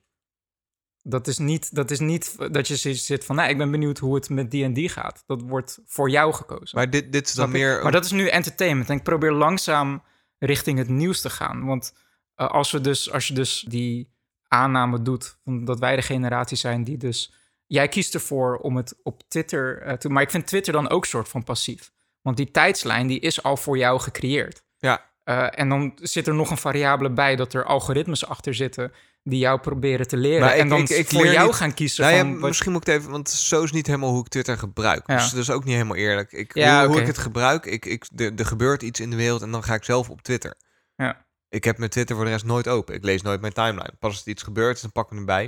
Dat 1.03 1.27
is, 1.27 1.39
niet, 1.39 1.75
dat 1.75 1.91
is 1.91 1.99
niet 1.99 2.53
dat 2.53 2.69
je 2.69 2.95
zit 2.95 3.25
van, 3.25 3.37
nou, 3.37 3.51
ik 3.51 3.59
ben 3.59 3.71
benieuwd 3.71 3.99
hoe 3.99 4.15
het 4.15 4.29
met 4.29 4.51
die 4.51 4.65
en 4.65 4.73
die 4.73 4.89
gaat. 4.89 5.23
Dat 5.27 5.43
wordt 5.43 5.79
voor 5.87 6.11
jou 6.11 6.33
gekozen. 6.33 6.79
Maar 6.79 6.91
dit, 6.91 7.13
dit 7.13 7.29
is 7.29 7.35
dan 7.35 7.51
meer... 7.51 7.83
Maar 7.83 7.93
dat 7.93 8.05
is 8.05 8.11
nu 8.11 8.29
entertainment. 8.29 8.89
En 8.91 8.97
ik 8.97 9.03
probeer 9.03 9.33
langzaam 9.33 10.03
richting 10.39 10.79
het 10.79 10.89
nieuws 10.89 11.21
te 11.21 11.31
gaan. 11.31 11.65
Want 11.65 11.95
uh, 12.37 12.49
als, 12.49 12.71
we 12.71 12.81
dus, 12.81 13.11
als 13.11 13.29
je 13.29 13.35
dus 13.35 13.65
die 13.69 14.15
aanname 14.49 15.03
doet... 15.03 15.39
dat 15.45 15.79
wij 15.79 15.97
de 15.97 16.03
generatie 16.03 16.57
zijn 16.57 16.85
die 16.85 16.97
dus... 16.97 17.33
Jij 17.67 17.89
kiest 17.89 18.15
ervoor 18.15 18.57
om 18.57 18.77
het 18.77 18.95
op 19.03 19.23
Twitter 19.29 19.87
uh, 19.87 19.93
te... 19.93 20.09
Maar 20.09 20.23
ik 20.23 20.31
vind 20.31 20.47
Twitter 20.47 20.73
dan 20.73 20.89
ook 20.89 21.05
soort 21.05 21.29
van 21.29 21.45
passief. 21.45 21.93
Want 22.21 22.37
die 22.37 22.51
tijdslijn 22.51 23.07
die 23.07 23.21
is 23.21 23.43
al 23.43 23.57
voor 23.57 23.79
jou 23.79 24.01
gecreëerd. 24.01 24.65
Ja. 24.79 25.11
Eh, 25.25 25.59
en 25.59 25.69
dan 25.69 25.99
zit 26.03 26.27
er 26.27 26.35
nog 26.35 26.51
een 26.51 26.57
variabele 26.57 27.11
bij 27.11 27.37
dat 27.37 27.55
er 27.55 27.65
algoritmes 27.65 28.27
achter 28.27 28.55
zitten 28.55 28.93
die 29.23 29.39
jou 29.39 29.61
proberen 29.61 30.09
te 30.09 30.17
leren. 30.17 30.41
Maar 30.41 30.55
ik- 30.55 30.61
en 30.61 30.69
dan 30.69 30.81
ik- 30.81 30.89
ik 30.89 31.09
voor 31.09 31.27
jou 31.27 31.47
niet- 31.47 31.55
gaan 31.57 31.75
kiezen 31.75 32.05
Nou 32.05 32.17
ja, 32.17 32.21
van... 32.23 32.33
wat- 32.39 32.49
misschien 32.49 32.73
moet 32.73 32.81
ik 32.81 32.87
het 32.93 32.97
even, 33.01 33.11
want 33.11 33.31
zo 33.31 33.63
is 33.63 33.73
niet 33.73 33.87
helemaal 33.87 34.11
hoe 34.11 34.21
ik 34.21 34.29
Twitter 34.29 34.59
gebruik. 34.59 35.03
Ja. 35.07 35.17
Dus 35.17 35.31
dat 35.31 35.39
is 35.41 35.51
ook 35.51 35.65
niet 35.65 35.75
helemaal 35.75 35.97
eerlijk. 35.97 36.33
Ik, 36.33 36.55
Ja, 36.55 36.87
hoe, 36.87 37.01
ik 37.01 37.07
het 37.07 37.19
gebruik, 37.19 37.67
ik, 37.67 37.85
ik, 37.85 38.07
er, 38.17 38.47
gebeurt 38.47 38.83
iets 38.83 39.01
in 39.01 39.11
de 39.11 39.17
wereld 39.17 39.43
en 39.43 39.51
dan 39.51 39.63
ga 39.65 39.75
ik 39.75 39.85
zelf 39.85 40.11
op 40.11 40.23
Twitter. 40.23 40.55
Ja. 40.97 41.27
Ik 41.49 41.65
heb 41.65 41.79
mijn 41.79 41.91
Twitter 41.91 42.17
voor 42.17 42.25
de 42.25 42.31
rest 42.31 42.45
nooit 42.45 42.69
open. 42.69 42.95
Ik 42.95 43.05
lees 43.05 43.23
nooit 43.23 43.41
mijn 43.41 43.53
timeline. 43.53 43.93
Pas 43.99 44.11
als 44.11 44.23
er 44.23 44.29
iets 44.29 44.43
gebeurt, 44.43 44.81
dan 44.83 44.93
pak 44.93 45.05
ik 45.05 45.11
hem 45.11 45.19
erbij. 45.19 45.45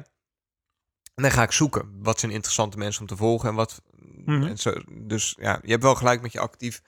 En 1.14 1.22
dan 1.22 1.30
ga 1.30 1.42
ik 1.42 1.52
zoeken. 1.52 1.98
Wat 2.02 2.20
zijn 2.20 2.32
interessante 2.32 2.78
mensen 2.78 3.00
om 3.00 3.06
te 3.06 3.16
volgen 3.16 3.48
en 3.48 3.54
wat... 3.54 3.82
Mhm. 4.24 4.42
en 4.42 4.58
zo, 4.58 4.72
dus 4.92 5.36
ja, 5.40 5.58
je 5.62 5.70
hebt 5.70 5.82
wel 5.82 5.94
gelijk 5.94 6.22
met 6.22 6.32
je 6.32 6.40
actief 6.40 6.82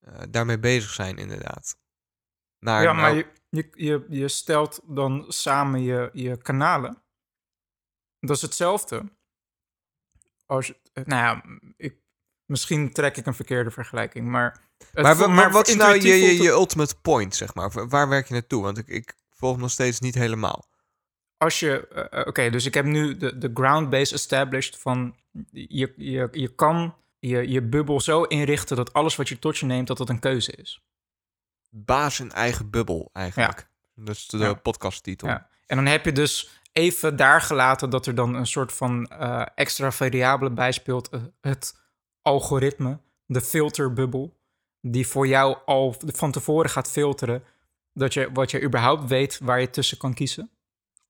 eh, 0.00 0.12
daarmee 0.30 0.58
bezig 0.58 0.90
zijn, 0.90 1.16
inderdaad. 1.16 1.76
Ja, 2.70 2.92
maar 2.92 3.14
je, 3.14 3.26
je, 3.48 3.68
je, 3.74 4.06
je 4.08 4.28
stelt 4.28 4.80
dan 4.84 5.24
samen 5.28 5.82
je, 5.82 6.10
je 6.12 6.36
kanalen. 6.36 7.02
Dat 8.20 8.36
is 8.36 8.42
hetzelfde. 8.42 9.02
Als, 10.46 10.72
eh, 10.92 11.04
nou 11.04 11.22
ja, 11.22 11.58
ik, 11.76 11.96
misschien 12.44 12.92
trek 12.92 13.16
ik 13.16 13.26
een 13.26 13.34
verkeerde 13.34 13.70
vergelijking, 13.70 14.26
maar... 14.28 14.64
Maar, 14.92 15.50
wat 15.50 15.68
is 15.68 15.76
nou 15.76 15.94
je, 15.94 16.14
je, 16.14 16.42
je 16.42 16.48
ultimate 16.48 17.00
point, 17.00 17.34
zeg 17.34 17.54
maar? 17.54 17.88
Waar 17.88 18.08
werk 18.08 18.26
je 18.26 18.34
naartoe? 18.34 18.62
Want 18.62 18.78
ik, 18.78 18.86
ik 18.86 19.14
volg 19.34 19.56
nog 19.56 19.70
steeds 19.70 20.00
niet 20.00 20.14
helemaal. 20.14 20.68
als 21.36 21.60
je, 21.60 21.88
eh, 21.88 22.20
eh, 22.20 22.26
oké, 22.26 22.50
dus 22.50 22.66
ik 22.66 22.74
heb 22.74 22.84
nu 22.84 23.16
de, 23.16 23.38
de 23.38 23.50
ground 23.54 23.90
base 23.90 24.14
established 24.14 24.78
van 24.78 25.16
je, 25.50 25.92
je, 25.96 26.28
je 26.32 26.54
kan 26.54 26.94
je, 27.18 27.50
je 27.50 27.62
bubbel 27.62 28.00
zo 28.00 28.22
inrichten 28.22 28.76
dat 28.76 28.92
alles 28.92 29.16
wat 29.16 29.28
je 29.28 29.38
tot 29.38 29.58
je 29.58 29.66
neemt, 29.66 29.86
dat 29.86 29.96
dat 29.96 30.08
een 30.08 30.18
keuze 30.18 30.52
is. 30.52 30.85
Baas 31.70 32.20
in 32.20 32.32
eigen 32.32 32.70
bubbel, 32.70 33.10
eigenlijk. 33.12 33.68
Dat 33.94 34.14
is 34.14 34.26
de 34.26 34.38
Ja. 34.38 34.54
podcasttitel. 34.54 35.28
Ja. 35.28 35.48
En 35.66 35.76
dan 35.76 35.86
heb 35.86 36.04
je 36.04 36.12
dus 36.12 36.60
even 36.72 37.16
daar 37.16 37.40
gelaten 37.40 37.90
dat 37.90 38.06
er 38.06 38.14
dan 38.14 38.34
een 38.34 38.46
soort 38.46 38.72
van 38.72 39.06
eh, 39.06 39.46
extra 39.54 39.92
variabele 39.92 40.50
bijspeelt. 40.50 41.08
eh, 41.08 41.20
het 41.40 41.80
algoritme, 42.22 42.98
de 43.26 43.40
filterbubbel, 43.40 44.36
die 44.80 45.06
voor 45.06 45.26
jou 45.26 45.56
al 45.64 45.96
van 46.00 46.30
tevoren 46.32 46.70
gaat 46.70 46.90
filteren 46.90 47.42
dat 47.92 48.14
je, 48.14 48.30
wat 48.32 48.50
je 48.50 48.62
überhaupt 48.62 49.08
weet 49.08 49.38
waar 49.42 49.60
je 49.60 49.70
tussen 49.70 49.98
kan 49.98 50.14
kiezen. 50.14 50.50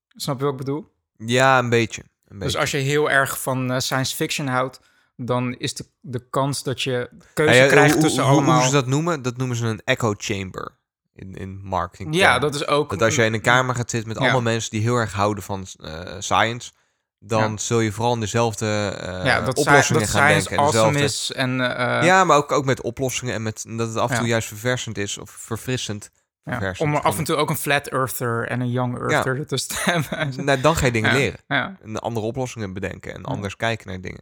Snap 0.07 0.37
je 0.37 0.43
wat 0.43 0.51
ik 0.53 0.59
bedoel? 0.59 0.91
Ja, 1.17 1.59
een 1.59 1.69
beetje. 1.69 2.01
Een 2.01 2.09
Dus 2.27 2.39
beetje. 2.39 2.59
als 2.59 2.71
je 2.71 2.77
heel 2.77 3.09
erg 3.09 3.41
van 3.41 3.71
eh, 3.71 3.79
science 3.79 4.15
fiction 4.15 4.47
houdt, 4.47 4.79
dan 5.17 5.53
is 5.57 5.73
de, 5.73 5.85
de 6.01 6.29
kans 6.29 6.63
dat 6.63 6.81
je 6.81 7.09
keuze 7.33 7.53
ja, 7.53 7.67
krijgt 7.67 7.93
hoe, 7.93 8.03
tussen 8.03 8.23
hoe, 8.23 8.31
hoe 8.31 8.41
allemaal... 8.41 8.61
ze 8.65 8.71
dat 8.71 8.87
noemen, 8.87 9.21
dat 9.21 9.37
noemen 9.37 9.55
ze 9.57 9.65
een 9.65 9.81
echo 9.83 10.13
chamber 10.17 10.77
in, 11.15 11.35
in 11.35 11.59
marketing. 11.63 12.15
ja, 12.15 12.39
dat 12.39 12.55
is 12.55 12.67
ook... 12.67 12.89
Dat 12.89 13.01
als 13.01 13.15
je 13.15 13.23
in 13.25 13.33
een 13.33 13.41
kamer 13.41 13.75
gaat 13.75 13.89
zitten 13.89 14.07
met 14.09 14.17
Ja. 14.17 14.23
allemaal 14.23 14.41
mensen 14.41 14.71
die 14.71 14.81
heel 14.81 14.95
erg 14.95 15.13
houden 15.13 15.43
van 15.43 15.65
eh, 15.79 16.15
science, 16.19 16.71
dan 17.19 17.51
Ja. 17.51 17.57
zul 17.57 17.79
je 17.79 17.91
vooral 17.91 18.13
in 18.13 18.19
dezelfde 18.19 18.65
eh, 19.01 19.25
ja, 19.25 19.41
dat 19.41 19.57
oplossingen 19.57 20.01
dat 20.01 20.09
gaan 20.11 20.27
denken. 20.27 20.57
en 20.57 20.65
dezelfde- 20.65 20.77
awesome 20.79 21.03
is 21.05 21.31
en... 21.31 21.77
eh, 21.77 22.05
ja, 22.05 22.23
maar 22.23 22.37
ook, 22.37 22.51
ook 22.51 22.65
met 22.65 22.81
oplossingen 22.81 23.33
en 23.33 23.43
met 23.43 23.65
dat 23.67 23.87
het 23.87 23.97
af 23.97 24.09
en 24.09 24.15
toe 24.15 24.25
Ja. 24.25 24.31
juist 24.31 24.47
verversend 24.47 24.97
is 24.97 25.17
of 25.17 25.29
verfrissend. 25.29 26.09
ja, 26.43 26.73
om 26.77 26.93
er 26.93 27.01
af 27.01 27.17
en 27.17 27.23
toe 27.23 27.35
ook 27.35 27.49
een 27.49 27.55
flat 27.57 27.87
earther 27.87 28.47
en 28.47 28.59
een 28.61 28.71
young 28.71 28.97
earther 29.09 29.37
ertussen 29.39 29.75
te 29.75 29.81
hebben. 29.91 30.45
Nou, 30.45 30.61
dan 30.61 30.75
ga 30.75 30.85
je 30.85 30.91
dingen 30.91 31.11
Ja. 31.11 31.17
leren. 31.17 31.39
Ja, 31.47 31.77
En 31.83 31.99
andere 31.99 32.25
oplossingen 32.25 32.73
bedenken 32.73 33.13
en 33.13 33.19
Ja. 33.21 33.27
anders 33.27 33.55
kijken 33.55 33.87
naar 33.87 34.01
dingen. 34.01 34.21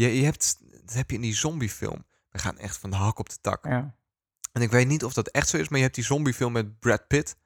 Je, 0.00 0.16
je 0.16 0.24
hebt, 0.24 0.56
dat 0.84 0.94
heb 0.94 1.10
je 1.10 1.16
in 1.16 1.22
die 1.22 1.34
zombiefilm. 1.34 2.04
We 2.30 2.38
gaan 2.38 2.58
echt 2.58 2.76
van 2.76 2.90
de 2.90 2.96
hak 2.96 3.18
op 3.18 3.28
de 3.28 3.36
tak. 3.40 3.64
ja. 3.64 3.98
En 4.52 4.62
ik 4.62 4.70
weet 4.70 4.86
niet 4.86 5.04
of 5.04 5.12
dat 5.12 5.28
echt 5.28 5.48
zo 5.48 5.56
is, 5.56 5.68
maar 5.68 5.78
je 5.78 5.84
hebt 5.84 5.96
die 5.96 6.04
zombiefilm 6.04 6.52
met 6.52 6.78
Brad 6.78 7.06
Pitt. 7.06 7.36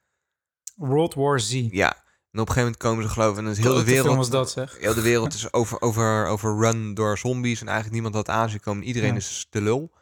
World 0.75 1.13
War 1.13 1.39
Z. 1.39 1.51
Ja. 1.71 1.93
En 2.31 2.41
op 2.41 2.47
een 2.47 2.53
gegeven 2.53 2.61
moment 2.61 2.77
komen 2.77 3.03
ze 3.03 3.09
geloof 3.09 3.31
ik, 3.31 3.37
en 3.37 3.45
het 3.45 3.59
film 3.59 3.83
wereld... 3.83 4.15
was 4.15 4.29
dat, 4.29 4.51
zeg. 4.51 4.77
Heel 4.79 4.93
de 4.93 5.01
wereld 5.01 5.33
is 5.33 5.53
over, 5.53 5.81
over, 5.81 6.25
overrun 6.25 6.93
door 6.93 7.17
zombies 7.17 7.61
en 7.61 7.65
eigenlijk 7.65 7.93
niemand 7.93 8.15
had 8.15 8.29
aanzien 8.29 8.59
komen. 8.59 8.83
Iedereen 8.83 9.09
Ja. 9.09 9.15
is 9.15 9.47
de 9.49 9.61
lul. 9.61 9.93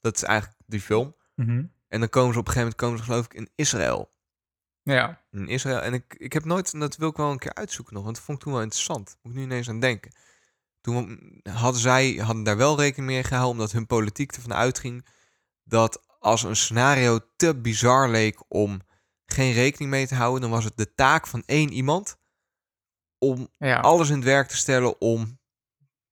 Dat 0.00 0.16
is 0.16 0.22
eigenlijk 0.22 0.58
die 0.66 0.80
film. 0.80 1.16
Mhm. 1.34 1.64
En 1.88 2.00
dan 2.00 2.08
komen 2.08 2.32
ze 2.32 2.38
op 2.38 2.46
een 2.46 2.52
gegeven 2.52 2.60
moment 2.60 2.76
komen 2.76 2.98
ze 2.98 3.04
geloof 3.04 3.24
ik 3.24 3.34
in 3.34 3.50
Israël. 3.54 4.10
Ja, 4.82 5.20
In 5.30 5.48
Israël. 5.48 5.80
En 5.80 5.94
ik, 5.94 6.14
ik 6.18 6.32
heb 6.32 6.44
nooit, 6.44 6.72
en 6.72 6.80
dat 6.80 6.96
wil 6.96 7.08
ik 7.08 7.16
wel 7.16 7.30
een 7.30 7.38
keer 7.38 7.54
uitzoeken 7.54 7.94
nog, 7.94 8.02
want 8.04 8.16
dat 8.16 8.24
vond 8.24 8.38
ik 8.38 8.44
toen 8.44 8.52
wel 8.52 8.62
interessant. 8.62 9.16
Moet 9.22 9.32
ik 9.32 9.38
nu 9.38 9.44
ineens 9.44 9.68
aan 9.68 9.80
denken. 9.80 10.12
Toen 10.82 11.20
hadden 11.50 11.80
zij 11.80 12.12
hadden 12.12 12.42
daar 12.44 12.56
wel 12.56 12.78
rekening 12.80 13.10
mee 13.12 13.24
gehouden, 13.24 13.52
omdat 13.52 13.72
hun 13.72 13.86
politiek 13.86 14.32
ervan 14.32 14.54
uitging 14.54 15.06
dat 15.64 16.02
als 16.18 16.42
een 16.42 16.56
scenario 16.56 17.18
te 17.36 17.56
bizar 17.56 18.08
leek 18.08 18.42
om 18.48 18.80
geen 19.26 19.52
rekening 19.52 19.90
mee 19.90 20.06
te 20.06 20.14
houden, 20.14 20.40
dan 20.40 20.50
was 20.50 20.64
het 20.64 20.76
de 20.76 20.94
taak 20.94 21.26
van 21.26 21.42
één 21.46 21.72
iemand 21.72 22.16
om 23.18 23.48
ja. 23.58 23.80
alles 23.80 24.08
in 24.08 24.14
het 24.14 24.24
werk 24.24 24.48
te 24.48 24.56
stellen 24.56 25.00
om 25.00 25.38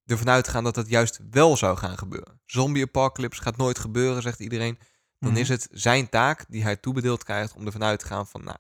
ervan 0.05 0.29
uit 0.29 0.45
te 0.45 0.51
gaan 0.51 0.65
dat 0.65 0.75
dat 0.75 0.89
juist 0.89 1.21
wel 1.31 1.57
zou 1.57 1.77
gaan 1.77 1.99
gebeuren. 1.99 2.41
Zombie 2.47 2.83
apocalypse 2.85 3.43
gaat 3.43 3.57
nooit 3.57 3.79
gebeuren, 3.79 4.23
zegt 4.23 4.41
iedereen. 4.41 4.79
Dan 5.19 5.31
Mhm. 5.31 5.41
is 5.41 5.49
het 5.49 5.69
zijn 5.71 6.09
taak 6.09 6.45
die 6.49 6.63
hij 6.63 6.77
toebedeeld 6.77 7.25
krijgt 7.25 7.55
om 7.55 7.67
ervan 7.67 7.83
uit 7.85 7.99
te 7.99 8.07
gaan 8.07 8.27
van, 8.27 8.45
nou, 8.45 8.57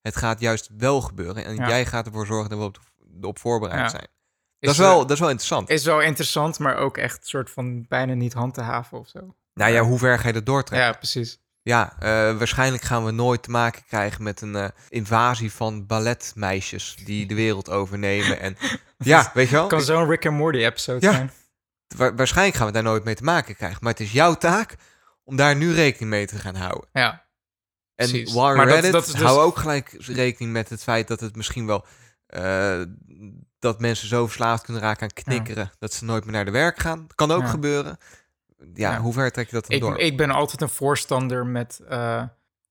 het 0.00 0.16
gaat 0.16 0.40
juist 0.40 0.68
wel 0.76 1.00
gebeuren 1.00 1.44
en 1.44 1.54
Ja. 1.56 1.68
jij 1.68 1.86
gaat 1.86 2.06
ervoor 2.06 2.26
zorgen 2.26 2.50
dat 2.50 2.58
we 2.58 2.64
op, 2.64 2.78
op 3.24 3.38
voorbereid 3.38 3.80
Ja. 3.80 3.88
zijn. 3.88 4.08
Dat 4.66 4.74
is, 4.74 4.80
wel, 4.80 5.00
dat 5.00 5.10
is 5.10 5.18
wel 5.18 5.28
interessant. 5.28 5.68
Is 5.70 5.84
wel 5.84 6.00
interessant, 6.00 6.58
maar 6.58 6.76
ook 6.76 6.96
echt 6.96 7.26
soort 7.26 7.50
van 7.50 7.86
bijna 7.88 8.14
niet 8.14 8.32
hand 8.32 8.54
te 8.54 8.60
haven 8.60 8.98
of 8.98 9.08
zo. 9.08 9.34
nou 9.54 9.72
ja, 9.72 9.80
hoe 9.82 9.98
ver 9.98 10.18
ga 10.18 10.26
je 10.26 10.32
dat 10.32 10.46
doortrekken? 10.46 10.88
Ja, 10.88 10.94
precies. 10.96 11.40
Ja, 11.62 11.96
eh, 11.98 12.08
waarschijnlijk 12.38 12.82
gaan 12.82 13.04
we 13.04 13.10
nooit 13.10 13.42
te 13.42 13.50
maken 13.50 13.82
krijgen 13.86 14.22
met 14.22 14.40
een 14.40 14.54
eh, 14.56 14.68
invasie 14.88 15.52
van 15.52 15.86
balletmeisjes 15.86 16.96
die 17.04 17.26
de 17.26 17.34
wereld 17.34 17.70
overnemen. 17.70 18.40
En 18.40 18.56
ja, 18.98 19.30
weet 19.34 19.48
je 19.48 19.54
wel? 19.54 19.66
kan 19.66 19.80
zo'n 19.82 20.08
Rick 20.08 20.26
and 20.26 20.36
Morty 20.36 20.58
episode 20.58 21.06
Ja. 21.06 21.12
zijn. 21.12 21.30
Wa- 21.96 22.14
waarschijnlijk 22.14 22.56
gaan 22.56 22.66
we 22.66 22.72
daar 22.72 22.82
nooit 22.82 23.04
mee 23.04 23.14
te 23.14 23.24
maken 23.24 23.56
krijgen. 23.56 23.78
Maar 23.82 23.92
het 23.92 24.00
is 24.00 24.12
jouw 24.12 24.34
taak 24.34 24.76
om 25.24 25.36
daar 25.36 25.56
nu 25.56 25.74
rekening 25.74 26.10
mee 26.10 26.26
te 26.26 26.38
gaan 26.38 26.54
houden. 26.54 26.88
Ja, 26.92 27.10
En 27.94 28.08
Precies. 28.08 28.32
while 28.32 28.54
Maar 28.54 28.68
you're 28.68 28.90
dat- 28.90 29.04
dus- 29.06 29.14
hou 29.14 29.40
ook 29.40 29.56
gelijk 29.58 29.94
rekening 29.98 30.52
met 30.52 30.68
het 30.68 30.82
feit 30.82 31.08
dat 31.08 31.20
het 31.20 31.36
misschien 31.36 31.66
wel... 31.66 31.84
eh, 32.26 32.80
dat 33.62 33.80
mensen 33.80 34.08
zo 34.08 34.24
verslaafd 34.26 34.64
kunnen 34.64 34.82
raken 34.82 35.02
aan 35.02 35.22
knikkeren... 35.24 35.70
dat 35.78 35.92
ze 35.92 36.04
nooit 36.04 36.24
meer 36.24 36.32
naar 36.32 36.44
de 36.44 36.50
werk 36.50 36.78
gaan. 36.78 37.06
Kan 37.14 37.30
ook 37.30 37.42
Ja. 37.42 37.48
gebeuren. 37.48 37.98
Ja, 38.74 38.98
hoe 39.00 39.12
ver 39.12 39.32
trek 39.32 39.46
je 39.46 39.52
dat 39.52 39.66
dan 39.66 39.76
ik, 39.76 39.82
door? 39.82 39.98
ik 39.98 40.16
ben 40.16 40.30
altijd 40.30 40.60
een 40.60 40.68
voorstander 40.68 41.46
met... 41.46 41.80
eh, 41.88 42.22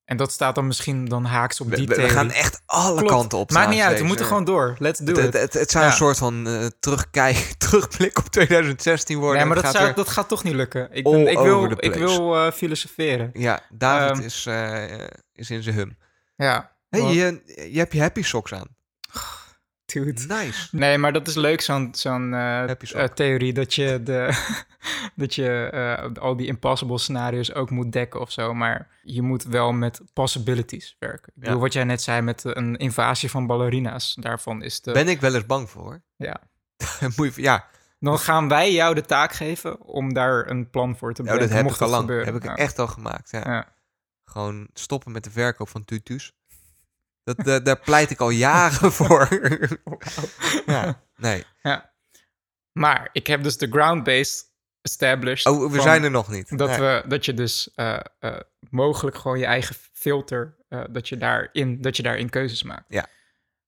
en 0.05 0.17
dat 0.17 0.31
staat 0.31 0.55
dan 0.55 0.67
misschien 0.67 1.05
dan 1.05 1.25
haaks 1.25 1.61
op 1.61 1.75
die 1.75 1.87
we- 1.87 1.95
we 1.95 2.09
gaan 2.09 2.31
echt 2.31 2.61
alle 2.65 2.95
Klopt. 2.97 3.11
kanten 3.11 3.37
op. 3.37 3.51
Maakt 3.51 3.69
niet 3.69 3.81
uit, 3.81 3.99
we 3.99 4.05
moeten 4.05 4.25
gewoon 4.25 4.43
door. 4.45 4.75
Let's 4.79 4.99
do 4.99 5.13
Het, 5.13 5.17
it. 5.17 5.23
het, 5.33 5.41
het, 5.41 5.53
het 5.53 5.71
zou 5.71 5.83
Ja. 5.83 5.89
een 5.89 5.95
soort 5.97 6.17
van 6.17 6.47
terugkijk, 6.79 7.35
terugblik 7.57 8.17
op 8.17 8.25
2016 8.25 9.17
worden. 9.17 9.37
Nee, 9.37 9.45
maar 9.45 9.55
dat, 9.55 9.65
gaat 9.65 9.75
zou, 9.75 9.93
dat 9.93 10.09
gaat 10.09 10.27
toch 10.27 10.43
niet 10.43 10.53
lukken. 10.53 10.89
Ik, 10.91 11.03
ben, 11.03 11.27
ik 11.27 11.37
wil, 11.39 11.71
ik 11.77 11.93
wil 11.93 12.35
eh, 12.45 12.51
filosoferen. 12.51 13.29
Ja, 13.33 13.61
David 13.69 14.17
Ehm, 14.17 14.25
is, 14.25 14.45
is 15.33 15.49
in 15.49 15.63
zijn 15.63 15.75
hum. 15.75 15.97
Ja. 16.35 16.71
hey, 16.89 17.01
je, 17.01 17.41
je 17.71 17.77
hebt 17.79 17.93
je 17.93 18.01
happy 18.01 18.21
socks 18.23 18.53
aan. 18.53 18.67
Nice. 19.93 20.67
Nee, 20.71 20.97
maar 20.97 21.13
dat 21.13 21.27
is 21.27 21.35
leuk, 21.35 21.61
zo'n 21.61 21.89
zo'n 21.91 22.33
eh, 22.33 22.69
eh, 22.93 23.03
theorie 23.13 23.53
dat 23.53 23.73
je, 23.73 24.03
de, 24.03 24.29
dat 25.15 25.35
je 25.35 25.69
eh, 25.71 26.21
al 26.23 26.35
die 26.35 26.47
impossible 26.47 26.97
scenario's 26.99 27.53
ook 27.53 27.69
moet 27.69 27.91
dekken 27.91 28.19
of 28.21 28.31
zo. 28.31 28.53
Maar 28.53 28.87
je 29.03 29.21
moet 29.21 29.43
wel 29.43 29.71
met 29.71 30.01
possibilities 30.13 30.95
werken. 30.99 31.31
Ik 31.35 31.41
bedoel, 31.43 31.59
wat 31.59 31.73
jij 31.73 31.83
net 31.83 32.01
zei 32.01 32.21
met 32.21 32.43
een 32.43 32.77
invasie 32.77 33.29
van 33.29 33.47
ballerina's. 33.47 34.17
Daarvan 34.19 34.63
is 34.63 34.81
de... 34.81 34.91
Ben 34.91 35.07
ik 35.07 35.21
wel 35.21 35.35
eens 35.35 35.45
bang 35.45 35.69
voor. 35.69 35.81
hoor. 35.83 36.01
Ja. 36.15 36.41
Moet 37.15 37.35
je, 37.35 37.41
ja, 37.41 37.65
Dan 37.99 38.19
gaan 38.19 38.47
wij 38.47 38.71
jou 38.73 38.95
de 38.95 39.05
taak 39.05 39.33
geven 39.33 39.81
om 39.81 40.13
daar 40.13 40.49
een 40.49 40.69
plan 40.69 40.97
voor 40.97 41.13
te 41.13 41.21
nou, 41.23 41.33
bedenken. 41.37 41.47
dat 41.47 41.57
heb 41.57 41.63
mocht 41.63 41.75
ik 41.75 41.81
al 41.81 41.89
lang. 41.89 42.01
gebeuren. 42.01 42.25
Heb 42.33 42.35
ik 42.43 42.43
Ja. 42.49 42.55
echt 42.55 42.79
al 42.79 42.87
gemaakt. 42.87 43.31
Ja. 43.31 43.41
Ja. 43.45 43.73
Gewoon 44.25 44.67
stoppen 44.73 45.11
met 45.11 45.23
de 45.23 45.31
verkoop 45.31 45.69
van 45.69 45.85
tutus. 45.85 46.33
Dat, 47.23 47.37
da- 47.37 47.59
daar 47.59 47.79
pleit 47.79 48.09
ik 48.09 48.19
al 48.19 48.29
jaren 48.29 48.91
voor. 49.01 49.27
ja, 50.65 51.01
nee. 51.15 51.43
Maar 52.71 53.09
ik 53.11 53.27
heb 53.27 53.43
dus 53.43 53.57
de 53.57 53.67
ground-based 53.67 54.51
established. 54.81 55.45
Oh, 55.45 55.71
we 55.71 55.81
zijn 55.81 56.03
er 56.03 56.11
nog 56.11 56.29
niet. 56.29 56.57
Dat, 56.57 56.69
Nee. 56.69 56.79
we, 56.79 57.03
dat 57.07 57.25
je 57.25 57.33
dus 57.33 57.71
eh, 57.75 57.99
eh, 58.19 58.39
mogelijk 58.69 59.17
gewoon 59.17 59.39
je 59.39 59.45
eigen 59.45 59.75
filter, 59.93 60.55
eh, 60.69 60.83
dat, 60.89 61.09
je 61.09 61.17
daarin, 61.17 61.81
dat 61.81 61.97
je 61.97 62.03
daarin 62.03 62.29
keuzes 62.29 62.63
maakt. 62.63 62.85
Ja. 62.87 63.05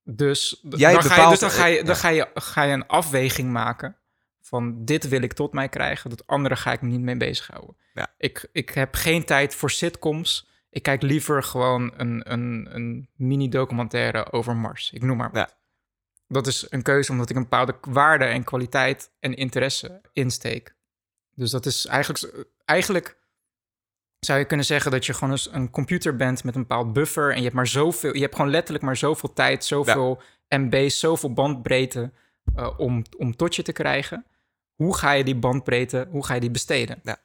Dus, 0.03 0.59
Jij 0.69 0.93
dan, 0.93 1.03
ga 1.03 1.23
je, 1.23 1.29
dus 1.29 1.39
dan, 1.39 1.49
ga 1.49 1.65
je, 1.65 1.77
dan 1.83 1.95
ja. 1.95 2.01
ga, 2.01 2.09
je, 2.09 2.27
ga 2.33 2.63
je 2.63 2.73
een 2.73 2.87
afweging 2.87 3.51
maken 3.51 3.97
van 4.41 4.85
dit 4.85 5.07
wil 5.07 5.21
ik 5.21 5.33
tot 5.33 5.53
mij 5.53 5.69
krijgen, 5.69 6.09
dat 6.09 6.27
andere 6.27 6.55
ga 6.55 6.71
ik 6.71 6.81
me 6.81 6.89
niet 6.89 7.01
mee 7.01 7.17
bezighouden. 7.17 7.75
Ja. 7.93 8.13
Ik, 8.17 8.47
ik 8.51 8.69
heb 8.69 8.95
geen 8.95 9.23
tijd 9.25 9.55
voor 9.55 9.71
sitcoms. 9.71 10.49
Ik 10.73 10.83
kijk 10.83 11.01
liever 11.01 11.43
gewoon 11.43 11.93
een, 11.97 12.31
een, 12.31 12.67
een 12.71 13.09
mini-documentaire 13.15 14.31
over 14.31 14.55
Mars. 14.55 14.91
Ik 14.91 15.01
noem 15.01 15.17
maar 15.17 15.31
wat. 15.31 15.49
Ja. 15.49 15.57
Dat 16.27 16.47
is 16.47 16.65
een 16.69 16.81
keuze 16.81 17.12
omdat 17.12 17.29
ik 17.29 17.36
een 17.36 17.41
bepaalde 17.41 17.75
waarde 17.81 18.25
en 18.25 18.43
kwaliteit 18.43 19.12
en 19.19 19.33
interesse 19.33 20.01
insteek. 20.13 20.75
Dus 21.36 21.51
dat 21.51 21.65
is 21.65 21.86
eigenlijk, 21.86 22.45
eigenlijk 22.65 23.17
zou 24.19 24.39
je 24.39 24.45
kunnen 24.45 24.65
zeggen 24.65 24.91
dat 24.91 25.05
je 25.05 25.13
gewoon 25.13 25.31
eens 25.31 25.51
een 25.51 25.69
computer 25.69 26.15
bent 26.15 26.43
met 26.43 26.55
een 26.55 26.62
bepaald 26.62 26.93
buffer 26.93 27.31
en 27.31 27.38
je 27.38 27.43
hebt 27.43 27.55
maar 27.55 27.67
zoveel, 27.67 28.13
je 28.15 28.21
hebt 28.21 28.36
gewoon 28.36 28.51
letterlijk 28.51 28.83
maar 28.83 28.97
zoveel 28.97 29.33
tijd, 29.33 29.65
zoveel 29.65 30.21
MB's, 30.49 30.99
zoveel 30.99 31.33
bandbreedte 31.33 32.12
uh, 32.55 32.79
om, 32.79 33.03
om 33.17 33.36
tot 33.36 33.55
je 33.55 33.62
te 33.62 33.71
krijgen. 33.71 34.25
Hoe 34.75 34.97
ga 34.97 35.12
je 35.12 35.23
die 35.23 35.36
bandbreedte, 35.36 36.07
hoe 36.09 36.25
ga 36.25 36.33
je 36.33 36.39
die 36.39 36.51
besteden? 36.51 36.99
Ja. 37.03 37.17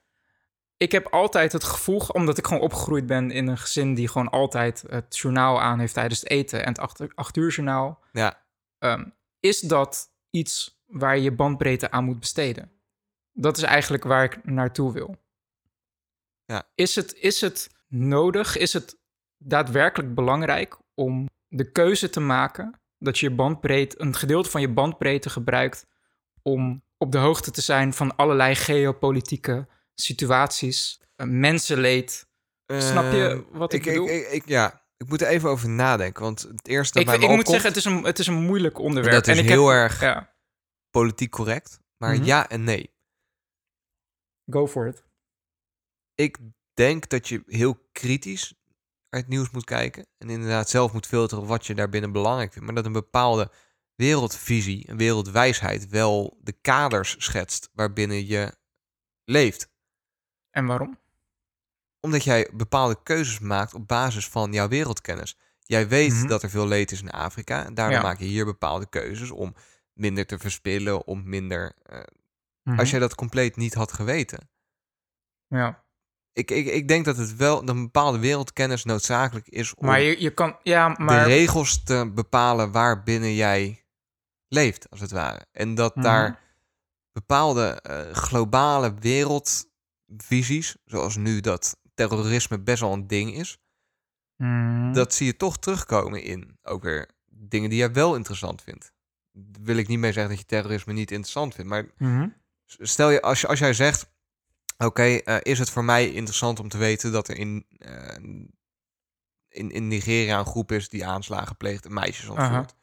Ik 0.79 0.93
heb 0.93 1.07
altijd 1.07 1.53
het 1.53 1.65
gevoel, 1.65 1.99
omdat 1.99 2.39
ik 2.39 2.47
gewoon 2.47 2.63
opgegroeid 2.63 3.07
ben 3.07 3.31
in 3.31 3.47
een 3.47 3.59
gezin 3.59 3.95
die 3.95 4.09
gewoon 4.09 4.31
altijd 4.31 4.85
het 4.89 5.19
journaal 5.19 5.61
aan 5.61 5.79
heeft 5.79 5.95
tijdens 5.95 6.21
het 6.21 6.31
eten 6.31 6.63
en 6.63 6.69
het 6.69 6.79
acht, 6.79 7.15
acht 7.15 7.37
uur 7.37 7.51
journaal. 7.51 8.03
Ja. 8.13 8.43
Um, 8.79 9.15
is 9.41 9.61
dat 9.61 10.11
iets 10.31 10.81
waar 10.87 11.17
je 11.17 11.23
je 11.23 11.33
bandbreedte 11.33 11.91
aan 11.91 12.05
moet 12.05 12.21
besteden? 12.21 12.73
Dat 13.33 13.57
is 13.57 13.63
eigenlijk 13.63 14.05
waar 14.05 14.25
ik 14.25 14.45
naartoe 14.45 14.93
wil. 14.93 15.17
Ja. 16.45 16.69
Is, 16.75 16.95
het, 16.95 17.15
is 17.15 17.41
het 17.41 17.71
nodig, 17.89 18.57
is 18.57 18.73
het 18.73 18.99
daadwerkelijk 19.37 20.15
belangrijk 20.15 20.79
om 20.95 21.29
de 21.49 21.73
keuze 21.73 22.11
te 22.11 22.21
maken 22.21 22.81
dat 22.99 23.19
je, 23.19 23.29
je 23.29 23.35
bandbreedte, 23.35 24.01
een 24.01 24.15
gedeelte 24.15 24.51
van 24.51 24.61
je 24.61 24.73
bandbreedte 24.73 25.31
gebruikt 25.31 25.87
om 26.43 26.83
op 26.97 27.13
de 27.13 27.19
hoogte 27.19 27.51
te 27.51 27.61
zijn 27.61 27.93
van 27.93 28.17
allerlei 28.17 28.55
geopolitieke 28.55 29.69
situaties, 30.01 31.01
uh, 31.17 31.27
mensenleed. 31.27 32.27
Snap 32.67 33.13
je 33.13 33.29
Ehm, 33.29 33.59
wat 33.59 33.73
ik, 33.73 33.85
bedoel? 33.85 34.09
Ik, 34.09 34.29
ik, 34.29 34.49
ja, 34.49 34.87
ik 34.97 35.09
moet 35.09 35.21
er 35.21 35.27
even 35.29 35.49
over 35.49 35.69
nadenken. 35.69 36.23
Want 36.23 36.43
het 36.43 36.69
eerste 36.69 36.93
dat 37.05 37.15
ik, 37.15 37.21
bij 37.21 37.29
ik 37.29 37.37
moet 37.37 37.49
zeggen, 37.49 37.69
het 37.69 37.77
is, 37.77 37.85
een, 37.85 38.05
het 38.05 38.19
is 38.19 38.27
een 38.27 38.43
moeilijk 38.43 38.79
onderwerp. 38.79 39.15
dat 39.15 39.27
is 39.27 39.39
ik 39.39 39.49
heel 39.49 39.69
heb, 39.69 39.77
erg 39.83 40.01
Ja, 40.01 40.35
politiek 40.91 41.31
correct. 41.31 41.81
Maar 41.97 42.15
Mhm. 42.15 42.25
ja 42.25 42.49
en 42.49 42.65
nee. 42.65 42.95
go 44.51 44.67
for 44.67 44.87
it. 44.87 45.05
Ik 46.15 46.39
denk 46.75 47.09
dat 47.09 47.29
je 47.29 47.43
heel 47.47 47.89
kritisch 47.93 48.55
naar 49.11 49.21
het 49.21 49.31
nieuws 49.31 49.51
moet 49.51 49.65
kijken. 49.65 50.07
En 50.19 50.31
inderdaad 50.31 50.69
zelf 50.69 50.93
moet 50.93 51.07
filteren 51.07 51.47
wat 51.47 51.67
je 51.67 51.75
daarbinnen 51.75 52.13
belangrijk 52.13 52.53
vindt. 52.53 52.67
Maar 52.67 52.75
dat 52.77 52.85
een 52.87 52.93
bepaalde 52.93 53.51
wereldvisie, 53.95 54.91
een 54.91 54.97
wereldwijsheid 54.97 55.89
wel 55.89 56.39
de 56.43 56.53
kaders 56.53 57.17
schetst 57.19 57.71
waarbinnen 57.73 58.27
je 58.27 58.57
leeft. 59.25 59.69
En 60.59 60.67
waarom? 60.67 60.99
Omdat 62.01 62.25
jij 62.25 62.51
bepaalde 62.55 63.03
keuzes 63.03 63.39
maakt 63.39 63.75
op 63.75 63.89
basis 63.89 64.29
van 64.29 64.53
jouw 64.53 64.69
wereldkennis. 64.69 65.37
Jij 65.63 65.89
weet 65.89 66.13
Mhm. 66.13 66.27
dat 66.27 66.43
er 66.43 66.51
veel 66.51 66.67
leed 66.67 66.91
is 66.93 67.01
in 67.03 67.11
Afrika. 67.11 67.65
En 67.65 67.75
daardoor 67.75 67.97
Ja. 67.97 68.03
maak 68.03 68.19
je 68.19 68.25
hier 68.25 68.45
bepaalde 68.45 68.89
keuzes 68.89 69.31
om 69.31 69.55
minder 69.93 70.27
te 70.27 70.39
verspillen, 70.39 71.07
om 71.07 71.29
minder. 71.29 71.73
eh, 71.83 71.99
Mhm. 72.63 72.79
Als 72.79 72.91
jij 72.91 72.99
dat 73.01 73.15
compleet 73.15 73.57
niet 73.57 73.75
had 73.75 73.93
geweten. 73.93 74.51
Ja. 75.47 75.83
Ik, 76.33 76.51
ik, 76.51 76.67
ik 76.67 76.89
denk 76.89 77.05
dat 77.05 77.17
het 77.17 77.37
wel 77.37 77.65
dat 77.65 77.75
een 77.77 77.83
bepaalde 77.83 78.19
wereldkennis 78.19 78.85
noodzakelijk 78.85 79.49
is 79.49 79.75
om 79.75 79.87
Maar 79.87 80.01
je, 80.01 80.21
je 80.21 80.31
kan... 80.31 80.57
Ja, 80.63 80.89
de 80.95 81.03
maar... 81.03 81.27
regels 81.27 81.83
te 81.83 82.11
bepalen 82.15 82.73
waarbinnen 82.73 83.35
jij 83.35 83.85
leeft, 84.49 84.91
als 84.91 85.01
het 85.01 85.11
ware. 85.11 85.47
En 85.53 85.75
dat 85.75 85.95
Mhm. 85.95 86.05
daar 86.05 86.41
bepaalde 87.13 87.81
eh, 87.83 88.13
globale 88.15 88.95
wereldvisies, 90.09 90.77
zoals 90.85 91.17
nu 91.17 91.41
dat 91.41 91.77
terrorisme 91.95 92.59
best 92.61 92.81
wel 92.81 92.93
een 92.93 93.07
ding 93.07 93.35
is, 93.35 93.59
Mhm. 94.37 94.93
dat 94.93 95.15
zie 95.15 95.27
je 95.27 95.37
toch 95.37 95.59
terugkomen 95.59 96.23
in 96.23 96.59
ook 96.63 96.83
weer 96.83 97.11
dingen 97.31 97.71
die 97.71 97.79
jij 97.79 97.93
wel 97.93 98.17
interessant 98.17 98.63
vindt. 98.63 98.93
Daar 99.33 99.63
wil 99.65 99.77
ik 99.77 99.89
niet 99.89 99.99
mee 99.99 100.13
zeggen 100.13 100.31
dat 100.31 100.41
je 100.41 100.47
terrorisme 100.47 100.93
niet 100.93 101.11
interessant 101.11 101.55
vindt, 101.55 101.71
maar 101.71 101.87
Mhm. 101.97 102.29
stel 102.67 103.11
je, 103.11 103.23
als, 103.23 103.41
je, 103.41 103.47
als 103.47 103.59
jij 103.59 103.75
zegt, 103.75 104.11
oké, 104.79 105.03
eh, 105.03 105.37
is 105.43 105.59
het 105.59 105.71
voor 105.71 105.85
mij 105.85 106.13
interessant 106.13 106.61
om 106.61 106.69
te 106.69 106.79
weten 106.79 107.13
dat 107.13 107.29
er 107.29 107.37
in, 107.37 107.67
eh, 107.79 108.15
in, 109.49 109.71
in 109.71 109.89
Nigeria 109.89 110.39
een 110.39 110.47
groep 110.47 110.73
is 110.73 110.89
die 110.89 111.07
aanslagen 111.07 111.57
pleegt 111.57 111.85
en 111.85 111.93
meisjes 111.95 112.29
ontvoert. 112.29 112.75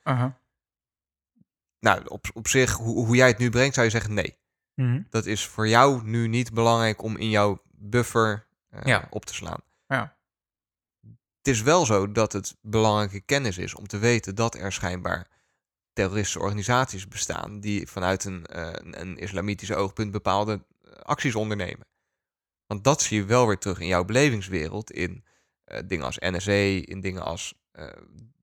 Nou, 1.79 2.05
op, 2.07 2.25
op 2.33 2.47
zich, 2.47 2.73
hoe, 2.73 3.05
hoe 3.05 3.15
jij 3.15 3.27
het 3.27 3.37
nu 3.37 3.49
brengt, 3.49 3.73
zou 3.73 3.85
je 3.85 3.91
zeggen 3.91 4.13
nee. 4.13 4.37
Mhm. 4.75 5.01
Dat 5.09 5.25
is 5.25 5.45
voor 5.47 5.67
jou 5.67 6.03
nu 6.03 6.27
niet 6.27 6.53
belangrijk 6.53 7.01
om 7.01 7.17
in 7.17 7.29
jouw 7.29 7.61
buffer 7.71 8.47
eh, 8.69 8.81
Ja. 8.83 9.07
op 9.09 9.25
te 9.25 9.33
slaan. 9.33 9.61
Ja. 9.87 10.17
Het 11.37 11.53
is 11.53 11.61
wel 11.61 11.85
zo 11.85 12.11
dat 12.11 12.33
het 12.33 12.55
belangrijke 12.61 13.19
kennis 13.21 13.57
is 13.57 13.75
om 13.75 13.87
te 13.87 13.97
weten 13.97 14.35
dat 14.35 14.55
er 14.55 14.71
schijnbaar 14.71 15.27
terroristische 15.93 16.39
organisaties 16.39 17.07
bestaan 17.07 17.59
die 17.59 17.87
vanuit 17.87 18.25
een, 18.25 18.45
eh, 18.45 18.73
een, 18.73 19.17
islamitisch 19.17 19.71
oogpunt 19.71 20.11
bepaalde 20.11 20.65
eh, 20.83 20.91
acties 20.91 21.35
ondernemen. 21.35 21.87
Want 22.67 22.83
dat 22.83 23.01
zie 23.01 23.17
je 23.17 23.25
wel 23.25 23.47
weer 23.47 23.57
terug 23.57 23.79
in 23.79 23.87
jouw 23.87 24.05
belevingswereld, 24.05 24.91
in 24.91 25.23
dingen 25.85 26.05
als 26.05 26.17
NSA, 26.19 26.51
in 26.85 27.01
dingen 27.01 27.21
als... 27.23 27.53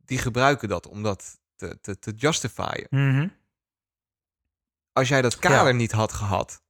die 0.04 0.18
gebruiken 0.18 0.68
dat 0.68 0.86
om 0.88 1.02
dat 1.02 1.40
te, 1.56 1.78
te, 1.80 1.98
te 1.98 2.12
justifyen. 2.16 2.86
Als 4.92 5.08
jij 5.08 5.22
dat 5.22 5.38
kader 5.38 5.74
niet 5.74 5.92
had 5.92 6.12
gehad, 6.12 6.62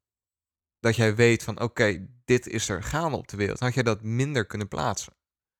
dat 0.80 0.96
jij 0.96 1.14
weet 1.14 1.42
van 1.42 1.60
oké, 1.60 2.06
dit 2.24 2.46
is 2.46 2.68
er 2.68 2.82
gaande 2.82 3.16
op 3.16 3.28
de 3.28 3.36
wereld, 3.36 3.60
had 3.60 3.74
jij 3.74 3.82
dat 3.82 4.02
minder 4.02 4.46
kunnen 4.46 4.68
plaatsen. 4.68 5.16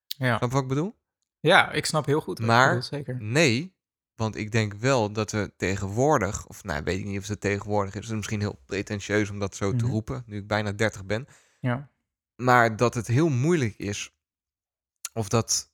Ja. 0.07 0.37
Snap 0.37 0.53
wat 0.53 0.63
ik 0.63 0.69
bedoel? 0.69 1.01
ja, 1.41 1.71
ik 1.73 1.85
snap 1.87 2.07
heel 2.07 2.21
goed. 2.21 2.39
Maar- 2.39 2.83
zeker. 2.83 3.17
Nee, 3.23 3.77
want 4.15 4.37
ik 4.37 4.51
denk 4.53 4.75
wel 4.75 5.13
dat 5.13 5.31
we 5.31 5.53
tegenwoordig, 5.57 6.47
of 6.47 6.65
nou 6.65 6.83
weet 6.85 6.99
ik 6.99 7.05
niet 7.05 7.19
of 7.19 7.27
het 7.29 7.41
tegenwoordig 7.41 7.95
is, 7.95 8.01
het 8.01 8.09
is 8.11 8.17
misschien 8.17 8.41
heel 8.41 8.61
pretentieus 8.67 9.31
om 9.31 9.39
dat 9.39 9.57
zo 9.57 9.71
te 9.71 9.85
Mhm. 9.85 9.93
roepen, 9.93 10.23
nu 10.27 10.37
ik 10.37 10.47
bijna 10.47 10.73
30 10.73 11.05
ben, 11.05 11.27
Ja. 11.61 11.91
maar 12.37 12.77
dat 12.77 12.95
het 12.95 13.07
heel 13.07 13.29
moeilijk 13.29 13.77
is, 13.77 14.15
of 15.13 15.29
dat 15.29 15.71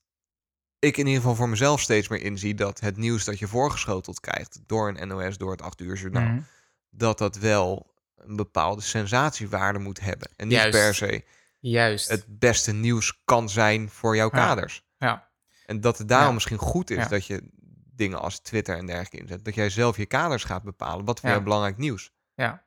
ik 0.79 0.97
in 0.97 1.07
ieder 1.07 1.21
geval 1.21 1.37
voor 1.37 1.49
mezelf 1.49 1.81
steeds 1.81 2.09
meer 2.09 2.21
inzie 2.23 2.55
dat 2.55 2.81
het 2.81 2.97
nieuws 2.97 3.25
dat 3.25 3.39
je 3.39 3.49
voorgeschoteld 3.49 4.21
krijgt 4.21 4.61
door 4.67 4.89
een 4.89 5.09
NOS, 5.09 5.39
door 5.39 5.51
het 5.51 5.63
8 5.63 5.81
uur 5.81 5.97
journaal, 5.97 6.29
Mhm. 6.33 6.43
Dat 6.91 7.19
dat 7.19 7.37
wel 7.37 7.95
een 8.17 8.37
bepaalde 8.37 8.83
sensatiewaarde 8.83 9.79
moet 9.79 10.01
hebben. 10.01 10.31
En 10.37 10.49
niet 10.49 10.57
Juist. 10.57 10.79
per 10.79 10.95
se 10.95 11.25
Juist. 11.61 12.09
het 12.09 12.25
beste 12.39 12.73
nieuws 12.73 13.21
kan 13.25 13.49
zijn 13.49 13.91
voor 13.91 14.17
jouw 14.17 14.29
kaders. 14.31 14.85
Ja. 14.99 15.29
En 15.67 15.81
dat 15.81 15.99
het 15.99 16.09
daarom 16.09 16.27
Ja. 16.29 16.35
misschien 16.35 16.59
goed 16.59 16.91
is 16.91 16.97
Ja. 16.97 17.09
dat 17.09 17.27
je 17.27 17.49
dingen 17.95 18.21
als 18.21 18.39
Twitter 18.41 18.77
en 18.77 18.87
dergelijke 18.87 19.19
inzet. 19.19 19.45
Dat 19.45 19.55
jij 19.55 19.71
zelf 19.71 19.97
je 19.97 20.07
kaders 20.07 20.45
gaat 20.45 20.63
bepalen. 20.63 21.05
Wat 21.05 21.21
Ja. 21.23 21.29
jij 21.29 21.43
belangrijk 21.43 21.77
nieuws? 21.77 22.13
Ja. 22.35 22.65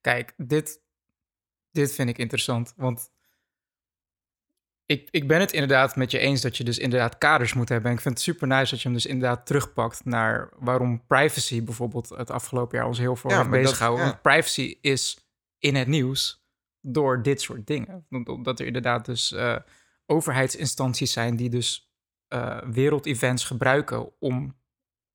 Kijk, 0.00 0.34
dit, 0.36 0.80
dit 1.70 1.92
vind 1.92 2.08
ik 2.08 2.18
interessant. 2.18 2.72
Want 2.76 3.10
ik, 4.92 5.08
ik 5.10 5.28
ben 5.28 5.40
het 5.40 5.52
inderdaad 5.52 5.96
met 5.96 6.10
je 6.10 6.18
eens 6.18 6.40
dat 6.40 6.56
je 6.56 6.64
dus 6.64 6.78
inderdaad 6.78 7.18
kaders 7.18 7.52
moet 7.54 7.68
hebben. 7.68 7.90
En 7.90 7.96
ik 7.96 8.02
vind 8.02 8.14
het 8.14 8.22
super 8.22 8.46
nice 8.48 8.70
dat 8.70 8.78
je 8.82 8.88
hem 8.88 8.96
dus 8.96 9.06
inderdaad 9.06 9.46
terugpakt 9.46 10.04
naar 10.04 10.48
waarom 10.58 11.06
privacy 11.06 11.64
bijvoorbeeld 11.64 12.08
het 12.08 12.30
afgelopen 12.30 12.78
jaar 12.78 12.86
ons 12.86 12.98
heel 12.98 13.16
veel 13.16 13.30
Ja, 13.30 13.48
bezig 13.48 13.78
ja. 13.78 13.90
Want 13.90 14.22
privacy 14.22 14.78
is 14.80 15.26
in 15.58 15.74
het 15.74 15.88
nieuws 15.88 16.44
door 16.80 17.22
dit 17.22 17.40
soort 17.40 17.66
dingen. 17.66 18.06
Om- 18.10 18.26
Omdat 18.26 18.60
er 18.60 18.66
inderdaad 18.66 19.04
dus 19.04 19.32
eh, 19.32 19.56
overheidsinstanties 20.06 21.12
zijn 21.12 21.36
die 21.36 21.50
dus 21.50 21.90
eh 22.28 22.58
wereldevents 22.70 23.44
gebruiken 23.44 24.12
om 24.20 24.56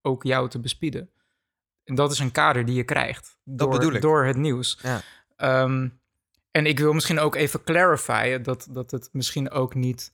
ook 0.02 0.24
jou 0.24 0.50
te 0.50 0.60
bespieden. 0.60 1.10
En 1.84 1.96
dat 1.96 2.12
is 2.12 2.20
een 2.20 2.32
kader 2.32 2.66
die 2.66 2.76
je 2.76 2.84
krijgt 2.84 3.38
door, 3.44 3.70
bedoel 3.70 3.94
ik. 3.94 4.02
door 4.02 4.26
het 4.26 4.38
nieuws. 4.38 4.80
Ja. 4.82 5.02
Ehm, 5.36 5.90
en 6.58 6.66
ik 6.66 6.80
wil 6.80 6.94
misschien 6.94 7.20
ook 7.20 7.36
even 7.36 7.64
clarifyen 7.64 8.44
dat, 8.44 8.68
dat 8.70 8.92
het 8.92 9.10
misschien 9.12 9.50
ook 9.52 9.76
niet. 9.76 10.14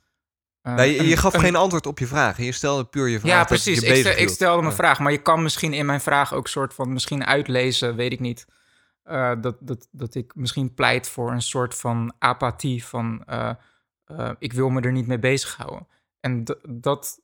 eh, 0.61 0.75
nee, 0.75 1.07
je, 1.07 1.17
gaf 1.17 1.33
een- 1.33 1.39
geen 1.39 1.55
antwoord 1.55 1.85
op 1.85 1.99
je 1.99 2.07
vraag. 2.07 2.37
Je 2.37 2.51
stelde 2.51 2.85
puur 2.85 3.07
je 3.07 3.19
vraag. 3.19 3.31
Ja, 3.31 3.43
precies. 3.43 3.79
Je 3.79 3.85
Ik, 3.87 4.05
stel, 4.05 4.27
stelde 4.29 4.57
mijn 4.61 4.69
Ja. 4.69 4.75
vraag, 4.77 4.99
maar 4.99 5.11
je 5.11 5.21
kan 5.21 5.43
misschien 5.43 5.73
in 5.73 5.85
mijn 5.85 6.01
vraag 6.01 6.33
ook 6.33 6.47
soort 6.47 6.73
van 6.73 6.93
misschien 6.93 7.25
uitlezen, 7.25 7.95
weet 7.95 8.11
ik 8.11 8.19
niet. 8.19 8.45
eh, 9.03 9.31
dat, 9.41 9.57
dat, 9.59 9.87
dat 9.91 10.15
ik 10.15 10.35
misschien 10.35 10.73
pleit 10.73 11.07
voor 11.09 11.31
een 11.31 11.41
soort 11.41 11.75
van 11.75 12.13
apathie 12.19 12.85
van 12.85 13.23
eh, 13.25 13.51
ik 14.39 14.53
wil 14.53 14.69
me 14.69 14.81
er 14.81 14.91
niet 14.91 15.07
mee 15.07 15.19
bezighouden. 15.19 15.87
En 16.19 16.43
dat 16.69 17.19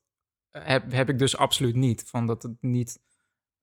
heb, 0.50 0.92
heb 0.92 1.10
ik 1.10 1.20
dus 1.20 1.38
absoluut 1.38 1.76
niet. 1.76 2.04
Van 2.08 2.26
dat 2.28 2.44
het 2.44 2.52
niet. 2.62 3.00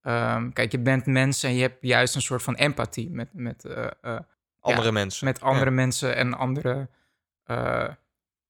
ehm, 0.00 0.50
kijk, 0.50 0.72
je 0.72 0.78
bent 0.80 1.06
mens 1.06 1.42
en 1.42 1.54
je 1.54 1.60
hebt 1.62 1.76
juist 1.80 2.14
een 2.14 2.22
soort 2.22 2.42
van 2.42 2.54
empathie 2.54 3.10
met, 3.10 3.28
met, 3.32 3.64
Andere 4.66 4.86
ja, 4.86 4.92
mensen. 4.92 5.24
met 5.24 5.40
andere 5.40 5.70
mensen 5.70 6.16
en 6.16 6.34
andere 6.34 6.88
eh, 7.44 7.88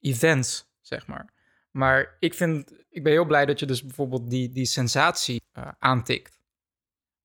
events, 0.01 0.71
zeg 0.81 1.07
maar. 1.07 1.35
Maar 1.71 2.17
ik 2.19 2.35
vind, 2.35 2.73
ik 2.89 3.03
ben 3.03 3.13
heel 3.13 3.25
blij 3.25 3.47
dat 3.47 3.61
je 3.61 3.67
dus 3.67 3.83
bijvoorbeeld 3.83 4.31
die, 4.31 4.49
die 4.49 4.65
sensatie 4.65 5.43
eh, 5.53 5.69
aantikt. 5.79 6.41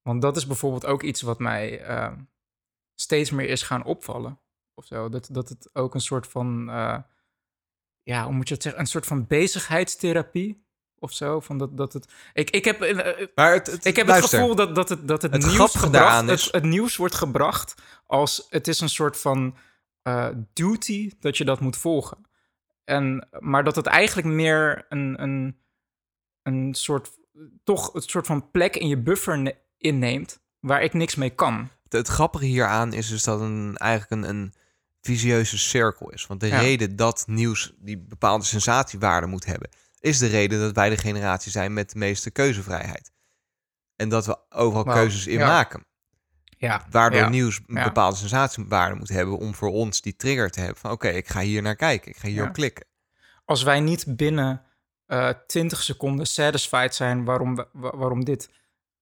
Want 0.02 0.22
dat 0.22 0.38
is 0.38 0.48
bijvoorbeeld 0.48 0.86
ook 0.86 1.04
iets 1.04 1.22
wat 1.22 1.40
mij 1.40 1.82
eh, 1.82 2.14
steeds 2.96 3.32
meer 3.32 3.50
is 3.50 3.62
gaan 3.62 3.84
opvallen. 3.84 4.40
Of 4.74 4.86
zo. 4.86 5.10
Dat, 5.10 5.28
dat 5.32 5.50
het 5.50 5.76
ook 5.76 5.94
een 5.94 6.02
soort 6.02 6.28
van, 6.28 6.70
eh, 6.70 7.00
ja, 8.04 8.24
hoe 8.26 8.34
moet 8.34 8.48
je 8.48 8.54
het 8.54 8.64
zeggen? 8.64 8.82
Een 8.82 8.88
soort 8.88 9.06
van 9.06 9.28
bezigheidstherapie 9.28 10.66
of 11.02 11.12
zo. 11.14 11.40
Van 11.40 11.58
dat, 11.58 11.78
dat 11.78 11.94
het, 11.94 12.08
ik, 12.34 12.50
ik 12.50 12.66
heb, 12.66 12.82
eh, 12.82 13.28
Maar 13.36 13.54
het, 13.54 13.68
het, 13.68 13.86
ik 13.86 13.96
heb 13.96 14.08
luister, 14.08 14.30
het 14.32 14.40
gevoel 14.40 14.56
dat, 14.56 14.76
dat 14.76 14.90
het, 14.90 15.08
dat 15.08 15.22
het, 15.22 15.32
Het 15.34 15.46
nieuws 15.46 15.76
gebracht, 15.76 16.30
is- 16.30 16.44
het, 16.44 16.54
het 16.54 16.64
nieuws 16.64 16.96
wordt 16.96 17.16
gebracht 17.16 17.74
als 18.08 18.46
het 18.50 18.68
is 18.68 18.80
een 18.80 18.90
soort 18.90 19.18
van 19.18 19.56
eh, 20.02 20.28
duty 20.54 21.12
dat 21.20 21.38
je 21.38 21.46
dat 21.46 21.60
moet 21.60 21.78
volgen. 21.78 22.18
En, 22.84 23.28
maar 23.40 23.64
dat 23.64 23.76
het 23.76 23.86
eigenlijk 23.86 24.28
meer 24.28 24.86
een, 24.90 25.22
een, 25.22 25.58
een 26.44 26.74
soort, 26.74 27.10
toch 27.64 27.94
een 27.94 28.02
soort 28.02 28.26
van 28.26 28.52
plek 28.52 28.76
in 28.76 28.88
je 28.88 28.98
buffer 28.98 29.38
ne- 29.40 29.58
inneemt 29.78 30.40
waar 30.60 30.82
ik 30.84 30.94
niks 30.94 31.16
mee 31.16 31.30
kan. 31.30 31.70
Het, 31.84 31.92
het 31.94 32.08
grappige 32.08 32.46
hieraan 32.46 32.94
is 32.94 33.08
dus 33.10 33.24
dat 33.24 33.40
een, 33.42 33.78
eigenlijk 33.78 34.24
een, 34.24 34.30
een 34.36 34.54
visieuze 35.02 35.58
cirkel 35.58 36.10
is. 36.12 36.28
Want 36.28 36.40
de 36.40 36.48
Ja. 36.48 36.60
reden 36.60 36.96
dat 36.96 37.24
nieuws 37.28 37.74
die 37.78 37.98
bepaalde 37.98 38.46
sensatiewaarde 38.46 39.28
moet 39.28 39.46
hebben, 39.46 39.70
is 40.02 40.18
de 40.18 40.28
reden 40.28 40.60
dat 40.60 40.76
wij 40.76 40.90
de 40.90 40.98
generatie 40.98 41.52
zijn 41.52 41.74
met 41.74 41.92
de 41.92 41.98
meeste 42.00 42.32
keuzevrijheid. 42.32 43.12
En 43.96 44.10
dat 44.10 44.26
we 44.26 44.38
overal 44.50 44.84
keuzes 44.84 45.28
in 45.28 45.38
ja. 45.38 45.48
maken. 45.48 45.86
Ja, 46.58 46.86
Waardoor 46.90 47.20
ja. 47.20 47.30
nieuws 47.30 47.60
een 47.68 47.76
ja. 47.76 47.84
bepaalde 47.84 48.16
sensatiewaarde 48.16 48.96
moet 48.96 49.10
hebben 49.10 49.38
om 49.38 49.56
voor 49.56 49.70
ons 49.72 50.02
die 50.02 50.16
trigger 50.16 50.50
te 50.50 50.60
hebben 50.60 50.78
van 50.78 50.92
oké, 50.92 51.08
ik 51.08 51.28
ga 51.28 51.40
hier 51.40 51.62
naar 51.62 51.76
kijken, 51.76 52.12
ik 52.12 52.18
ga 52.18 52.28
hier 52.28 52.42
Ja. 52.42 52.48
op 52.48 52.54
klikken. 52.54 52.86
Als 53.46 53.64
wij 53.64 53.80
niet 53.80 54.16
binnen 54.16 54.62
eh 55.06 55.30
20 55.48 55.82
seconden 55.84 56.26
satisfied 56.26 56.96
zijn 56.96 57.26
waarom, 57.26 57.56
we- 57.56 57.68
waarom 57.74 58.26
dit... 58.26 58.50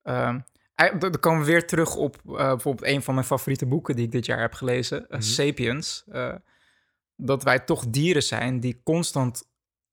ei- 0.03 0.97
dan 0.99 1.19
komen 1.19 1.39
we 1.39 1.45
weer 1.45 1.67
terug 1.67 1.95
op 1.95 2.15
eh, 2.15 2.33
bijvoorbeeld 2.35 2.87
een 2.91 3.01
van 3.03 3.13
mijn 3.13 3.25
favoriete 3.25 3.65
boeken 3.65 3.95
die 3.95 4.05
ik 4.05 4.11
dit 4.11 4.25
jaar 4.25 4.39
heb 4.39 4.53
gelezen, 4.53 5.05
Mhm. 5.09 5.21
Sapiens. 5.21 6.03
dat 7.15 7.43
wij 7.43 7.59
toch 7.59 7.85
dieren 7.87 8.23
zijn 8.23 8.59
die 8.59 8.81
constant 8.83 9.48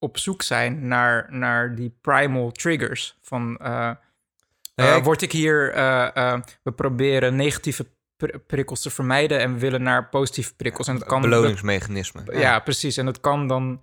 op 0.06 0.18
zoek 0.18 0.42
zijn 0.42 0.88
naar, 0.88 1.26
naar 1.30 1.74
die 1.74 1.96
primal 2.00 2.50
triggers. 2.52 3.18
Van, 3.22 3.56
eh, 3.56 3.90
ik- 4.96 5.04
word 5.04 5.22
ik 5.22 5.32
hier, 5.32 5.72
eh, 5.72 6.40
we 6.62 6.72
proberen 6.72 7.36
negatieve 7.36 7.86
pr- 8.16 8.38
prikkels 8.46 8.82
te 8.82 8.90
vermijden 8.90 9.40
en 9.40 9.52
we 9.52 9.58
willen 9.58 9.82
naar 9.82 10.08
positieve 10.08 10.54
prikkels. 10.54 10.88
en 10.88 10.98
dat 10.98 11.08
kan, 11.08 11.20
dat- 11.20 11.30
beloningsmechanisme. 11.30 12.22
ja. 12.38 12.58
precies. 12.58 12.96
En 12.96 13.04
dat 13.04 13.20
kan 13.20 13.48
dan 13.48 13.82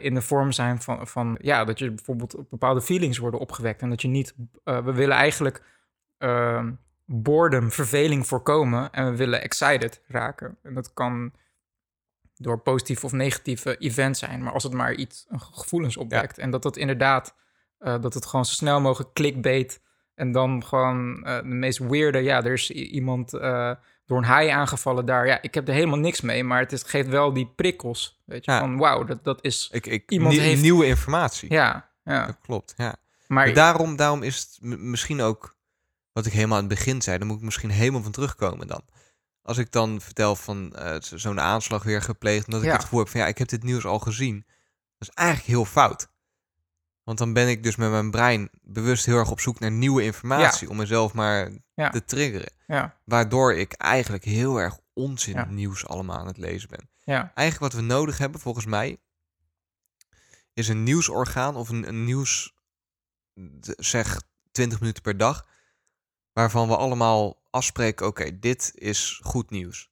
in 0.00 0.14
de 0.14 0.22
vorm 0.22 0.52
zijn 0.52 0.80
van, 0.82 1.06
van 1.06 1.38
ja, 1.40 1.64
dat 1.64 1.78
je 1.78 1.90
bijvoorbeeld 1.90 2.48
bepaalde 2.50 2.80
feelings 2.82 3.18
worden 3.18 3.40
opgewekt. 3.40 3.82
En 3.82 3.88
dat 3.90 4.02
je 4.02 4.08
niet, 4.08 4.34
we 4.64 4.92
willen 4.92 5.16
eigenlijk 5.16 5.62
ehm 6.18 6.70
boredom, 7.04 7.70
verveling 7.70 8.26
voorkomen. 8.26 8.92
En 8.92 9.10
we 9.10 9.16
willen 9.16 9.42
excited 9.42 10.00
raken. 10.06 10.56
En 10.62 10.74
dat 10.74 10.92
kan 10.94 11.32
door 12.42 12.58
positief 12.58 13.04
of 13.04 13.12
negatieve 13.12 13.76
event 13.76 14.18
zijn. 14.18 14.42
Maar 14.42 14.52
als 14.52 14.62
het 14.62 14.72
maar 14.72 14.94
iets, 14.94 15.26
een 15.28 15.40
gevoelens 15.40 15.96
opwekt. 15.96 16.38
En 16.38 16.50
dat 16.50 16.62
dat 16.62 16.76
inderdaad, 16.76 17.34
eh, 17.78 18.00
dat 18.00 18.14
het 18.14 18.26
gewoon 18.26 18.44
zo 18.44 18.52
snel 18.52 18.80
mogelijk 18.80 19.12
clickbait. 19.12 19.80
En 20.14 20.32
dan 20.32 20.64
gewoon 20.64 21.24
eh, 21.24 21.36
de 21.36 21.44
meest 21.44 21.78
weirde, 21.78 22.18
ja, 22.18 22.44
er 22.44 22.52
is 22.52 22.70
iemand 22.70 23.32
eh, 23.34 23.72
door 24.06 24.18
een 24.18 24.24
haai 24.24 24.48
aangevallen 24.48 25.06
daar. 25.06 25.26
Ja, 25.26 25.42
ik 25.42 25.54
heb 25.54 25.68
er 25.68 25.74
helemaal 25.74 25.98
niks 25.98 26.20
mee, 26.20 26.44
maar 26.44 26.60
het 26.60 26.72
is, 26.72 26.82
geeft 26.82 27.08
wel 27.08 27.32
die 27.32 27.52
prikkels. 27.56 28.22
Weet 28.24 28.44
je, 28.44 28.50
Ja. 28.50 28.58
van 28.58 28.76
wauw, 28.78 29.04
dat, 29.04 29.24
dat 29.24 29.38
is... 29.44 29.68
Ik, 29.72 29.86
ik, 29.86 30.10
Iemand 30.10 30.34
nie- 30.34 30.40
heeft- 30.42 30.62
Nieuwe 30.62 30.86
informatie. 30.86 31.52
Ja, 31.52 31.90
ja. 32.04 32.26
Dat 32.26 32.36
klopt, 32.42 32.74
ja. 32.76 32.84
Maar 33.26 33.44
Maar 33.46 33.54
daarom, 33.54 33.96
daarom 33.96 34.22
is 34.22 34.38
het 34.38 34.58
misschien 34.80 35.20
ook 35.20 35.56
wat 36.12 36.26
ik 36.26 36.32
helemaal 36.32 36.58
aan 36.58 36.64
het 36.64 36.74
begin 36.74 37.02
zei. 37.02 37.18
Daar 37.18 37.26
moet 37.26 37.36
ik 37.36 37.42
misschien 37.42 37.70
helemaal 37.70 38.02
van 38.02 38.12
terugkomen 38.12 38.66
dan. 38.66 38.82
Als 39.42 39.58
ik 39.58 39.72
dan 39.72 40.00
vertel 40.00 40.36
van 40.36 40.72
eh, 40.76 41.00
zo- 41.00 41.16
zo'n 41.16 41.40
aanslag 41.40 41.82
weer 41.82 42.02
gepleegd. 42.02 42.46
Omdat 42.46 42.60
ik 42.60 42.66
Ja. 42.66 42.72
het 42.72 42.82
gevoel 42.82 42.98
heb 42.98 43.08
van 43.08 43.20
ja, 43.20 43.26
ik 43.26 43.38
heb 43.38 43.48
dit 43.48 43.62
nieuws 43.62 43.84
al 43.86 43.98
gezien. 43.98 44.44
Dat 44.98 45.08
is 45.08 45.14
eigenlijk 45.14 45.48
heel 45.48 45.64
fout. 45.64 46.08
Want 47.04 47.18
dan 47.18 47.32
ben 47.32 47.48
ik 47.48 47.62
dus 47.62 47.76
met 47.76 47.90
mijn 47.90 48.10
brein 48.10 48.48
bewust 48.62 49.06
heel 49.06 49.16
erg 49.16 49.30
op 49.30 49.40
zoek 49.40 49.58
naar 49.60 49.70
nieuwe 49.70 50.02
informatie. 50.02 50.70
Om 50.70 50.76
mezelf 50.76 51.12
maar 51.12 51.50
Ja. 51.74 51.90
te 51.90 52.04
triggeren. 52.04 52.52
Waardoor 53.04 53.54
ik 53.54 53.72
eigenlijk 53.72 54.24
heel 54.24 54.56
erg 54.60 54.78
onzin 54.92 55.46
nieuws 55.54 55.86
allemaal 55.86 56.18
aan 56.18 56.26
het 56.26 56.36
lezen 56.38 56.68
ben. 56.68 56.88
Eigenlijk 57.34 57.58
wat 57.58 57.72
we 57.72 57.80
nodig 57.86 58.18
hebben, 58.18 58.40
volgens 58.40 58.66
mij, 58.66 58.98
is 60.52 60.68
een 60.68 60.82
nieuwsorgaan 60.82 61.56
of 61.56 61.68
een, 61.68 61.88
een 61.88 62.04
nieuws, 62.04 62.54
zeg 63.76 64.22
20 64.52 64.80
minuten 64.80 65.02
per 65.02 65.16
dag, 65.16 65.46
waarvan 66.40 66.68
we 66.68 66.76
allemaal 66.76 67.42
afspreken, 67.50 68.06
oké, 68.06 68.38
dit 68.38 68.72
is 68.74 69.20
goed 69.22 69.50
nieuws. 69.50 69.90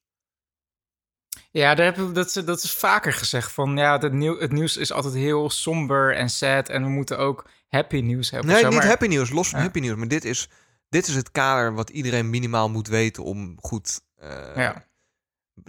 ja 1.50 1.74
daar 1.74 1.84
heb 1.86 1.98
ik, 1.98 2.14
dat, 2.14 2.26
is, 2.26 2.32
dat 2.32 2.62
is 2.62 2.72
vaker 2.72 3.12
gezegd. 3.12 3.52
Van 3.52 3.76
ja, 3.76 3.98
het, 3.98 4.12
nieuw, 4.12 4.38
het 4.38 4.52
nieuws 4.52 4.76
is 4.76 4.92
altijd 4.92 5.14
heel 5.14 5.50
somber 5.50 6.14
en 6.16 6.30
sad. 6.30 6.68
En 6.68 6.82
we 6.82 6.88
moeten 6.88 7.18
ook 7.18 7.46
happy 7.68 8.00
nieuws 8.00 8.30
hebben. 8.30 8.50
Nee, 8.50 8.60
zo, 8.60 8.68
niet 8.68 8.78
maar- 8.78 8.86
happy 8.86 9.06
nieuws, 9.06 9.30
los 9.30 9.48
van 9.48 9.58
Ja. 9.58 9.64
happy 9.64 9.80
nieuws, 9.80 9.96
maar 9.96 10.08
dit 10.08 10.24
is, 10.24 10.48
dit 10.88 11.06
is 11.08 11.14
het 11.14 11.30
kader 11.30 11.74
wat 11.74 11.90
iedereen 11.90 12.30
minimaal 12.30 12.70
moet 12.70 12.88
weten 12.88 13.24
om 13.24 13.56
goed... 13.60 14.00
eh, 14.16 14.56
Ja. 14.56 14.86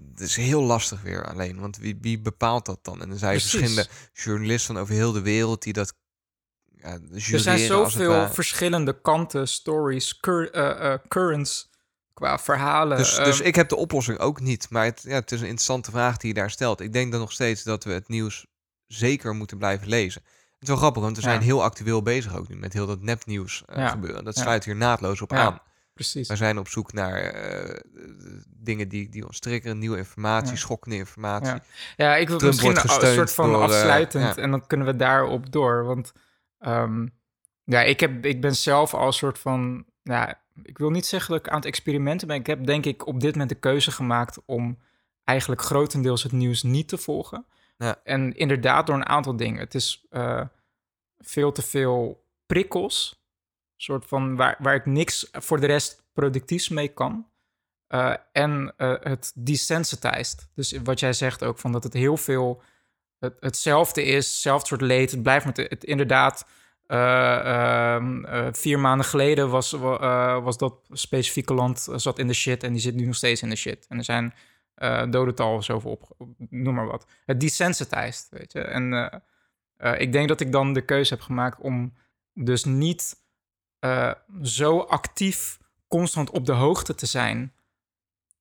Het 0.10 0.20
is 0.20 0.36
heel 0.36 0.62
lastig 0.64 1.02
weer 1.02 1.26
alleen, 1.28 1.60
want 1.60 1.78
wie, 1.78 1.98
wie 2.02 2.20
bepaalt 2.20 2.66
dat 2.66 2.84
dan? 2.84 3.02
En 3.02 3.10
er 3.12 3.18
zijn 3.18 3.32
Precies. 3.38 3.50
verschillende 3.52 3.90
journalisten 4.14 4.78
over 4.78 4.94
heel 4.94 5.12
de 5.12 5.22
wereld 5.22 5.64
die 5.64 5.74
dat 5.74 5.94
Er 6.82 7.40
zijn 7.40 7.60
zoveel 7.60 8.30
verschillende 8.30 9.02
kanten, 9.02 9.48
stories, 9.48 10.20
cur, 10.20 10.52
eh, 10.52 10.94
eh, 10.94 11.00
currents 11.08 11.70
qua 12.14 12.40
verhalen. 12.40 12.98
Dus, 12.98 13.16
Ehm, 13.18 13.26
dus 13.26 13.40
ik 13.42 13.56
heb 13.56 13.70
de 13.70 13.76
oplossing 13.76 14.20
ook 14.20 14.40
niet. 14.42 14.70
Maar 14.70 14.86
het, 14.86 15.02
ja, 15.04 15.14
het 15.16 15.32
is 15.32 15.40
een 15.40 15.46
interessante 15.48 15.92
vraag 15.92 16.18
die 16.18 16.28
je 16.34 16.40
daar 16.40 16.52
stelt. 16.52 16.80
Ik 16.82 16.94
denk 16.94 17.12
dan 17.12 17.20
nog 17.20 17.32
steeds 17.32 17.64
dat 17.64 17.84
we 17.84 17.92
het 17.92 18.08
nieuws 18.08 18.46
zeker 18.88 19.34
moeten 19.36 19.58
blijven 19.58 19.88
lezen. 19.88 20.22
Het 20.24 20.62
is 20.62 20.68
wel 20.68 20.78
grappig, 20.78 21.02
want 21.04 21.16
we 21.18 21.22
Ja. 21.24 21.30
zijn 21.30 21.42
heel 21.42 21.64
actueel 21.64 22.02
bezig 22.02 22.36
ook 22.36 22.48
nu 22.48 22.56
met 22.56 22.74
heel 22.74 22.86
dat 22.88 23.02
nepnieuws 23.02 23.64
eh, 23.66 23.78
Ja. 23.78 23.90
gebeuren. 23.90 24.24
Dat 24.24 24.38
sluit 24.38 24.66
hier 24.66 24.76
naadloos 24.76 25.22
op 25.22 25.32
Ja. 25.32 25.38
aan. 25.38 25.60
precies. 25.94 26.28
Wij 26.28 26.38
zijn 26.38 26.58
op 26.58 26.68
zoek 26.68 26.94
naar 26.94 27.34
dingen 28.48 28.88
die, 28.90 29.10
die 29.10 29.28
ons 29.28 29.40
triggeren, 29.40 29.78
nieuwe 29.78 29.98
informatie, 29.98 30.52
Ja. 30.52 30.58
schokkende 30.58 30.96
informatie. 30.98 31.48
Ja. 31.54 31.62
Ja, 31.96 32.16
ik 32.16 32.28
wil 32.28 32.38
Trump 32.38 32.54
misschien 32.54 32.78
een 33.08 33.14
soort 33.14 33.32
van 33.34 33.52
door, 33.52 33.62
afsluitend 33.62 34.36
ja. 34.36 34.42
en 34.42 34.52
dan 34.52 34.68
kunnen 34.68 34.88
we 34.88 34.96
daarop 34.96 35.52
door. 35.52 35.84
Want 35.86 36.12
ehm, 36.60 37.08
ja, 37.64 37.82
ik, 37.82 38.00
heb, 38.00 38.26
ik 38.26 38.42
ben 38.42 38.56
zelf 38.56 38.94
al 38.94 39.08
een 39.08 39.14
soort 39.14 39.40
van, 39.40 39.86
ja, 40.04 40.42
ik 40.64 40.78
wil 40.78 40.90
niet 40.90 41.06
zeggen 41.06 41.32
dat 41.32 41.46
ik 41.46 41.50
aan 41.50 41.58
het 41.58 41.66
experimenten 41.66 42.28
ben. 42.28 42.38
Ik 42.38 42.48
heb 42.48 42.66
denk 42.66 42.86
ik 42.86 43.08
op 43.08 43.20
dit 43.20 43.32
moment 43.32 43.50
de 43.50 43.56
keuze 43.56 43.92
gemaakt 43.92 44.42
om 44.46 44.78
eigenlijk 45.24 45.62
grotendeels 45.62 46.24
het 46.24 46.32
nieuws 46.32 46.64
niet 46.64 46.88
te 46.88 46.98
volgen. 46.98 47.46
Ja. 47.78 48.00
En 48.04 48.36
inderdaad 48.36 48.88
door 48.88 48.96
een 48.96 49.06
aantal 49.06 49.36
dingen. 49.36 49.60
Het 49.60 49.76
is 49.76 50.06
eh, 50.10 50.42
veel 51.18 51.52
te 51.52 51.62
veel 51.62 52.24
prikkels, 52.46 53.24
soort 53.76 54.06
van 54.06 54.36
waar, 54.36 54.56
waar 54.60 54.76
ik 54.76 54.86
niks 54.86 55.30
voor 55.32 55.60
de 55.60 55.66
rest 55.66 56.04
productiefs 56.14 56.70
mee 56.70 56.88
kan. 56.88 57.28
Uh, 57.90 58.16
en 58.32 58.74
uh, 58.78 58.96
het 59.00 59.32
desensitized. 59.36 60.50
Dus 60.56 60.72
wat 60.84 61.00
jij 61.00 61.14
zegt 61.14 61.44
ook, 61.44 61.58
van 61.58 61.72
dat 61.72 61.84
het 61.84 61.94
heel 61.94 62.18
veel 62.18 62.62
het, 63.20 63.38
hetzelfde 63.40 64.04
is, 64.04 64.26
hetzelfde 64.26 64.68
soort 64.68 64.82
leed. 64.82 65.12
Het 65.12 65.24
blijft 65.24 65.46
met 65.46 65.58
het, 65.58 65.84
inderdaad. 65.84 66.46
Uh, 66.88 68.48
vier 68.52 68.80
maanden 68.80 69.06
geleden 69.06 69.50
was, 69.50 69.72
was 70.42 70.58
dat 70.58 70.74
specifieke 70.90 71.54
land 71.54 71.88
zat 71.96 72.20
in 72.20 72.28
de 72.28 72.34
shit 72.34 72.64
en 72.64 72.72
die 72.72 72.82
zit 72.82 72.96
nu 72.96 73.06
nog 73.06 73.16
steeds 73.16 73.42
in 73.42 73.50
de 73.50 73.56
shit. 73.56 73.86
En 73.88 73.98
er 73.98 74.04
zijn 74.04 74.34
dodentallen 75.12 75.64
zoveel 75.64 75.92
op, 75.92 76.30
noem 76.50 76.74
maar 76.74 76.88
wat. 76.88 77.06
Het 77.26 77.40
desensitized, 77.40 78.28
weet 78.30 78.52
je. 78.52 78.62
En 78.62 79.22
ik 79.98 80.12
denk 80.12 80.28
dat 80.28 80.40
ik 80.40 80.52
dan 80.52 80.74
de 80.74 80.86
keuze 80.86 81.14
heb 81.14 81.24
gemaakt 81.24 81.60
om 81.60 81.94
dus 82.34 82.64
niet 82.64 83.16
zo 84.42 84.80
actief 84.80 85.60
constant 85.88 86.30
op 86.30 86.46
de 86.46 86.54
hoogte 86.54 86.96
te 86.96 87.06
zijn 87.06 87.54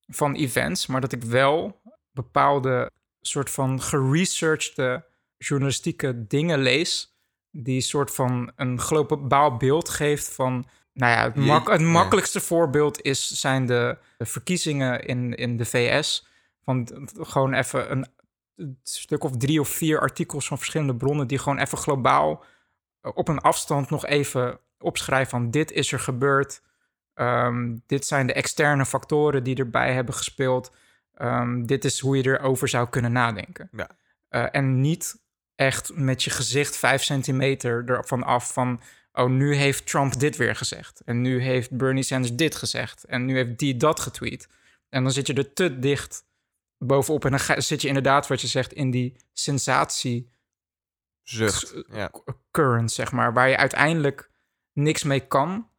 van 0.07 0.35
events, 0.35 0.87
maar 0.87 1.01
dat 1.01 1.12
ik 1.12 1.23
wel 1.23 1.81
bepaalde 2.12 2.91
soort 3.20 3.50
van 3.50 3.83
geresearchde 3.83 5.07
journalistieke 5.37 6.26
dingen 6.26 6.59
lees, 6.59 7.18
die 7.50 7.81
soort 7.81 8.14
van 8.14 8.52
een 8.57 8.81
globaal 8.81 9.57
beeld 9.57 9.88
geeft 9.88 10.35
van, 10.35 10.66
nou 10.92 11.12
ja, 11.12 11.22
het, 11.22 11.35
mak 11.35 11.68
het 11.68 11.81
makkelijkste 11.81 12.40
voorbeeld 12.40 13.02
is, 13.02 13.28
zijn 13.31 13.66
de, 13.66 13.98
de 14.16 14.27
verkiezingen 14.27 15.04
in, 15.04 15.35
in 15.35 15.56
de 15.56 15.64
VS. 15.64 16.27
Van 16.62 17.08
gewoon 17.14 17.54
even 17.54 17.90
een, 17.90 18.06
een 18.56 18.79
stuk 18.83 19.25
of 19.25 19.37
drie 19.37 19.60
of 19.60 19.69
vier 19.69 20.00
artikels 20.00 20.46
van 20.46 20.58
verschillende 20.58 20.96
bronnen 20.96 21.27
die 21.27 21.38
gewoon 21.38 21.58
even 21.58 21.79
globaal 21.79 22.44
op 23.00 23.29
een 23.29 23.40
afstand 23.40 23.90
nog 23.90 24.06
even 24.06 24.60
opschrijven 24.79 25.31
van 25.31 25.50
dit 25.50 25.73
is 25.73 25.92
er 25.92 26.00
gebeurd. 26.00 26.62
Um, 27.14 27.83
dit 27.87 28.06
zijn 28.06 28.27
de 28.27 28.33
externe 28.33 28.87
factoren 28.87 29.44
die 29.44 29.56
erbij 29.56 29.94
hebben 29.94 30.14
gespeeld. 30.14 30.73
Um, 31.23 31.66
dit 31.66 31.85
is 31.85 32.00
hoe 32.00 32.16
je 32.16 32.27
erover 32.27 32.69
zou 32.69 32.88
kunnen 32.88 33.12
nadenken. 33.12 33.69
Ja. 33.73 33.88
Uh, 34.31 34.46
en 34.50 34.81
niet 34.81 35.23
echt 35.54 35.94
met 35.94 36.25
je 36.25 36.31
gezicht 36.31 36.77
vijf 36.77 37.02
centimeter 37.02 37.88
ervan 37.88 38.23
af 38.23 38.52
van... 38.52 38.81
oh, 39.12 39.31
nu 39.31 39.54
heeft 39.54 39.87
Trump 39.87 40.19
dit 40.19 40.37
weer 40.37 40.56
gezegd. 40.56 41.00
En 41.00 41.21
nu 41.21 41.40
heeft 41.40 41.77
Bernie 41.77 42.02
Sanders 42.02 42.35
dit 42.35 42.54
gezegd. 42.54 43.04
En 43.04 43.25
nu 43.25 43.37
heeft 43.37 43.58
die 43.58 43.77
dat 43.77 44.00
getweet. 44.00 44.48
En 44.88 45.02
dan 45.02 45.12
zit 45.12 45.27
je 45.27 45.35
er 45.35 45.52
te 45.52 45.79
dicht 45.79 46.27
bovenop. 46.79 47.25
En 47.25 47.31
dan 47.31 47.40
ga, 47.40 47.60
zit 47.60 47.83
je 47.83 47.88
inderdaad, 47.88 48.27
wat 48.27 48.40
je 48.40 48.46
zegt, 48.46 48.73
in 48.73 48.90
die 48.90 49.16
sensatie... 49.33 50.31
Zucht, 51.23 51.75
ja. 51.90 52.10
current, 52.50 52.92
zeg 52.92 53.12
maar. 53.12 53.33
Waar 53.33 53.48
je 53.48 53.56
uiteindelijk 53.56 54.31
niks 54.73 55.02
mee 55.02 55.27
kan 55.27 55.71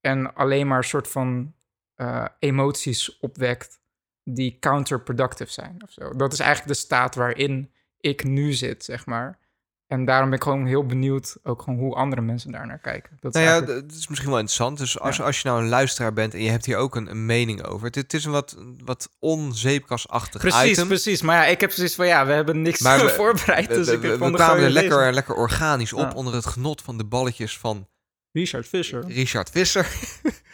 en 0.00 0.34
alleen 0.34 0.66
maar 0.66 0.78
een 0.78 0.84
soort 0.84 1.08
van 1.08 1.54
uh, 1.96 2.26
emoties 2.38 3.18
opwekt 3.18 3.79
die 4.34 4.56
counterproductive 4.60 5.52
zijn 5.52 5.76
of 5.84 5.90
zo. 5.92 6.16
Dat 6.16 6.32
is 6.32 6.38
eigenlijk 6.40 6.72
de 6.72 6.78
staat 6.78 7.14
waarin 7.14 7.70
ik 8.00 8.24
nu 8.24 8.52
zit, 8.52 8.84
zeg 8.84 9.06
maar. 9.06 9.38
En 9.86 10.04
daarom 10.04 10.28
ben 10.28 10.38
ik 10.38 10.44
gewoon 10.44 10.66
heel 10.66 10.86
benieuwd 10.86 11.36
ook 11.42 11.62
gewoon 11.62 11.78
hoe 11.78 11.94
andere 11.94 12.22
mensen 12.22 12.52
daar 12.52 12.66
naar 12.66 12.78
kijken. 12.78 13.16
Dat 13.20 13.34
is 13.34 13.40
Nou 13.40 13.44
ja, 13.46 13.52
eigenlijk- 13.52 13.88
d- 13.88 13.90
het 13.90 14.00
is 14.00 14.08
misschien 14.08 14.30
wel 14.30 14.38
interessant. 14.38 14.78
Dus 14.78 14.98
als, 15.00 15.16
Ja. 15.16 15.24
als 15.24 15.40
je 15.40 15.48
nou 15.48 15.62
een 15.62 15.68
luisteraar 15.68 16.12
bent 16.12 16.34
en 16.34 16.42
je 16.42 16.50
hebt 16.50 16.66
hier 16.66 16.76
ook 16.76 16.96
een, 16.96 17.10
een 17.10 17.26
mening 17.26 17.62
over. 17.64 17.86
Het, 17.86 17.94
het 17.94 18.14
is 18.14 18.24
een 18.24 18.30
wat, 18.32 18.56
wat 18.84 19.08
onzeepkastachtig 19.18 20.40
precies, 20.40 20.70
item. 20.70 20.86
precies. 20.86 21.22
Maar 21.22 21.36
ja, 21.36 21.44
ik 21.50 21.60
heb 21.60 21.70
precies 21.70 21.94
van 21.94 22.06
ja, 22.06 22.26
we 22.26 22.32
hebben 22.32 22.62
niks 22.62 22.80
Maar 22.80 22.98
we- 23.04 23.08
voorbereid. 23.10 23.66
We, 23.66 23.74
Dus 23.74 23.86
we- 23.86 23.92
ik 23.92 24.00
we- 24.00 24.06
heb 24.08 24.18
we 24.18 24.30
kwamen 24.32 24.64
er 24.64 24.70
lekker, 24.70 24.96
lezen. 24.98 25.14
lekker 25.14 25.34
organisch 25.34 25.92
op 25.92 26.00
Ja. 26.10 26.12
onder 26.14 26.34
het 26.34 26.46
genot 26.46 26.82
van 26.82 26.98
de 26.98 27.04
balletjes 27.04 27.58
van 27.58 27.88
Richard 28.32 28.66
Fisher. 28.66 29.04
Richard 29.06 29.50
Visser. 29.50 29.86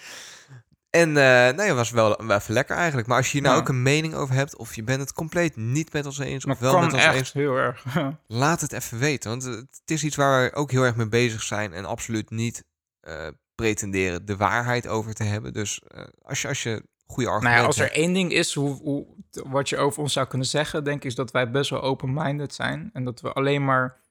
en 1.01 1.09
eh 1.17 1.23
nou 1.57 1.63
ja, 1.63 1.75
was 1.75 1.91
wel, 1.91 2.21
wel 2.27 2.37
even 2.37 2.55
lekker 2.55 2.77
eigenlijk. 2.77 3.09
Maar 3.09 3.17
als 3.17 3.27
je 3.27 3.33
hier 3.33 3.43
nou 3.43 3.55
Ja. 3.55 3.61
ook 3.61 3.69
een 3.69 3.83
mening 3.83 4.15
over 4.15 4.35
hebt, 4.35 4.57
of 4.57 4.75
je 4.75 4.83
bent 4.83 5.01
het 5.01 5.13
compleet 5.13 5.57
niet 5.57 5.93
met 5.93 6.07
ons 6.07 6.19
eens, 6.19 6.45
Maar 6.45 6.55
of 6.55 6.61
wel 6.61 6.79
met 6.81 6.93
ons 6.93 7.03
echt 7.03 7.15
eens, 7.15 7.33
heel 7.33 7.57
erg. 7.57 7.85
laat 8.27 8.61
het 8.61 8.73
even 8.73 8.99
weten. 8.99 9.31
Want 9.31 9.43
het 9.45 9.67
is 9.85 10.05
iets 10.05 10.17
waar 10.17 10.43
we 10.51 10.55
ook 10.57 10.71
heel 10.71 10.83
erg 10.83 10.97
mee 10.97 11.09
bezig 11.09 11.43
zijn 11.43 11.73
en 11.73 11.85
absoluut 11.85 12.31
niet 12.31 12.65
eh, 13.01 13.27
pretenderen 13.55 14.27
de 14.27 14.37
waarheid 14.37 14.89
over 14.89 15.15
te 15.15 15.25
hebben. 15.25 15.53
Dus 15.53 15.81
eh, 15.89 16.05
als, 16.23 16.43
je, 16.43 16.49
als 16.49 16.63
je 16.63 16.83
goede 17.07 17.23
nou 17.31 17.35
argumenten 17.35 17.61
ja, 17.61 17.67
als 17.67 17.77
er 17.79 17.85
hebt- 17.85 17.97
één 17.97 18.13
ding 18.13 18.33
is 18.33 18.55
hoe, 18.55 18.75
hoe, 18.83 19.07
wat 19.47 19.69
je 19.69 19.77
over 19.77 20.03
ons 20.03 20.13
zou 20.13 20.27
kunnen 20.27 20.47
zeggen, 20.47 20.85
denk 20.85 20.97
ik, 20.97 21.05
is 21.05 21.15
dat 21.15 21.31
wij 21.31 21.51
best 21.51 21.71
wel 21.71 21.83
open-minded 21.83 22.55
zijn. 22.55 22.91
En 22.93 23.05
dat 23.05 23.21
we 23.21 23.33
alleen 23.33 23.65
maar. 23.65 24.05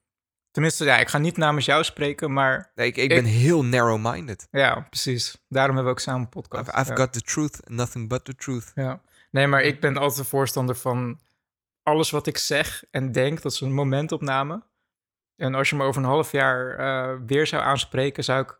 Tenminste, 0.56 0.84
ja, 0.84 0.98
ik 0.98 1.08
ga 1.08 1.18
niet 1.18 1.36
namens 1.36 1.64
jou 1.64 1.84
spreken, 1.84 2.32
maar 2.32 2.72
Nee, 2.74 2.86
ik, 2.86 2.96
ik 2.96 3.02
ik- 3.02 3.08
ben 3.22 3.24
heel 3.24 3.64
narrow-minded. 3.64 4.48
ja, 4.50 4.80
precies. 4.80 5.44
Daarom 5.48 5.74
hebben 5.74 5.92
we 5.92 5.98
ook 5.98 6.04
samen 6.04 6.20
een 6.20 6.28
podcast. 6.28 6.68
I've, 6.68 6.78
I've 6.80 6.90
ja. 6.90 6.96
got 6.96 7.12
the 7.12 7.20
truth, 7.20 7.60
nothing 7.68 8.08
but 8.08 8.24
the 8.24 8.34
truth. 8.34 8.72
Ja. 8.74 9.00
Nee, 9.30 9.46
maar 9.46 9.62
ik 9.62 9.80
ben 9.80 9.96
altijd 9.96 10.18
een 10.18 10.24
voorstander 10.24 10.76
van 10.76 11.20
alles 11.82 12.10
wat 12.10 12.26
ik 12.26 12.38
zeg 12.38 12.84
en 12.90 13.12
denk, 13.12 13.42
dat 13.42 13.52
is 13.52 13.60
een 13.60 13.72
momentopname. 13.74 14.62
En 15.36 15.54
als 15.54 15.70
je 15.70 15.76
me 15.76 15.84
over 15.84 16.02
een 16.02 16.08
half 16.08 16.32
jaar 16.32 16.76
eh, 16.78 17.18
weer 17.26 17.46
zou 17.46 17.62
aanspreken, 17.62 18.24
zou 18.24 18.42
ik 18.42 18.58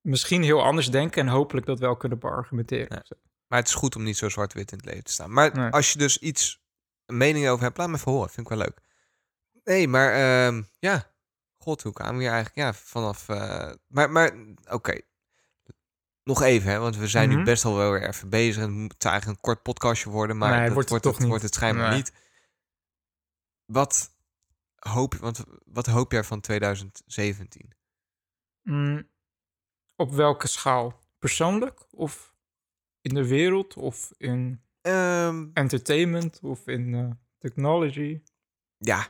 misschien 0.00 0.42
heel 0.42 0.62
anders 0.62 0.90
denken 0.90 1.22
en 1.22 1.28
hopelijk 1.28 1.66
dat 1.66 1.78
wel 1.78 1.96
kunnen 1.96 2.18
beargumenteren. 2.18 3.02
Ja. 3.08 3.16
Maar 3.46 3.58
het 3.58 3.68
is 3.68 3.74
goed 3.74 3.96
om 3.96 4.02
niet 4.02 4.16
zo 4.16 4.28
zwart-wit 4.28 4.72
in 4.72 4.76
het 4.78 4.86
leven 4.86 5.04
te 5.04 5.12
staan. 5.12 5.32
Maar 5.32 5.54
Nee. 5.56 5.70
als 5.70 5.92
je 5.92 5.98
dus 5.98 6.18
iets, 6.18 6.62
een 7.06 7.16
mening 7.16 7.48
over 7.48 7.64
hebt, 7.64 7.76
laat 7.78 7.88
me 7.88 7.96
even 7.96 8.12
horen. 8.12 8.30
Vind 8.30 8.50
ik 8.50 8.56
wel 8.56 8.62
leuk. 8.62 8.80
Nee, 9.64 9.88
maar 9.88 10.12
ehm, 10.12 10.62
ja. 10.78 11.10
God, 11.58 11.82
hoe 11.82 11.92
kwamen 11.92 12.14
we 12.16 12.20
hier 12.22 12.32
eigenlijk? 12.32 12.56
Ja, 12.66 12.72
vanaf... 12.74 13.28
eh, 13.28 13.72
maar, 13.86 14.10
maar 14.10 14.32
oké. 14.70 15.00
Nog 16.24 16.42
even, 16.42 16.70
hè, 16.70 16.78
want 16.78 16.96
we 16.96 17.06
zijn 17.06 17.28
nu 17.28 17.34
Mhm. 17.34 17.44
best 17.44 17.62
wel 17.62 17.76
wel 17.76 17.90
weer 17.92 18.08
even 18.08 18.28
bezig. 18.28 18.62
Het 18.62 18.70
moet 18.70 19.04
eigenlijk 19.04 19.36
een 19.38 19.42
kort 19.44 19.62
podcastje 19.62 20.10
worden, 20.10 20.36
maar 20.38 20.50
Nee, 20.50 20.64
dat 20.64 20.72
wordt 20.72 20.88
wordt, 20.88 21.04
het 21.04 21.04
het, 21.04 21.12
toch 21.12 21.18
niet. 21.18 21.28
wordt 21.28 21.42
het 21.44 21.54
schijnbaar 21.54 21.88
Nee. 21.88 21.96
niet. 21.98 22.12
Wat 23.64 24.14
hoop, 24.76 25.12
je- 25.12 25.18
want 25.18 25.44
wat 25.64 25.86
hoop 25.86 26.12
jij 26.12 26.24
van 26.24 26.40
2017? 26.40 27.70
Mm, 28.62 29.08
op 29.96 30.10
welke 30.10 30.46
schaal? 30.48 31.00
Persoonlijk 31.18 31.86
of 31.90 32.34
in 33.00 33.14
de 33.14 33.26
wereld 33.28 33.74
of 33.76 34.12
in 34.16 34.62
Ehm, 34.80 35.48
entertainment 35.54 36.40
of 36.42 36.66
in 36.66 36.94
eh, 36.94 37.10
technology? 37.38 38.22
ja, 38.76 39.08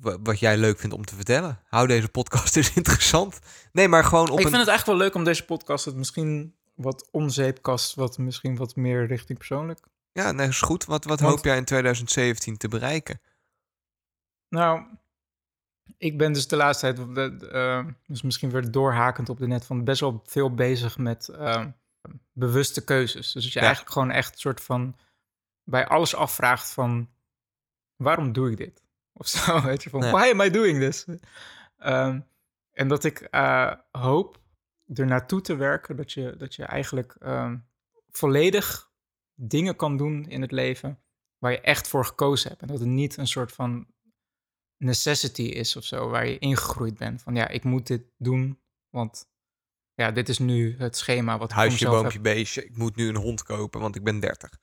wa- 0.00 0.18
wat 0.22 0.38
jij 0.38 0.56
leuk 0.56 0.78
vindt 0.78 0.94
om 0.96 1.04
te 1.04 1.14
vertellen. 1.14 1.60
Hou 1.68 1.86
deze 1.86 2.08
podcast 2.08 2.56
is 2.56 2.74
interessant. 2.80 3.38
Nee, 3.72 3.88
maar 3.88 4.04
gewoon 4.04 4.30
op 4.30 4.38
ik 4.38 4.44
een... 4.44 4.50
vind 4.50 4.60
het 4.60 4.68
eigenlijk 4.68 4.98
wel 4.98 5.06
leuk 5.08 5.14
om 5.16 5.24
deze 5.24 5.44
podcast 5.44 5.84
het 5.84 5.94
misschien 5.96 6.54
wat 6.74 7.08
onzeepkast, 7.10 7.94
wat 7.94 8.18
misschien 8.18 8.56
wat 8.56 8.76
meer 8.76 9.06
richting 9.06 9.38
persoonlijk. 9.38 9.80
Ja, 10.12 10.32
nee, 10.32 10.48
is 10.48 10.60
goed. 10.60 10.84
Wat, 10.84 11.04
wat 11.04 11.20
Want- 11.20 11.34
hoop 11.34 11.44
jij 11.44 11.56
in 11.56 11.64
2017 11.64 12.56
te 12.56 12.68
bereiken? 12.68 13.20
Nou, 14.48 14.82
ik 15.98 16.18
ben 16.18 16.32
dus 16.32 16.48
de 16.48 16.56
laatste 16.56 16.92
tijd, 16.94 17.42
eh, 17.52 17.86
dus 18.06 18.22
misschien 18.22 18.50
weer 18.50 18.70
doorhakend 18.70 19.28
op 19.28 19.38
de 19.38 19.46
net, 19.46 19.64
van 19.66 19.84
best 19.84 20.00
wel 20.00 20.22
veel 20.26 20.54
bezig 20.54 20.98
met 20.98 21.28
eh, 21.28 21.64
bewuste 22.32 22.84
keuzes. 22.84 23.32
Dus 23.32 23.42
dat 23.44 23.52
je 23.52 23.58
Ja. 23.58 23.64
eigenlijk 23.64 23.92
gewoon 23.94 24.10
echt 24.10 24.32
een 24.32 24.38
soort 24.40 24.60
van 24.60 24.96
bij 25.64 25.86
alles 25.86 26.14
afvraagt 26.14 26.70
van 26.72 27.10
waarom 27.96 28.32
doe 28.32 28.50
ik 28.50 28.56
dit? 28.56 28.81
Of 29.12 29.28
zo, 29.28 29.60
weet 29.62 29.82
je, 29.82 29.90
van 29.90 30.00
why 30.00 30.30
am 30.30 30.40
I 30.40 30.50
doing 30.50 30.78
this? 30.78 31.06
Ehm, 31.78 32.20
en 32.72 32.88
dat 32.88 33.04
ik 33.04 33.20
eh, 33.20 33.72
hoop 33.90 34.40
er 34.94 35.06
naartoe 35.06 35.40
te 35.40 35.56
werken 35.56 35.96
dat 35.96 36.12
je, 36.12 36.34
dat 36.36 36.54
je 36.54 36.64
eigenlijk 36.64 37.16
ehm, 37.20 37.56
volledig 38.10 38.90
dingen 39.34 39.76
kan 39.76 39.96
doen 39.96 40.28
in 40.28 40.40
het 40.40 40.52
leven 40.52 40.98
waar 41.38 41.52
je 41.52 41.60
echt 41.60 41.88
voor 41.88 42.04
gekozen 42.04 42.48
hebt. 42.48 42.62
En 42.62 42.66
dat 42.68 42.78
het 42.78 42.88
niet 42.88 43.16
een 43.16 43.26
soort 43.26 43.52
van 43.52 43.86
necessity 44.76 45.42
is 45.42 45.76
of 45.76 45.84
zo, 45.84 46.08
waar 46.08 46.26
je 46.26 46.38
ingegroeid 46.38 46.98
bent. 46.98 47.22
Van 47.22 47.34
ja, 47.34 47.48
ik 47.48 47.64
moet 47.64 47.86
dit 47.86 48.02
doen, 48.18 48.60
want 48.90 49.26
ja, 49.94 50.10
dit 50.10 50.28
is 50.28 50.38
nu 50.38 50.74
het 50.78 50.96
schema 50.96 51.38
wat 51.38 51.52
Huisje, 51.52 51.88
boompje, 51.88 52.20
beestje. 52.20 52.64
Ik 52.64 52.76
moet 52.76 52.96
nu 52.96 53.08
een 53.08 53.16
hond 53.16 53.42
kopen, 53.42 53.80
want 53.80 53.96
ik 53.96 54.04
ben 54.04 54.20
30. 54.20 54.50
heb. 54.50 54.60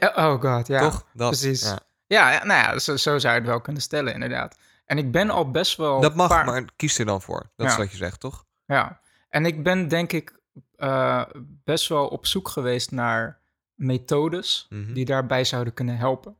Ja, 0.00 0.32
Oh 0.32 0.40
god, 0.40 0.66
ja. 0.66 0.80
Toch? 0.80 1.06
Dat, 1.14 1.28
precies. 1.28 1.62
ja. 1.62 1.80
Ja, 2.14 2.44
nou 2.44 2.60
ja, 2.62 2.78
zo, 2.78 2.96
zo 2.96 3.18
zou 3.18 3.34
je 3.34 3.40
het 3.40 3.48
wel 3.48 3.60
kunnen 3.60 3.82
stellen, 3.82 4.12
inderdaad. 4.14 4.56
En 4.86 4.98
ik 4.98 5.10
ben 5.12 5.30
al 5.30 5.50
best 5.50 5.76
wel... 5.76 6.00
Dat 6.00 6.14
mag, 6.14 6.28
paar- 6.28 6.44
maar 6.44 6.64
kies 6.76 6.98
er 6.98 7.04
dan 7.04 7.22
voor. 7.22 7.50
Dat 7.56 7.66
is 7.66 7.76
wat 7.76 7.90
je 7.90 7.96
zegt, 7.96 8.20
toch? 8.20 8.44
Ja, 8.66 9.00
en 9.28 9.46
ik 9.46 9.62
ben 9.62 9.88
denk 9.88 10.12
ik 10.12 10.38
eh, 10.76 11.22
best 11.64 11.88
wel 11.88 12.06
op 12.06 12.26
zoek 12.26 12.48
geweest 12.48 12.90
naar 12.90 13.38
methodes 13.74 14.66
Mhm. 14.70 14.92
die 14.92 15.04
daarbij 15.04 15.44
zouden 15.44 15.74
kunnen 15.74 15.96
helpen. 15.96 16.36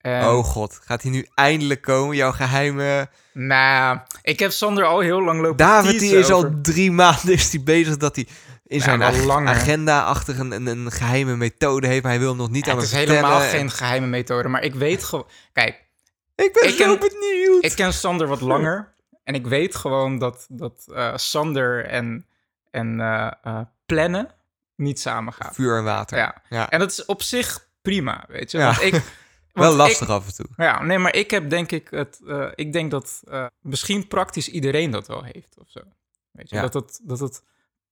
En, 0.00 0.24
oh 0.26 0.44
god, 0.44 0.80
gaat 0.84 1.02
hij 1.02 1.10
nu 1.10 1.26
eindelijk 1.34 1.80
komen? 1.82 2.16
Jouw 2.16 2.32
geheime... 2.32 3.08
Nou, 3.32 3.98
ik 4.22 4.38
heb 4.38 4.50
Sander 4.50 4.84
al 4.84 5.00
heel 5.00 5.22
lang 5.22 5.40
lopen 5.40 5.56
David 5.56 5.98
die 6.00 6.16
is 6.18 6.30
over- 6.30 6.48
al 6.48 6.58
drie 6.62 6.92
maanden 6.92 7.32
is 7.32 7.50
die 7.50 7.62
bezig 7.62 7.96
dat 7.96 8.16
hij 8.16 8.26
in 8.66 8.78
Ja, 8.78 8.82
zijn 8.84 9.24
langer. 9.26 9.48
agenda 9.54 10.02
achter 10.04 10.40
een, 10.40 10.50
een, 10.52 10.66
een 10.66 10.90
geheime 10.90 11.36
methode 11.36 11.86
heeft. 11.86 12.02
Maar 12.02 12.12
hij 12.12 12.20
wil 12.20 12.34
nog 12.34 12.50
niet 12.50 12.64
Ja, 12.66 12.72
aan 12.72 12.78
het 12.78 12.92
me 12.92 13.00
is 13.00 13.06
helemaal 13.08 13.40
geen 13.40 13.70
geheime 13.70 14.06
methode, 14.06 14.48
maar 14.48 14.62
ik 14.62 14.74
weet 14.74 15.04
gewoon... 15.04 15.26
Kijk, 15.52 15.84
Ik 16.34 16.52
ben 16.52 16.68
Ik 16.68 16.74
zo 16.76 16.96
ken- 16.96 17.08
benieuwd. 17.08 17.64
ik 17.64 17.72
ken 17.74 17.92
Sander 17.92 18.26
wat 18.26 18.40
langer 18.40 18.94
en 19.24 19.34
ik 19.34 19.46
weet 19.46 19.76
gewoon 19.76 20.18
dat, 20.18 20.46
dat 20.50 20.84
eh, 20.94 21.16
Sander 21.16 21.84
en, 21.84 22.26
en 22.70 23.00
eh, 23.00 23.30
eh, 23.42 23.60
plannen 23.86 24.28
niet 24.76 25.00
samen 25.00 25.32
gaan. 25.32 25.54
Vuur 25.54 25.76
en 25.78 25.84
water. 25.84 26.18
Ja. 26.18 26.42
Ja. 26.48 26.70
En 26.70 26.78
dat 26.78 26.90
is 26.90 27.04
op 27.04 27.22
zich 27.22 27.68
prima, 27.82 28.24
weet 28.28 28.50
je. 28.50 28.58
Ja. 28.58 28.66
Want 28.66 28.82
ik, 28.82 29.02
Wel 29.52 29.74
lastig 29.74 30.06
ik- 30.06 30.12
af 30.14 30.26
en 30.26 30.34
toe. 30.34 30.46
ja, 30.56 30.82
nee, 30.82 30.98
maar 30.98 31.14
ik 31.14 31.30
heb 31.30 31.50
denk 31.50 31.72
ik 31.72 31.88
het... 31.90 32.20
ik 32.54 32.72
denk 32.72 32.90
dat 32.90 33.20
misschien 33.60 34.08
praktisch 34.08 34.48
iedereen 34.48 34.90
dat 34.90 35.06
wel 35.06 35.22
heeft 35.22 35.54
of 35.60 35.68
zo. 35.70 35.80
Weet 36.32 36.48
je, 36.50 36.56
Ja. 36.56 36.62
dat, 36.62 36.74
het, 36.74 37.00
dat 37.02 37.18
het 37.18 37.42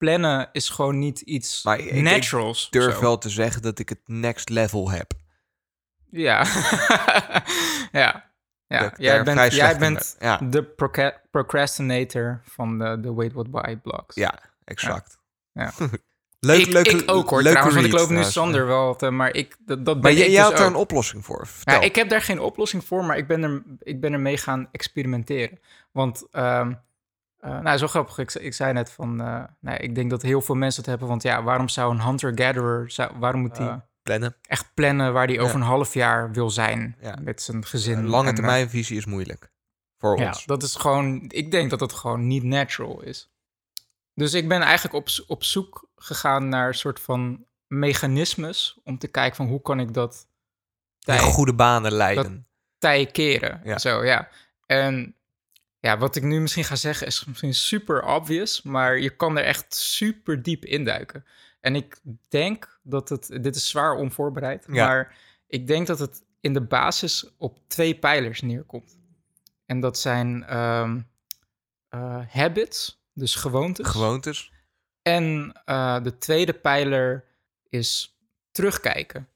plannen 0.05 0.49
is 0.53 0.69
gewoon 0.69 0.99
niet 0.99 1.21
iets 1.21 1.63
Maar 1.65 1.79
ik- 1.79 1.85
ik 1.91 2.03
naturals. 2.03 2.65
of 2.65 2.71
durf 2.71 2.99
wel 2.99 3.19
te 3.19 3.29
zeggen 3.29 3.63
dat 3.63 3.79
ik 3.79 3.89
het 3.89 4.01
next 4.05 4.49
level 4.49 4.91
heb. 4.91 5.13
Ja. 6.11 6.45
ja. 7.93 8.33
Ja, 8.67 8.81
Dat 8.81 8.93
ik 8.93 8.99
jij 8.99 9.23
bent, 9.23 9.53
jij 9.55 9.79
bent 9.79 10.17
ben. 10.19 10.29
Ja. 10.29 10.37
de 10.51 10.63
proca- 10.65 11.21
procrastinator 11.31 12.41
van 12.45 12.79
de, 12.79 13.01
de 13.01 13.13
Wait 13.15 13.33
What 13.33 13.47
Why 13.51 13.77
blogs. 13.77 14.15
Ja, 14.15 14.39
exact. 14.65 15.19
Ja. 15.53 15.73
leuk, 16.41 16.61
ik, 16.61 16.73
leuk, 16.73 16.87
ik 16.87 17.11
ook 17.11 17.31
hoor, 17.31 17.43
trouwens, 17.43 17.75
want 17.75 17.87
ik 17.87 17.93
loop 17.93 18.09
nu. 18.09 18.23
Sander 18.25 18.67
wel 18.67 18.97
te, 18.97 19.11
maar 19.11 19.35
ik, 19.35 19.57
dat, 19.59 19.85
dat 19.85 19.95
ben 19.95 20.03
Maar 20.03 20.13
jij, 20.13 20.27
ik 20.27 20.31
jij 20.33 20.41
dus 20.41 20.49
had 20.49 20.57
daar 20.57 20.67
ook. 20.67 20.73
een 20.73 20.79
oplossing 20.81 21.25
voor. 21.25 21.47
Vertel. 21.47 21.75
Ja, 21.75 21.81
ik 21.81 21.95
heb 21.95 22.09
daar 22.09 22.23
geen 22.23 22.41
oplossing 22.41 22.85
voor, 22.85 23.05
maar 23.05 23.17
ik 23.17 23.27
ben 23.27 23.43
er, 23.43 23.63
ik 23.79 24.01
ben 24.01 24.13
ermee 24.13 24.37
gaan 24.37 24.69
experimenteren. 24.73 25.59
Want, 25.93 26.27
ehm 26.31 26.73
eh, 27.45 27.59
nou, 27.61 27.79
zo 27.79 27.87
grappig. 27.87 28.19
Ik, 28.19 28.35
ik 28.35 28.55
zei 28.55 28.73
net 28.73 28.91
van, 28.91 29.21
eh, 29.21 29.45
nou, 29.61 29.77
ik 29.77 29.95
denk 29.95 30.11
dat 30.11 30.23
heel 30.23 30.41
veel 30.41 30.55
mensen 30.55 30.81
het 30.81 30.91
hebben. 30.91 31.09
Want 31.09 31.23
ja, 31.23 31.43
waarom 31.43 31.69
zou 31.69 31.95
een 31.95 32.03
hunter-gatherer, 32.03 32.95
waarom 33.19 33.41
moet 33.41 33.59
hij 33.59 33.81
Plannen. 34.03 34.37
echt 34.43 34.75
plannen 34.75 35.13
waar 35.13 35.27
hij 35.27 35.35
Ja. 35.35 35.41
over 35.43 35.55
een 35.57 35.63
half 35.63 35.95
jaar 35.95 36.33
wil 36.33 36.51
zijn 36.51 36.97
Ja. 37.01 37.19
met 37.23 37.43
zijn 37.43 37.65
gezin? 37.67 37.99
Een 37.99 38.07
lange 38.07 38.23
en, 38.25 38.29
eh, 38.29 38.35
termijnvisie 38.35 38.97
is 38.97 39.05
moeilijk. 39.07 39.53
Voor 39.99 40.19
Ja, 40.19 40.27
ons. 40.27 40.45
dat 40.45 40.63
is 40.63 40.75
gewoon, 40.75 41.25
ik 41.29 41.51
denk 41.51 41.71
dat 41.71 41.81
het 41.81 41.93
gewoon 41.93 42.27
niet 42.27 42.43
natural 42.43 43.03
is. 43.03 43.33
Dus 44.15 44.35
ik 44.35 44.49
ben 44.49 44.61
eigenlijk 44.63 44.95
op, 44.95 45.09
op 45.27 45.45
zoek 45.45 45.89
gegaan 45.97 46.49
naar 46.49 46.67
een 46.69 46.75
soort 46.75 47.01
van 47.01 47.45
mechanismes 47.67 48.81
om 48.85 48.99
te 48.99 49.09
kijken 49.09 49.37
van 49.37 49.47
hoe 49.47 49.63
kan 49.63 49.81
ik 49.81 49.95
dat 49.95 50.27
tij, 50.99 51.19
goede 51.19 51.55
banen 51.55 51.93
leiden. 51.93 52.47
tij 52.79 53.07
keren. 53.07 53.61
Ja. 53.65 53.79
Zo, 53.79 54.05
ja. 54.05 54.29
En 54.67 55.17
ja, 55.85 55.99
wat 55.99 56.17
ik 56.17 56.23
nu 56.23 56.41
misschien 56.41 56.65
ga 56.65 56.77
zeggen 56.77 57.07
is 57.07 57.25
misschien 57.25 57.55
super 57.55 58.03
obvious, 58.05 58.63
maar 58.63 58.99
je 58.99 59.11
kan 59.11 59.39
er 59.39 59.45
echt 59.45 59.75
super 59.75 60.43
diep 60.43 60.65
induiken. 60.65 61.25
En 61.61 61.77
ik 61.77 62.01
denk 62.29 62.79
dat 62.83 63.09
het, 63.09 63.39
dit 63.43 63.57
is 63.57 63.69
zwaar 63.69 63.95
onvoorbereid, 63.95 64.67
Ja. 64.71 64.87
maar 64.87 65.17
ik 65.47 65.67
denk 65.67 65.87
dat 65.87 65.99
het 65.99 66.25
in 66.41 66.53
de 66.53 66.61
basis 66.61 67.31
op 67.39 67.59
twee 67.67 67.99
pijlers 67.99 68.41
neerkomt. 68.41 68.99
En 69.67 69.81
dat 69.81 69.99
zijn 69.99 70.45
ehm, 70.45 71.01
eh, 71.89 72.21
habits, 72.29 73.03
dus 73.13 73.35
gewoontes. 73.35 73.87
Gewoontes. 73.89 74.53
En 75.03 75.53
eh, 75.65 76.03
de 76.03 76.19
tweede 76.19 76.53
pijler 76.55 77.25
is 77.69 78.19
terugkijken. 78.51 79.29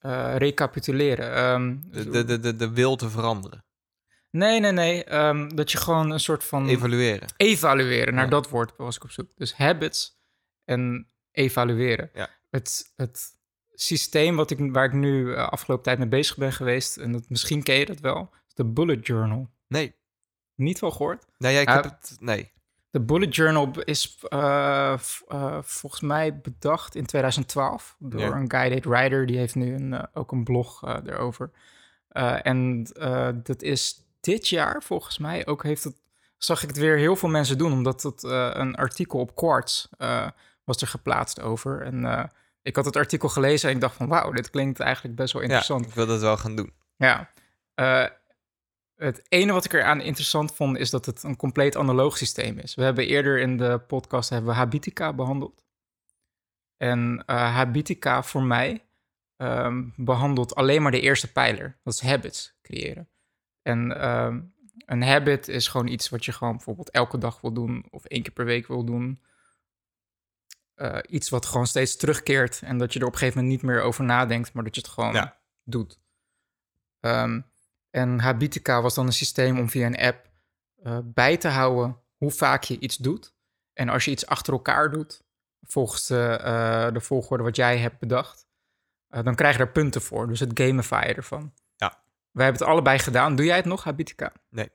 eh, 0.00 0.36
recapituleren. 0.36 1.34
Ehm, 1.34 1.76
de, 2.10 2.24
de, 2.24 2.40
de, 2.40 2.56
de 2.56 2.70
wil 2.70 2.96
te 2.96 3.10
veranderen. 3.10 3.64
Nee, 4.34 4.60
nee, 4.60 4.72
nee. 4.72 5.04
ehm, 5.04 5.48
dat 5.48 5.72
je 5.72 5.78
gewoon 5.78 6.10
een 6.10 6.20
soort 6.20 6.44
van... 6.44 6.68
Evalueren. 6.68 7.28
evalueren. 7.36 8.14
Naar 8.14 8.24
Ja. 8.24 8.30
dat 8.30 8.48
woord 8.48 8.72
was 8.76 8.96
ik 8.96 9.04
op 9.04 9.10
zoek. 9.10 9.30
Dus 9.36 9.54
habits 9.54 10.18
en 10.64 11.06
evalueren. 11.32 12.10
Ja. 12.14 12.28
Het, 12.50 12.92
het 12.96 13.28
systeem 13.74 14.36
wat 14.36 14.50
ik, 14.50 14.72
waar 14.72 14.84
ik 14.84 14.92
nu 14.92 15.34
eh, 15.34 15.48
afgelopen 15.48 15.84
tijd 15.84 15.98
mee 15.98 16.08
bezig 16.08 16.36
ben 16.36 16.52
geweest... 16.52 16.96
en 16.96 17.12
dat, 17.12 17.28
misschien 17.28 17.62
ken 17.62 17.74
je 17.74 17.86
dat 17.86 18.00
wel, 18.00 18.30
de 18.54 18.64
bullet 18.64 19.06
journal. 19.06 19.50
Nee. 19.68 19.94
Niet 20.54 20.78
wel 20.78 20.90
gehoord? 20.90 21.24
Nee, 21.38 21.54
ja, 21.54 21.60
ik 21.60 21.68
heb 21.68 21.84
het... 21.84 22.16
Nee. 22.20 22.52
De 22.90 23.00
bullet 23.00 23.34
journal 23.36 23.70
is 23.84 24.18
eh, 24.28 24.94
eh, 25.28 25.58
volgens 25.62 26.00
mij 26.02 26.38
bedacht 26.40 26.94
in 26.94 27.06
2012 27.06 27.96
door 27.98 28.20
Ja. 28.20 28.30
een 28.32 28.50
guided 28.50 28.84
writer. 28.84 29.26
Die 29.26 29.38
heeft 29.38 29.54
nu 29.54 29.74
een, 29.74 30.14
ook 30.14 30.32
een 30.32 30.44
blog 30.44 30.82
erover. 31.06 31.50
En 32.42 32.82
dat 33.42 33.62
is 33.62 34.03
dit 34.24 34.48
jaar 34.48 34.82
volgens 34.82 35.18
mij 35.18 35.46
ook 35.46 35.62
heeft 35.62 35.84
het, 35.84 35.96
zag 36.38 36.62
ik 36.62 36.68
het 36.68 36.78
weer 36.78 36.96
heel 36.96 37.16
veel 37.16 37.28
mensen 37.28 37.58
doen, 37.58 37.72
omdat 37.72 38.02
het 38.02 38.24
eh, 38.24 38.50
een 38.52 38.74
artikel 38.74 39.18
op 39.18 39.34
Quartz 39.34 39.86
eh, 39.98 40.28
was 40.64 40.80
er 40.80 40.86
geplaatst 40.86 41.40
over. 41.40 41.82
En 41.82 42.04
eh, 42.04 42.24
ik 42.62 42.76
had 42.76 42.84
het 42.84 42.96
artikel 42.96 43.28
gelezen 43.28 43.68
en 43.68 43.74
ik 43.74 43.80
dacht 43.80 43.96
van 43.96 44.08
wauw, 44.08 44.32
dit 44.32 44.50
klinkt 44.50 44.80
eigenlijk 44.80 45.16
best 45.16 45.32
wel 45.32 45.42
interessant. 45.42 45.82
Ja, 45.82 45.88
ik 45.88 45.94
wil 45.94 46.06
dat 46.06 46.20
wel 46.20 46.36
gaan 46.36 46.56
doen. 46.56 46.72
Ja. 46.96 47.30
Het 48.94 49.22
ene 49.28 49.52
wat 49.52 49.64
ik 49.64 49.72
eraan 49.72 50.00
interessant 50.00 50.54
vond, 50.54 50.78
is 50.78 50.90
dat 50.90 51.06
het 51.06 51.22
een 51.22 51.36
compleet 51.36 51.76
analoog 51.76 52.16
systeem 52.16 52.58
is. 52.58 52.74
We 52.74 52.82
hebben 52.82 53.06
eerder 53.06 53.38
in 53.38 53.56
de 53.56 53.80
podcast 53.86 54.30
hebben 54.30 54.50
we 54.50 54.56
Habitica 54.56 55.12
behandeld. 55.12 55.64
En 56.76 57.22
Habitica 57.26 58.22
voor 58.22 58.42
mij 58.42 58.84
ehm, 59.36 59.82
behandelt 59.96 60.54
alleen 60.54 60.82
maar 60.82 60.90
de 60.90 61.00
eerste 61.00 61.32
pijler. 61.32 61.78
Dat 61.82 61.94
is 61.94 62.00
habits 62.00 62.54
creëren. 62.62 63.08
En 63.64 64.00
ehm, 64.00 64.40
een 64.86 65.02
habit 65.02 65.48
is 65.48 65.68
gewoon 65.68 65.86
iets 65.86 66.08
wat 66.08 66.24
je 66.24 66.32
gewoon 66.32 66.56
bijvoorbeeld 66.56 66.90
elke 66.90 67.18
dag 67.18 67.40
wil 67.40 67.52
doen 67.52 67.86
of 67.90 68.04
één 68.04 68.22
keer 68.22 68.32
per 68.32 68.44
week 68.44 68.66
wil 68.66 68.84
doen. 68.84 69.22
Eh, 70.74 70.98
iets 71.08 71.28
wat 71.28 71.46
gewoon 71.46 71.66
steeds 71.66 71.96
terugkeert 71.96 72.60
en 72.62 72.78
dat 72.78 72.92
je 72.92 72.98
er 73.00 73.06
op 73.06 73.12
een 73.12 73.18
gegeven 73.18 73.40
moment 73.42 73.62
niet 73.62 73.70
meer 73.70 73.82
over 73.82 74.04
nadenkt, 74.04 74.52
maar 74.52 74.64
dat 74.64 74.74
je 74.74 74.80
het 74.80 74.90
gewoon 74.90 75.12
Ja. 75.12 75.38
doet. 75.64 76.00
Ehm, 77.00 77.40
en 77.90 78.20
Habitica 78.20 78.82
was 78.82 78.94
dan 78.94 79.06
een 79.06 79.12
systeem 79.12 79.58
om 79.58 79.68
via 79.70 79.86
een 79.86 79.98
app 79.98 80.32
eh, 80.82 80.98
bij 81.04 81.36
te 81.36 81.48
houden 81.48 81.96
hoe 82.16 82.30
vaak 82.30 82.62
je 82.62 82.78
iets 82.78 82.96
doet. 82.96 83.34
En 83.72 83.88
als 83.88 84.04
je 84.04 84.10
iets 84.10 84.26
achter 84.26 84.52
elkaar 84.52 84.90
doet, 84.90 85.22
volgens 85.62 86.06
de, 86.06 86.26
eh, 86.42 86.92
de 86.92 87.00
volgorde 87.00 87.42
wat 87.44 87.56
jij 87.56 87.78
hebt 87.78 87.98
bedacht, 87.98 88.46
dan 89.08 89.34
krijg 89.34 89.52
je 89.52 89.58
daar 89.64 89.72
punten 89.72 90.02
voor. 90.02 90.26
Dus 90.28 90.40
het 90.40 90.50
gamifyen 90.60 91.16
ervan. 91.16 91.52
Wij 92.34 92.44
hebben 92.44 92.62
het 92.62 92.70
allebei 92.70 92.98
gedaan. 92.98 93.36
Doe 93.36 93.46
jij 93.46 93.56
het 93.56 93.64
nog, 93.64 93.84
Habitica? 93.84 94.32
Nee. 94.50 94.70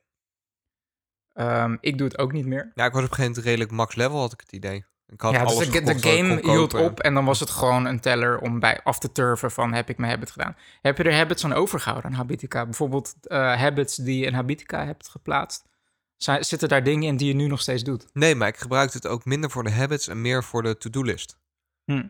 Ehm, 1.33 1.77
ik 1.79 1.97
doe 1.97 2.07
het 2.07 2.17
ook 2.17 2.31
niet 2.31 2.45
meer. 2.45 2.71
Ja, 2.75 2.85
ik 2.85 2.91
was 2.91 3.03
op 3.03 3.09
een 3.09 3.15
gegeven 3.15 3.23
moment 3.23 3.45
redelijk 3.45 3.71
max 3.71 3.95
level, 3.95 4.19
had 4.19 4.33
ik 4.33 4.39
het 4.39 4.51
idee. 4.51 4.85
Ik 5.07 5.21
had 5.21 5.31
ja, 5.31 5.43
dus 5.43 5.51
alles 5.51 5.69
de, 5.69 5.81
de 5.81 5.91
ik 5.91 6.05
game 6.05 6.39
hield 6.41 6.73
op 6.73 6.99
en 6.99 7.13
dan 7.13 7.25
was 7.25 7.39
het 7.39 7.49
gewoon 7.49 7.85
een 7.85 7.99
teller 7.99 8.39
om 8.39 8.59
bij 8.59 8.83
af 8.83 8.99
te 8.99 9.11
turven 9.11 9.51
van 9.51 9.73
heb 9.73 9.89
ik 9.89 9.97
mijn 9.97 10.11
habit 10.11 10.31
gedaan. 10.31 10.55
Heb 10.81 10.97
je 10.97 11.03
er 11.03 11.15
habits 11.15 11.43
aan 11.43 11.53
overgehouden 11.53 12.11
aan 12.11 12.17
Habitica? 12.17 12.65
Bijvoorbeeld 12.65 13.15
eh, 13.21 13.55
habits 13.55 13.95
die 13.95 14.19
je 14.19 14.25
in 14.25 14.33
Habitica 14.33 14.85
hebt 14.85 15.09
geplaatst. 15.09 15.67
Zijn, 16.15 16.43
zitten 16.43 16.69
daar 16.69 16.83
dingen 16.83 17.07
in 17.07 17.17
die 17.17 17.27
je 17.27 17.33
nu 17.33 17.47
nog 17.47 17.61
steeds 17.61 17.83
doet? 17.83 18.05
Nee, 18.13 18.35
maar 18.35 18.47
ik 18.47 18.57
gebruikte 18.57 18.97
het 18.97 19.07
ook 19.07 19.25
minder 19.25 19.49
voor 19.49 19.63
de 19.63 19.71
habits 19.71 20.07
en 20.07 20.21
meer 20.21 20.43
voor 20.43 20.63
de 20.63 20.77
to-do-list. 20.77 21.37
Hm. 21.83 22.07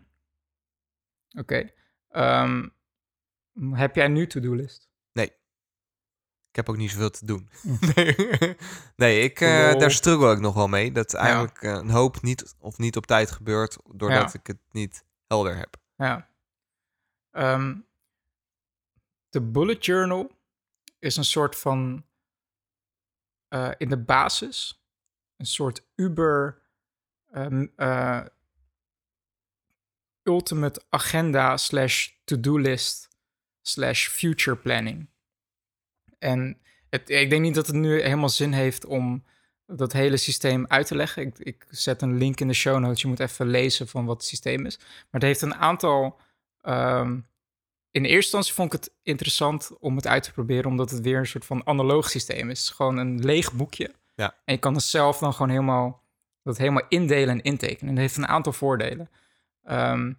Oké. 1.38 1.70
Ehm, 2.10 2.68
heb 3.72 3.96
jij 3.96 4.08
nu 4.08 4.28
to-do-list? 4.28 4.89
Ik 6.50 6.56
heb 6.56 6.70
ook 6.70 6.78
niet 6.78 6.92
zoveel 6.92 7.10
te 7.10 7.26
doen. 7.26 7.50
Hm. 7.62 7.76
nee, 7.96 8.16
nee 8.96 9.22
ik, 9.22 9.40
Lol. 9.40 9.80
daar 9.80 9.92
struggle 9.92 10.32
ik 10.34 10.40
nog 10.40 10.54
wel 10.54 10.68
mee. 10.68 10.92
Dat 10.92 11.14
eigenlijk 11.14 11.62
eh, 11.62 11.72
een 11.72 11.90
hoop 11.90 12.22
niet 12.22 12.56
of 12.60 12.78
niet 12.78 12.98
op 12.98 13.06
tijd 13.06 13.32
gebeurt, 13.32 13.78
doordat 13.94 14.34
Ja. 14.34 14.40
ik 14.40 14.48
het 14.48 14.58
niet 14.72 15.04
helder 15.28 15.58
heb. 15.58 15.78
Ja. 15.96 16.30
Ehm, 17.32 17.78
de 19.30 19.42
bullet 19.42 19.86
journal 19.86 20.32
is 21.00 21.16
een 21.16 21.26
soort 21.26 21.56
van 21.56 22.06
eh, 23.48 23.72
in 23.78 23.90
de 23.90 23.98
basis 24.04 24.84
een 25.38 25.46
soort 25.46 25.86
uber 25.96 26.62
ehm, 27.32 27.68
eh, 27.76 28.26
ultimate 30.24 30.82
agenda 30.90 31.58
slash 31.58 32.10
to-do 32.24 32.58
list 32.58 33.08
slash 33.62 34.08
future 34.08 34.58
planning. 34.58 35.10
En 36.20 36.58
het, 36.90 37.10
ik 37.10 37.30
denk 37.30 37.42
niet 37.42 37.56
dat 37.56 37.68
het 37.68 37.76
nu 37.76 38.02
helemaal 38.02 38.30
zin 38.30 38.52
heeft 38.52 38.86
om 38.86 39.24
dat 39.66 39.94
hele 39.94 40.18
systeem 40.18 40.66
uit 40.68 40.88
te 40.88 40.96
leggen. 40.96 41.26
Ik, 41.26 41.40
ik 41.40 41.66
zet 41.70 42.02
een 42.02 42.18
link 42.18 42.40
in 42.40 42.48
de 42.48 42.54
show 42.54 42.80
notes. 42.80 43.02
Je 43.02 43.08
moet 43.08 43.20
even 43.20 43.48
lezen 43.48 43.88
van 43.88 44.06
wat 44.06 44.16
het 44.16 44.26
systeem 44.26 44.66
is. 44.66 44.78
Maar 44.78 45.08
het 45.12 45.24
heeft 45.24 45.42
een 45.42 45.56
aantal. 45.56 46.20
ehm, 46.62 47.20
in 47.92 48.04
eerste 48.04 48.16
instantie 48.16 48.54
vond 48.54 48.74
ik 48.74 48.80
het 48.80 48.94
interessant 49.04 49.72
om 49.80 49.96
het 49.96 50.08
uit 50.08 50.24
te 50.24 50.32
proberen, 50.32 50.72
omdat 50.72 50.90
het 50.90 51.02
weer 51.02 51.18
een 51.18 51.28
soort 51.28 51.46
van 51.46 51.68
analoog 51.68 52.10
systeem 52.10 52.50
is. 52.50 52.70
Gewoon 52.70 52.98
een 52.98 53.20
leeg 53.26 53.54
boekje. 53.54 53.92
Ja. 54.16 54.36
En 54.46 54.54
je 54.54 54.60
kan 54.60 54.74
het 54.74 54.84
zelf 54.84 55.18
dan 55.18 55.34
gewoon 55.34 55.50
helemaal, 55.50 56.04
dat 56.44 56.58
helemaal 56.58 56.86
indelen 56.90 57.30
en 57.30 57.42
intekenen. 57.42 57.90
En 57.90 57.96
dat 57.96 58.04
heeft 58.04 58.18
een 58.18 58.28
aantal 58.28 58.54
voordelen. 58.54 59.10
Ehm, 59.64 60.14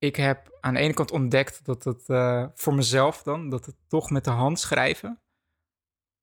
ik 0.00 0.16
heb 0.16 0.58
aan 0.60 0.74
de 0.74 0.80
ene 0.80 0.94
kant 0.94 1.10
ontdekt 1.10 1.64
dat 1.64 1.84
het 1.84 2.08
eh, 2.08 2.46
voor 2.54 2.74
mezelf 2.74 3.22
dan, 3.22 3.48
dat 3.48 3.66
het 3.66 3.76
toch 3.88 4.10
met 4.10 4.24
de 4.24 4.30
hand 4.30 4.58
schrijven, 4.58 5.22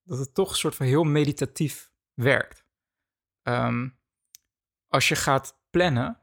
dat 0.03 0.17
het 0.17 0.33
toch 0.33 0.49
een 0.49 0.55
soort 0.55 0.75
van 0.75 0.85
heel 0.85 1.03
meditatief 1.03 1.91
werkt. 2.13 2.65
Ehm, 3.41 3.89
als 4.87 5.07
je 5.07 5.15
gaat 5.15 5.59
plannen, 5.69 6.21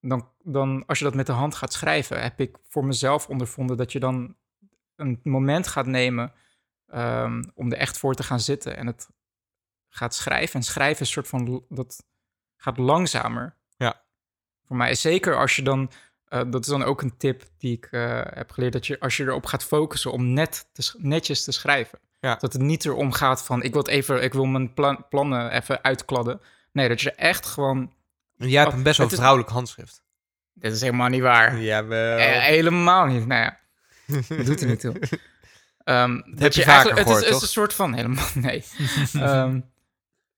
dan, 0.00 0.32
dan 0.42 0.86
als 0.86 0.98
je 0.98 1.04
dat 1.04 1.14
met 1.14 1.26
de 1.26 1.32
hand 1.32 1.54
gaat 1.54 1.72
schrijven, 1.72 2.22
heb 2.22 2.40
ik 2.40 2.58
voor 2.68 2.84
mezelf 2.84 3.28
ondervonden 3.28 3.76
dat 3.76 3.92
je 3.92 4.00
dan 4.00 4.36
een 4.96 5.20
moment 5.22 5.66
gaat 5.66 5.86
nemen 5.86 6.32
ehm, 6.86 7.44
om 7.54 7.72
er 7.72 7.78
echt 7.78 7.98
voor 7.98 8.14
te 8.14 8.22
gaan 8.22 8.40
zitten 8.40 8.76
en 8.76 8.86
het 8.86 9.08
gaat 9.88 10.14
schrijven. 10.14 10.54
En 10.54 10.62
schrijven 10.62 11.00
is 11.00 11.06
een 11.06 11.22
soort 11.22 11.28
van, 11.28 11.64
dat 11.68 12.06
gaat 12.56 12.78
langzamer. 12.78 13.60
Ja. 14.72 14.78
Voor 14.78 14.86
mij, 14.86 14.94
zeker 14.94 15.36
als 15.36 15.56
je 15.56 15.62
dan, 15.62 15.90
eh, 16.28 16.40
dat 16.46 16.60
is 16.60 16.66
dan 16.70 16.82
ook 16.84 17.02
een 17.02 17.16
tip 17.16 17.42
die 17.58 17.76
ik 17.76 17.88
eh, 17.90 18.20
heb 18.34 18.50
geleerd, 18.50 18.72
dat 18.72 18.86
je 18.86 19.00
als 19.00 19.16
je 19.16 19.24
erop 19.24 19.46
gaat 19.46 19.64
focussen 19.64 20.12
om 20.12 20.32
net 20.32 20.68
te, 20.72 20.92
netjes 20.98 21.44
te 21.44 21.52
schrijven. 21.52 21.98
Ja. 22.20 22.34
Dat 22.36 22.52
het 22.52 22.62
niet 22.62 22.84
erom 22.84 23.12
gaat 23.12 23.44
van, 23.44 23.62
ik 23.62 23.72
wil, 23.72 23.82
het 23.82 23.90
even, 23.90 24.22
ik 24.22 24.32
wil 24.32 24.44
mijn 24.44 24.74
plan- 24.74 25.04
plannen 25.08 25.50
even 25.50 25.82
uitkladden. 25.84 26.40
Nee, 26.72 26.88
dat 26.88 27.00
je 27.00 27.12
echt 27.12 27.46
gewoon, 27.46 27.92
jij 28.36 28.58
hebt 28.60 28.72
Oh, 28.72 28.76
een 28.78 28.82
best 28.82 28.98
wel 28.98 29.06
is- 29.06 29.14
vrouwelijk 29.14 29.50
handschrift. 29.50 30.02
dit 30.52 30.72
is 30.72 30.80
helemaal 30.80 31.08
niet 31.08 31.20
waar. 31.22 31.58
Jawel. 31.60 32.18
Eh, 32.18 32.40
helemaal 32.42 33.06
niet. 33.06 33.26
Nou 33.26 33.42
ja, 33.42 33.58
dat 34.36 34.46
doet 34.46 34.60
er 34.60 34.66
niet 34.68 34.80
toe. 34.80 34.94
Ehm, 35.84 36.14
dat 36.30 36.38
heb 36.38 36.52
je 36.52 36.62
vaker 36.62 36.92
eigenlijk- 36.92 36.98
het 36.98 36.98
is, 36.98 37.04
gehoord, 37.04 37.24
het 37.24 37.34
is 37.34 37.42
een 37.42 37.48
soort 37.48 37.74
van 37.74 37.94
helemaal 37.94 38.26
nee. 38.48 38.64
Ehm, 39.12 39.60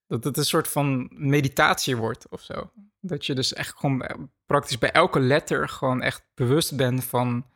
dat 0.06 0.24
het 0.24 0.36
een 0.36 0.44
soort 0.44 0.68
van 0.68 1.10
meditatie 1.12 1.96
wordt 1.96 2.28
of 2.28 2.40
zo. 2.40 2.70
Dat 3.00 3.26
je 3.26 3.34
dus 3.34 3.52
echt 3.52 3.76
gewoon 3.76 3.98
bij- 3.98 4.16
praktisch 4.46 4.78
bij 4.78 4.92
elke 4.92 5.20
letter 5.20 5.68
gewoon 5.68 6.02
echt 6.02 6.22
bewust 6.34 6.76
bent 6.76 7.04
van 7.04 7.46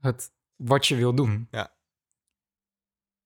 het 0.00 0.32
wat 0.56 0.86
je 0.86 0.96
wil 0.96 1.14
doen. 1.14 1.48
Ja. 1.50 1.72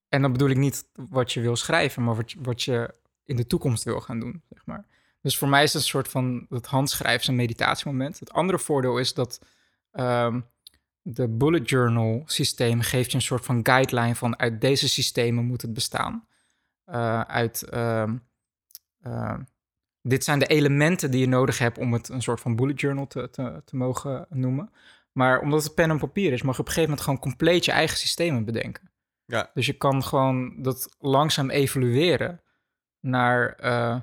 En 0.08 0.22
dan 0.22 0.32
bedoel 0.32 0.48
ik 0.48 0.56
niet 0.56 0.88
wat 0.92 1.32
je 1.32 1.40
wil 1.40 1.56
schrijven, 1.56 2.04
maar 2.04 2.16
wat 2.16 2.32
je, 2.32 2.38
wat 2.42 2.62
je 2.62 2.94
in 3.24 3.36
de 3.36 3.46
toekomst 3.46 3.84
wil 3.84 4.00
gaan 4.00 4.20
doen, 4.20 4.42
zeg 4.50 4.66
maar. 4.66 4.86
Dus 5.20 5.38
voor 5.38 5.48
mij 5.48 5.62
is 5.62 5.72
het 5.72 5.82
een 5.82 5.88
soort 5.88 6.08
van 6.08 6.46
het 6.48 6.66
handschrijven 6.66 7.20
is 7.20 7.26
een 7.26 7.36
meditatiemoment. 7.36 8.18
Het 8.20 8.32
andere 8.32 8.58
voordeel 8.58 8.98
is 8.98 9.14
dat 9.14 9.40
ehm, 9.90 10.40
de 11.02 11.28
bullet 11.28 11.68
journal 11.68 12.22
systeem 12.26 12.80
geeft 12.80 13.10
je 13.10 13.16
een 13.16 13.22
soort 13.22 13.44
van 13.44 13.60
guideline 13.66 14.14
van 14.14 14.38
uit 14.38 14.60
deze 14.60 14.88
systemen 14.88 15.44
moet 15.44 15.62
het 15.62 15.72
bestaan. 15.72 16.27
Eh, 16.88 17.20
uit 17.20 17.62
ehm, 17.62 18.16
ehm, 19.02 19.42
dit 20.02 20.24
zijn 20.24 20.38
de 20.38 20.46
elementen 20.46 21.10
die 21.10 21.20
je 21.20 21.28
nodig 21.28 21.58
hebt 21.58 21.78
om 21.78 21.92
het 21.92 22.08
een 22.08 22.22
soort 22.22 22.40
van 22.40 22.56
bullet 22.56 22.80
journal 22.80 23.06
te, 23.06 23.30
te, 23.30 23.62
te 23.64 23.76
mogen 23.76 24.26
noemen. 24.30 24.70
Maar 25.12 25.40
omdat 25.40 25.64
het 25.64 25.74
pen 25.74 25.90
en 25.90 25.98
papier 25.98 26.32
is, 26.32 26.42
mag 26.42 26.54
je 26.54 26.60
op 26.60 26.66
een 26.66 26.72
gegeven 26.72 26.90
moment 26.90 27.00
gewoon 27.00 27.18
compleet 27.18 27.64
je 27.64 27.72
eigen 27.72 27.96
systemen 27.96 28.44
bedenken. 28.44 28.90
Ja. 29.24 29.50
Dus 29.54 29.66
je 29.66 29.72
kan 29.72 30.02
gewoon 30.02 30.62
dat 30.62 30.96
langzaam 30.98 31.50
evalueren 31.50 32.40
naar 33.00 33.54
eh, 33.54 34.00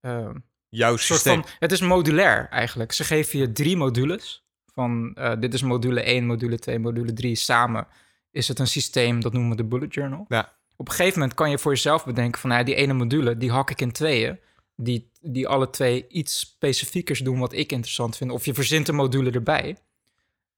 eh, 0.00 0.34
Jouw 0.68 0.96
systeem. 0.96 1.42
van, 1.42 1.50
het 1.58 1.72
is 1.72 1.80
modulair 1.80 2.48
eigenlijk. 2.48 2.92
Ze 2.92 3.04
geven 3.04 3.38
je 3.38 3.52
drie 3.52 3.76
modules. 3.76 4.46
Van 4.66 5.14
eh, 5.14 5.40
dit 5.40 5.54
is 5.54 5.62
module 5.62 6.02
1, 6.02 6.26
module 6.26 6.58
2, 6.58 6.78
module 6.78 7.12
3. 7.12 7.34
Samen 7.34 7.86
is 8.30 8.48
het 8.48 8.58
een 8.58 8.66
systeem, 8.66 9.20
dat 9.20 9.32
noemen 9.32 9.50
we 9.50 9.56
de 9.56 9.64
bullet 9.64 9.94
journal. 9.94 10.24
Ja. 10.28 10.56
Op 10.76 10.88
een 10.88 10.94
gegeven 10.94 11.18
moment 11.18 11.36
kan 11.38 11.50
je 11.50 11.58
voor 11.58 11.72
jezelf 11.72 12.04
bedenken 12.04 12.40
van 12.40 12.50
nou, 12.50 12.64
die 12.64 12.74
ene 12.74 12.92
module, 12.92 13.36
die 13.36 13.50
hak 13.50 13.70
ik 13.70 13.80
in 13.80 13.92
tweeën. 13.92 14.38
Die, 14.76 15.10
die 15.20 15.48
alle 15.48 15.70
twee 15.70 16.08
iets 16.08 16.38
specifiekers 16.38 17.18
doen 17.20 17.38
wat 17.38 17.52
ik 17.52 17.72
interessant 17.72 18.16
vind. 18.16 18.30
Of 18.30 18.44
je 18.44 18.54
verzint 18.54 18.88
een 18.88 18.94
module 18.94 19.30
erbij. 19.30 19.76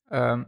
ehm, 0.08 0.44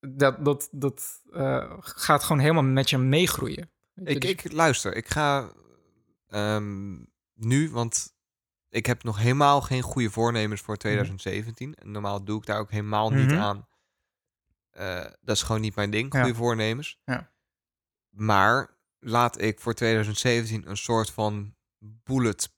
dat, 0.00 0.44
dat, 0.44 0.68
dat 0.72 1.22
eh, 1.32 1.72
gaat 1.78 2.22
gewoon 2.24 2.42
helemaal 2.42 2.62
met 2.62 2.90
je 2.90 2.98
meegroeien. 2.98 3.70
Ik, 3.94 4.20
dus- 4.20 4.30
ik 4.30 4.52
luister, 4.52 4.96
ik 4.96 5.08
ga 5.08 5.52
ehm, 6.28 6.94
nu, 7.34 7.70
want 7.70 8.14
ik 8.68 8.86
heb 8.86 9.02
nog 9.02 9.18
helemaal 9.18 9.60
geen 9.60 9.82
goede 9.82 10.10
voornemens 10.10 10.60
voor 10.60 10.76
2017. 10.76 11.74
En 11.74 11.90
normaal 11.90 12.24
doe 12.24 12.38
ik 12.38 12.46
daar 12.46 12.58
ook 12.58 12.70
helemaal 12.70 13.10
niet 13.10 13.26
Mhm. 13.30 13.38
aan. 13.40 13.68
Eh, 14.70 15.04
dat 15.20 15.36
is 15.36 15.42
gewoon 15.42 15.60
niet 15.60 15.74
mijn 15.74 15.90
ding, 15.90 16.12
Ja. 16.12 16.20
goede 16.20 16.36
voornemens. 16.36 16.98
Ja. 17.04 17.30
Maar 18.16 18.70
laat 18.98 19.40
ik 19.40 19.60
voor 19.60 19.74
2017 19.74 20.68
een 20.70 20.76
soort 20.76 21.10
van 21.10 21.54
bullet, 21.78 22.52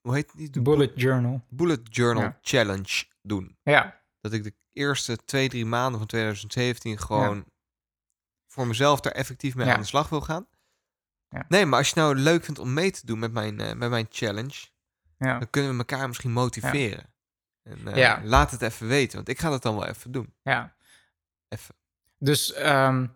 hoe 0.00 0.14
heet 0.14 0.32
die? 0.36 0.50
de 0.50 0.62
bullet 0.62 0.92
journal. 1.00 1.44
bullet 1.48 1.80
journal 1.96 2.22
Ja. 2.22 2.38
challenge 2.40 3.04
doen. 3.22 3.58
Ja, 3.62 4.02
Dat 4.20 4.32
ik 4.32 4.42
de 4.44 4.54
eerste 4.72 5.16
twee, 5.24 5.48
drie 5.48 5.66
maanden 5.66 5.98
van 5.98 6.08
2017 6.08 6.98
gewoon 6.98 7.44
voor 8.46 8.66
mezelf 8.66 9.00
daar 9.00 9.12
effectief 9.12 9.54
mee 9.54 9.66
Ja. 9.66 9.74
aan 9.74 9.80
de 9.80 9.86
slag 9.86 10.08
wil 10.08 10.20
gaan. 10.20 10.46
Ja. 11.28 11.44
Nee, 11.48 11.66
maar 11.66 11.78
als 11.78 11.88
je 11.88 11.94
nou 12.00 12.14
leuk 12.14 12.44
vindt 12.44 12.60
om 12.60 12.72
mee 12.72 12.90
te 12.90 13.06
doen 13.06 13.18
met 13.18 13.32
mijn, 13.32 13.60
eh, 13.60 13.74
met 13.74 13.90
mijn 13.90 14.06
challenge, 14.10 14.66
ja. 15.18 15.38
dan 15.38 15.50
kunnen 15.50 15.72
we 15.72 15.78
elkaar 15.78 16.06
misschien 16.08 16.32
motiveren. 16.32 17.12
En, 17.62 17.86
eh, 17.88 17.96
Ja. 17.96 18.20
Laat 18.24 18.50
het 18.50 18.62
even 18.62 18.86
weten, 18.86 19.16
want 19.16 19.28
ik 19.28 19.38
ga 19.38 19.50
dat 19.50 19.62
dan 19.62 19.74
wel 19.76 19.86
even 19.86 20.12
doen. 20.12 20.34
ja. 20.42 20.76
Even. 21.48 21.74
Dus 22.18 22.52
ehm, 22.52 23.06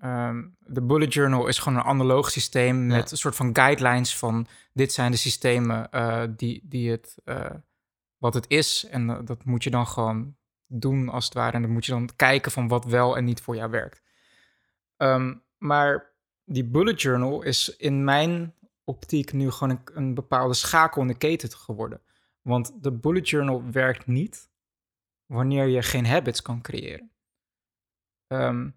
ehm, 0.00 0.46
de 0.58 0.82
bullet 0.82 1.14
journal 1.14 1.46
is 1.46 1.58
gewoon 1.58 1.78
een 1.78 1.84
analoog 1.84 2.30
systeem 2.30 2.86
met 2.86 3.04
Ja. 3.04 3.10
een 3.10 3.16
soort 3.16 3.36
van 3.36 3.56
guidelines 3.56 4.16
van 4.16 4.46
dit 4.72 4.92
zijn 4.92 5.10
de 5.10 5.16
systemen 5.16 5.90
eh, 5.90 6.24
die, 6.36 6.60
die 6.64 6.90
het, 6.90 7.18
eh, 7.24 7.50
wat 8.16 8.34
het 8.34 8.44
is. 8.48 8.84
En 8.90 9.10
eh, 9.10 9.18
dat 9.24 9.44
moet 9.44 9.64
je 9.64 9.70
dan 9.70 9.86
gewoon 9.86 10.36
doen 10.66 11.08
als 11.08 11.24
het 11.24 11.34
ware. 11.34 11.52
En 11.52 11.62
dan 11.62 11.70
moet 11.70 11.86
je 11.86 11.92
dan 11.92 12.08
kijken 12.16 12.52
van 12.52 12.68
wat 12.68 12.84
wel 12.84 13.16
en 13.16 13.24
niet 13.24 13.40
voor 13.40 13.56
jou 13.56 13.70
werkt. 13.70 14.02
Ehm, 14.96 15.34
maar 15.58 16.12
die 16.44 16.64
bullet 16.64 17.02
journal 17.02 17.42
is 17.42 17.76
in 17.76 18.04
mijn 18.04 18.54
optiek 18.84 19.32
nu 19.32 19.50
gewoon 19.50 19.70
een, 19.84 19.96
een 19.96 20.14
bepaalde 20.14 20.54
schakel 20.54 21.02
in 21.02 21.08
de 21.08 21.16
keten 21.18 21.50
geworden. 21.50 22.02
Want 22.42 22.82
de 22.82 22.92
bullet 22.92 23.28
journal 23.28 23.70
werkt 23.70 24.06
niet 24.06 24.50
wanneer 25.26 25.66
je 25.66 25.82
geen 25.82 26.06
habits 26.06 26.42
kan 26.42 26.60
creëren. 26.60 27.10
Ehm, 28.26 28.70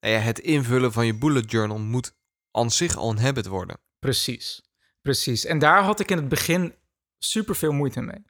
Nou 0.00 0.14
ja, 0.14 0.20
het 0.20 0.38
invullen 0.38 0.92
van 0.92 1.06
je 1.06 1.14
bullet 1.14 1.50
journal 1.50 1.78
moet 1.78 2.14
aan 2.50 2.70
zich 2.70 2.96
al 2.96 3.10
een 3.10 3.18
habit 3.18 3.46
worden. 3.46 3.78
Precies, 3.98 4.62
precies. 5.02 5.44
En 5.44 5.58
daar 5.58 5.82
had 5.82 6.00
ik 6.00 6.10
in 6.10 6.16
het 6.16 6.28
begin 6.28 6.74
super 7.18 7.56
veel 7.56 7.72
moeite 7.72 8.00
mee. 8.00 8.24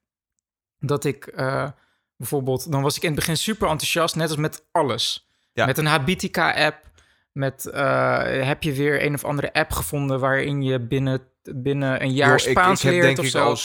Dat 0.78 1.04
ik 1.04 1.26
eh, 1.26 1.70
bijvoorbeeld, 2.16 2.70
dan 2.72 2.82
was 2.82 2.96
ik 2.96 3.02
in 3.02 3.08
het 3.08 3.18
begin 3.18 3.36
super 3.36 3.68
enthousiast, 3.68 4.16
net 4.16 4.28
als 4.28 4.38
met 4.38 4.66
alles. 4.72 5.30
Ja. 5.52 5.66
Met 5.66 5.78
een 5.78 5.86
Habitica-app, 5.86 6.90
met 7.32 7.66
eh, 7.66 8.46
heb 8.46 8.62
je 8.62 8.72
weer 8.72 9.04
een 9.04 9.14
of 9.14 9.24
andere 9.24 9.52
app 9.52 9.72
gevonden 9.72 10.20
waarin 10.20 10.62
je 10.62 10.80
binnen, 10.80 11.28
binnen 11.42 12.02
een 12.02 12.12
jaar 12.12 12.28
Joh, 12.28 12.38
ik, 12.38 12.44
ik 12.44 12.50
Spaans 12.50 12.82
heb 12.82 12.92
leert 12.92 13.04
denk 13.04 13.18
of 13.18 13.24
ik 13.24 13.30
zo. 13.30 13.44
al 13.44 13.56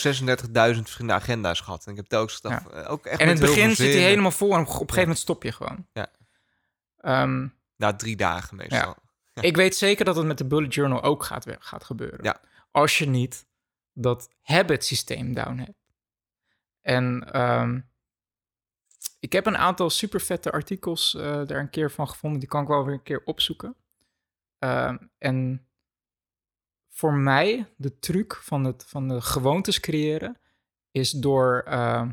36.000 0.74 0.80
verschillende 0.80 1.12
agenda's 1.12 1.60
gehad. 1.60 1.84
En 1.84 1.90
ik 1.90 1.96
heb 1.96 2.06
telkens 2.06 2.34
gedacht, 2.34 2.70
eh, 2.70 2.90
ook 2.90 3.06
echt 3.06 3.20
en 3.20 3.26
in 3.26 3.32
het 3.32 3.40
begin 3.40 3.76
zit 3.76 3.92
hij 3.92 4.02
helemaal 4.02 4.30
vol 4.30 4.54
en 4.54 4.60
op 4.60 4.66
een 4.66 4.74
gegeven 4.74 5.00
moment 5.00 5.18
stop 5.18 5.42
je 5.42 5.52
gewoon. 5.52 5.86
Ja. 5.92 6.10
Ehm, 6.96 7.46
Na 7.76 7.96
drie 7.96 8.16
dagen 8.16 8.56
meestal. 8.56 8.96
Ja. 9.32 9.42
Ik 9.42 9.56
weet 9.56 9.76
zeker 9.76 10.04
dat 10.04 10.16
het 10.16 10.26
met 10.26 10.38
de 10.38 10.46
bullet 10.46 10.74
journal 10.74 11.02
ook 11.02 11.24
gaat, 11.24 11.46
gaat 11.58 11.84
gebeuren. 11.84 12.24
Ja. 12.24 12.40
Als 12.70 12.98
je 12.98 13.08
niet 13.08 13.46
dat 13.92 14.30
habit 14.40 14.84
systeem 14.84 15.34
down 15.34 15.58
hebt. 15.58 15.82
En 16.80 17.32
ehm, 17.32 17.80
ik 19.20 19.32
heb 19.32 19.46
een 19.46 19.56
aantal 19.56 19.90
super 19.90 20.20
vette 20.20 20.52
artikels 20.52 21.14
eh, 21.14 21.22
daar 21.22 21.60
een 21.60 21.70
keer 21.70 21.90
van 21.90 22.08
gevonden. 22.08 22.40
Die 22.40 22.48
kan 22.48 22.62
ik 22.62 22.68
wel 22.68 22.84
weer 22.84 22.94
een 22.94 23.02
keer 23.02 23.22
opzoeken. 23.24 23.76
Ehm, 24.58 24.98
en 25.18 25.66
voor 26.88 27.12
mij, 27.12 27.72
de 27.76 27.98
truc 27.98 28.34
van, 28.34 28.64
het, 28.64 28.84
van 28.84 29.08
de 29.08 29.20
gewoontes 29.20 29.80
creëren, 29.80 30.40
is 30.90 31.10
door 31.10 31.62
ehm, 31.66 32.12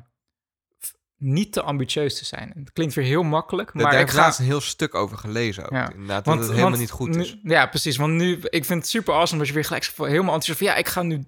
niet 1.19 1.51
te 1.53 1.61
ambitieus 1.61 2.17
te 2.17 2.25
zijn. 2.25 2.51
Het 2.55 2.73
klinkt 2.73 2.93
weer 2.93 3.05
heel 3.05 3.23
makkelijk, 3.23 3.69
Daar 3.73 3.83
maar 3.83 3.91
heb 3.97 4.01
ik 4.07 4.13
ga... 4.13 4.33
een 4.39 4.45
heel 4.45 4.61
stuk 4.61 4.95
over 4.95 5.17
gelezen. 5.17 5.63
Ook, 5.63 5.71
Ja. 5.71 5.91
Inderdaad, 5.91 6.25
dat 6.25 6.37
het 6.39 6.51
helemaal 6.51 6.79
niet 6.79 6.91
goed 6.91 7.09
nu- 7.15 7.21
is. 7.21 7.37
Ja, 7.43 7.65
precies. 7.65 7.97
Want 7.97 8.13
nu, 8.13 8.39
ik 8.41 8.65
vind 8.65 8.79
het 8.81 8.89
super 8.89 9.13
awesome 9.13 9.39
dat 9.39 9.47
je 9.47 9.53
weer 9.53 9.65
gelijk 9.65 9.91
helemaal 9.95 10.33
enthousiast 10.33 10.59
van... 10.59 10.67
ja, 10.67 10.75
ik 10.75 10.87
ga 10.87 11.01
nu 11.01 11.25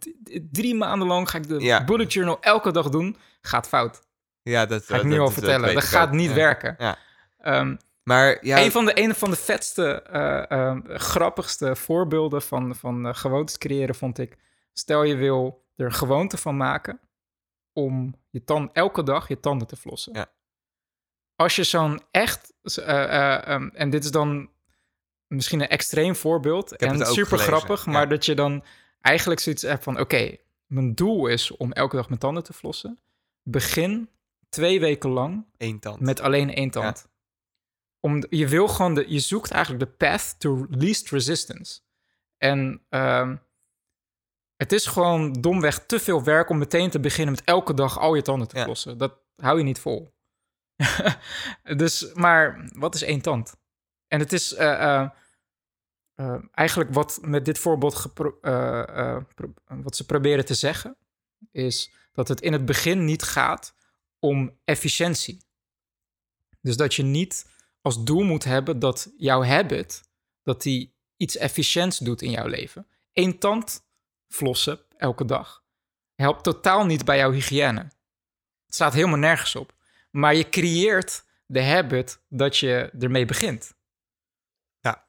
drie 0.52 0.76
maanden 0.76 1.08
lang 1.08 1.30
ga 1.30 1.38
ik 1.38 1.48
de 1.48 1.60
Ja. 1.60 1.84
bullet 1.84 2.14
journal 2.14 2.38
elke 2.42 2.72
dag 2.72 2.90
doen. 2.90 3.18
Gaat 3.42 3.68
fout. 3.68 4.02
Ja, 4.42 4.66
dat 4.66 4.86
Ga 4.86 4.96
ik 4.96 5.02
dat- 5.02 5.10
nu 5.12 5.20
al 5.20 5.26
dat- 5.26 5.34
vertellen. 5.34 5.74
Dat 5.74 5.84
gaat 5.84 6.12
niet 6.12 6.30
Ja. 6.30 6.36
werken. 6.36 6.76
Ja. 6.78 6.98
Ehm, 7.40 7.76
Maar 8.04 8.38
ja, 8.46 8.60
een, 8.64 8.72
van 8.72 8.86
de, 8.86 9.02
een 9.02 9.16
van 9.16 9.30
de 9.30 9.36
vetste, 9.36 10.02
eh, 10.02 10.52
ehm, 10.52 10.80
grappigste 10.86 11.76
voorbeelden 11.76 12.42
van, 12.42 12.76
van 12.76 13.08
eh, 13.08 13.14
gewoontes 13.16 13.58
creëren 13.58 13.96
vond 13.96 14.18
ik... 14.20 14.38
stel 14.74 15.04
je 15.04 15.16
wil 15.16 15.64
er 15.76 15.86
een 15.86 15.94
gewoonte 15.94 16.38
van 16.38 16.58
maken 16.58 17.00
om 17.74 18.16
je 18.30 18.44
tand, 18.44 18.72
elke 18.74 19.04
dag 19.04 19.28
je 19.28 19.40
tanden 19.40 19.68
te 19.68 19.76
flossen. 19.76 20.14
Ja. 20.14 20.32
Als 21.36 21.56
je 21.56 21.64
zo'n 21.64 22.02
echt... 22.12 22.54
eh, 22.64 23.04
eh, 23.04 23.48
ehm, 23.48 23.70
en 23.74 23.90
dit 23.90 24.04
is 24.04 24.12
dan 24.12 24.50
misschien 25.28 25.62
een 25.62 25.68
extreem 25.68 26.16
voorbeeld 26.16 26.76
en 26.76 27.06
super 27.06 27.26
gelezen, 27.26 27.54
grappig, 27.54 27.86
ja. 27.86 27.92
maar 27.92 28.10
dat 28.10 28.26
je 28.26 28.36
dan 28.36 28.64
eigenlijk 29.02 29.40
zoiets 29.40 29.62
hebt 29.62 29.84
van... 29.84 30.00
oké, 30.00 30.38
mijn 30.66 30.96
doel 30.96 31.28
is 31.28 31.52
om 31.52 31.72
elke 31.72 31.96
dag 31.96 32.08
mijn 32.08 32.20
tanden 32.20 32.44
te 32.44 32.54
flossen. 32.54 33.00
Begin 33.44 34.10
twee 34.50 34.80
weken 34.80 35.10
lang 35.10 35.46
één 35.58 35.80
tand. 35.80 36.00
met 36.00 36.20
alleen 36.20 36.54
één 36.54 36.70
tand. 36.70 37.10
Om, 38.00 38.24
je 38.30 38.48
wil 38.48 38.68
gewoon 38.68 38.94
de, 38.94 39.06
je 39.08 39.20
zoekt 39.20 39.52
eigenlijk 39.52 39.84
de 39.84 39.92
path 40.06 40.36
to 40.40 40.66
least 40.70 41.10
resistance. 41.10 41.80
En 42.38 42.82
ehm, 42.90 43.36
het 44.62 44.72
is 44.72 44.86
gewoon 44.86 45.34
domweg 45.34 45.86
te 45.86 46.00
veel 46.00 46.24
werk 46.24 46.50
om 46.50 46.58
meteen 46.58 46.90
te 46.90 47.00
beginnen 47.00 47.34
met 47.34 47.44
elke 47.44 47.74
dag 47.74 48.00
al 48.00 48.16
je 48.16 48.22
tanden 48.22 48.48
te 48.48 48.58
Ja. 48.58 48.64
flossen. 48.64 48.98
Dat 48.98 49.14
hou 49.36 49.58
je 49.58 49.64
niet 49.64 49.80
vol. 49.80 50.14
dus, 51.78 52.14
maar 52.14 52.70
wat 52.74 52.96
is 52.96 53.02
één 53.02 53.22
tand? 53.22 53.56
En 54.08 54.20
het 54.20 54.34
is 54.34 54.54
eh, 54.54 54.72
eh, 54.72 55.10
eh, 56.16 56.44
eigenlijk 56.52 56.94
wat 56.94 57.20
met 57.22 57.46
dit 57.46 57.60
voorbeeld 57.60 58.12
wat 59.66 59.96
ze 59.96 60.06
proberen 60.06 60.46
te 60.46 60.54
zeggen, 60.54 60.98
is 61.52 61.92
dat 62.12 62.28
het 62.28 62.42
in 62.42 62.54
het 62.54 62.66
begin 62.66 63.06
niet 63.06 63.24
gaat 63.24 63.76
om 64.20 64.58
efficiëntie. 64.64 65.44
Dus 66.60 66.78
dat 66.78 66.94
je 66.94 67.04
niet 67.04 67.46
als 67.82 68.04
doel 68.04 68.24
moet 68.24 68.44
hebben 68.44 68.80
dat 68.80 69.14
jouw 69.18 69.44
habit, 69.44 70.02
dat 70.44 70.62
die 70.62 70.96
iets 71.18 71.38
efficiënts 71.38 71.98
doet 71.98 72.22
in 72.22 72.32
jouw 72.32 72.48
leven. 72.48 72.88
Eén 73.14 73.40
tand 73.40 73.90
flossen 74.32 74.80
elke 74.98 75.26
dag 75.26 75.64
helpt 76.16 76.44
totaal 76.44 76.86
niet 76.86 77.06
bij 77.06 77.18
jouw 77.18 77.32
hygiëne. 77.32 77.82
Het 78.66 78.76
staat 78.76 78.94
helemaal 78.94 79.18
nergens 79.18 79.56
op. 79.56 79.74
Maar 80.12 80.36
je 80.36 80.50
creëert 80.50 81.26
de 81.46 81.64
habit 81.64 82.20
dat 82.30 82.58
je 82.58 82.92
ermee 83.00 83.26
begint. 83.26 83.74
Ja. 84.80 85.06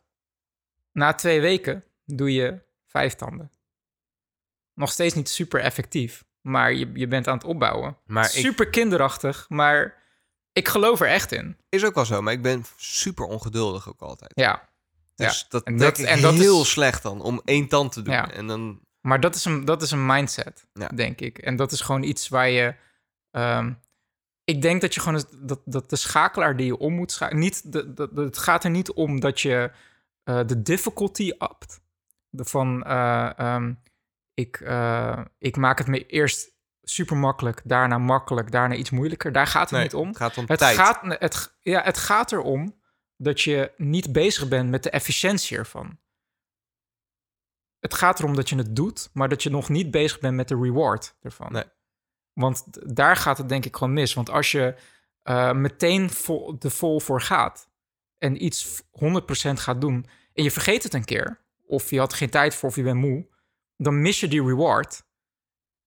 Na 0.93 1.15
twee 1.15 1.41
weken 1.41 1.85
doe 2.05 2.33
je 2.33 2.63
vijf 2.87 3.15
tanden. 3.15 3.51
Nog 4.75 4.91
steeds 4.93 5.15
niet 5.15 5.29
super 5.29 5.61
effectief, 5.61 6.25
maar 6.41 6.73
je, 6.73 6.91
je 6.95 7.09
bent 7.09 7.29
aan 7.29 7.35
het 7.37 7.45
opbouwen. 7.47 7.97
Maar 8.07 8.25
ik- 8.25 8.31
super 8.31 8.69
kinderachtig, 8.71 9.47
maar 9.49 10.03
ik 10.53 10.69
geloof 10.69 11.01
er 11.01 11.09
echt 11.09 11.33
in. 11.33 11.57
Is 11.69 11.85
ook 11.85 11.95
wel 11.95 12.05
zo, 12.05 12.23
maar 12.23 12.33
ik 12.33 12.43
ben 12.43 12.65
super 12.77 13.25
ongeduldig 13.25 13.89
ook 13.89 14.01
altijd. 14.01 14.33
Ja, 14.35 14.71
Dus 15.15 15.41
Ja. 15.41 15.47
dat 15.49 15.65
En 15.65 15.77
dat- 15.77 15.99
ik 15.99 16.07
en 16.07 16.21
dat 16.21 16.35
heel 16.35 16.61
is- 16.61 16.71
slecht 16.71 17.03
dan, 17.03 17.21
om 17.21 17.41
één 17.45 17.69
tand 17.69 17.93
te 17.93 18.03
doen. 18.03 18.15
Ja. 18.15 18.31
En 18.31 18.47
dan, 18.47 18.81
maar 19.03 19.21
dat 19.21 19.35
is 19.35 19.45
een, 19.45 19.65
dat 19.65 19.83
is 19.83 19.91
een 19.91 20.07
mindset, 20.07 20.67
Ja. 20.73 20.89
denk 20.89 21.21
ik. 21.21 21.39
En 21.39 21.57
dat 21.57 21.73
is 21.73 21.81
gewoon 21.81 22.03
iets 22.03 22.29
waar 22.29 22.49
je... 22.49 22.75
ehm, 23.31 23.73
ik 24.45 24.63
denk 24.63 24.81
dat 24.81 24.95
je 24.95 25.01
gewoon... 25.01 25.25
Dat, 25.37 25.61
dat 25.65 25.91
de 25.91 25.97
schakelaar 25.97 26.57
die 26.57 26.67
je 26.67 26.79
om 26.79 26.95
moet 26.95 27.13
schakelen... 27.13 27.43
Niet, 27.43 27.73
de, 27.73 27.93
de, 27.95 28.09
de- 28.13 28.21
het 28.23 28.39
gaat 28.39 28.65
er 28.65 28.71
niet 28.71 28.93
om 28.93 29.21
dat 29.21 29.41
je 29.41 29.71
eh, 30.23 30.41
de 30.47 30.63
difficulty 30.63 31.31
upt. 31.39 31.81
De 32.29 32.45
van... 32.45 32.85
eh, 32.85 33.39
ehm, 33.39 33.73
ik, 34.35 34.57
eh, 34.61 35.21
ik 35.39 35.57
maak 35.57 35.79
het 35.79 35.87
me 35.87 36.07
eerst 36.07 36.51
super 36.83 37.17
makkelijk, 37.17 37.61
daarna 37.65 37.99
makkelijk, 37.99 38.51
daarna 38.51 38.75
iets 38.75 38.91
moeilijker. 38.91 39.33
Daar 39.33 39.47
gaat 39.47 39.63
het 39.63 39.71
nee, 39.71 39.83
niet 39.83 39.95
om. 39.95 40.09
het 40.09 40.17
gaat 40.17 40.39
om 40.39 40.45
Het 40.47 40.59
tijd. 40.59 40.77
gaat, 40.77 41.01
het, 41.03 41.57
ja, 41.61 41.83
het 41.83 41.99
gaat 41.99 42.33
erom 42.33 42.81
dat 43.17 43.41
je 43.41 43.73
niet 43.77 44.13
bezig 44.13 44.49
bent 44.49 44.71
met 44.71 44.83
de 44.83 44.91
efficiëntie 44.91 45.57
ervan. 45.57 45.99
Het 47.83 47.95
gaat 47.95 48.19
erom 48.19 48.35
dat 48.37 48.49
je 48.49 48.57
het 48.57 48.77
doet, 48.77 49.11
maar 49.13 49.29
dat 49.29 49.43
je 49.43 49.51
nog 49.51 49.69
niet 49.69 49.91
bezig 49.91 50.21
bent 50.21 50.35
met 50.35 50.49
de 50.49 50.57
reward 50.57 51.17
ervan. 51.23 51.53
Nee. 51.53 51.65
Want 52.33 52.65
daar 52.97 53.17
gaat 53.17 53.39
het 53.39 53.49
denk 53.49 53.65
ik 53.65 53.77
gewoon 53.77 53.93
mis. 53.93 54.15
Want 54.15 54.31
als 54.31 54.53
je 54.53 54.75
eh, 55.23 55.53
meteen 55.53 56.11
vol, 56.11 56.59
de 56.59 56.71
vol 56.71 57.01
voor 57.01 57.21
gaat 57.21 57.71
en 58.19 58.45
iets 58.45 58.83
100% 58.83 58.85
gaat 59.53 59.81
doen 59.81 60.07
en 60.35 60.43
je 60.43 60.51
vergeet 60.51 60.83
het 60.83 60.95
een 60.95 61.05
keer, 61.05 61.41
of 61.67 61.91
je 61.91 61.99
had 61.99 62.13
geen 62.15 62.31
tijd 62.31 62.55
voor 62.55 62.69
of 62.69 62.77
je 62.77 62.83
bent 62.83 62.99
moe, 63.01 63.27
dan 63.77 64.01
mis 64.03 64.21
je 64.21 64.29
die 64.29 64.45
reward. 64.45 65.05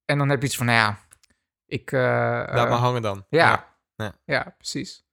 En 0.06 0.18
dan 0.18 0.30
heb 0.30 0.39
je 0.39 0.46
iets 0.48 0.58
van, 0.58 0.66
nou 0.66 0.78
ja, 0.78 1.00
ik... 1.66 1.91
eh, 1.91 2.00
Laat 2.02 2.50
eh, 2.50 2.70
maar 2.70 2.78
hangen 2.80 3.02
dan. 3.02 3.26
ja. 3.30 3.74
Ja. 3.96 4.16
Ja. 4.26 4.54
precies. 4.58 5.06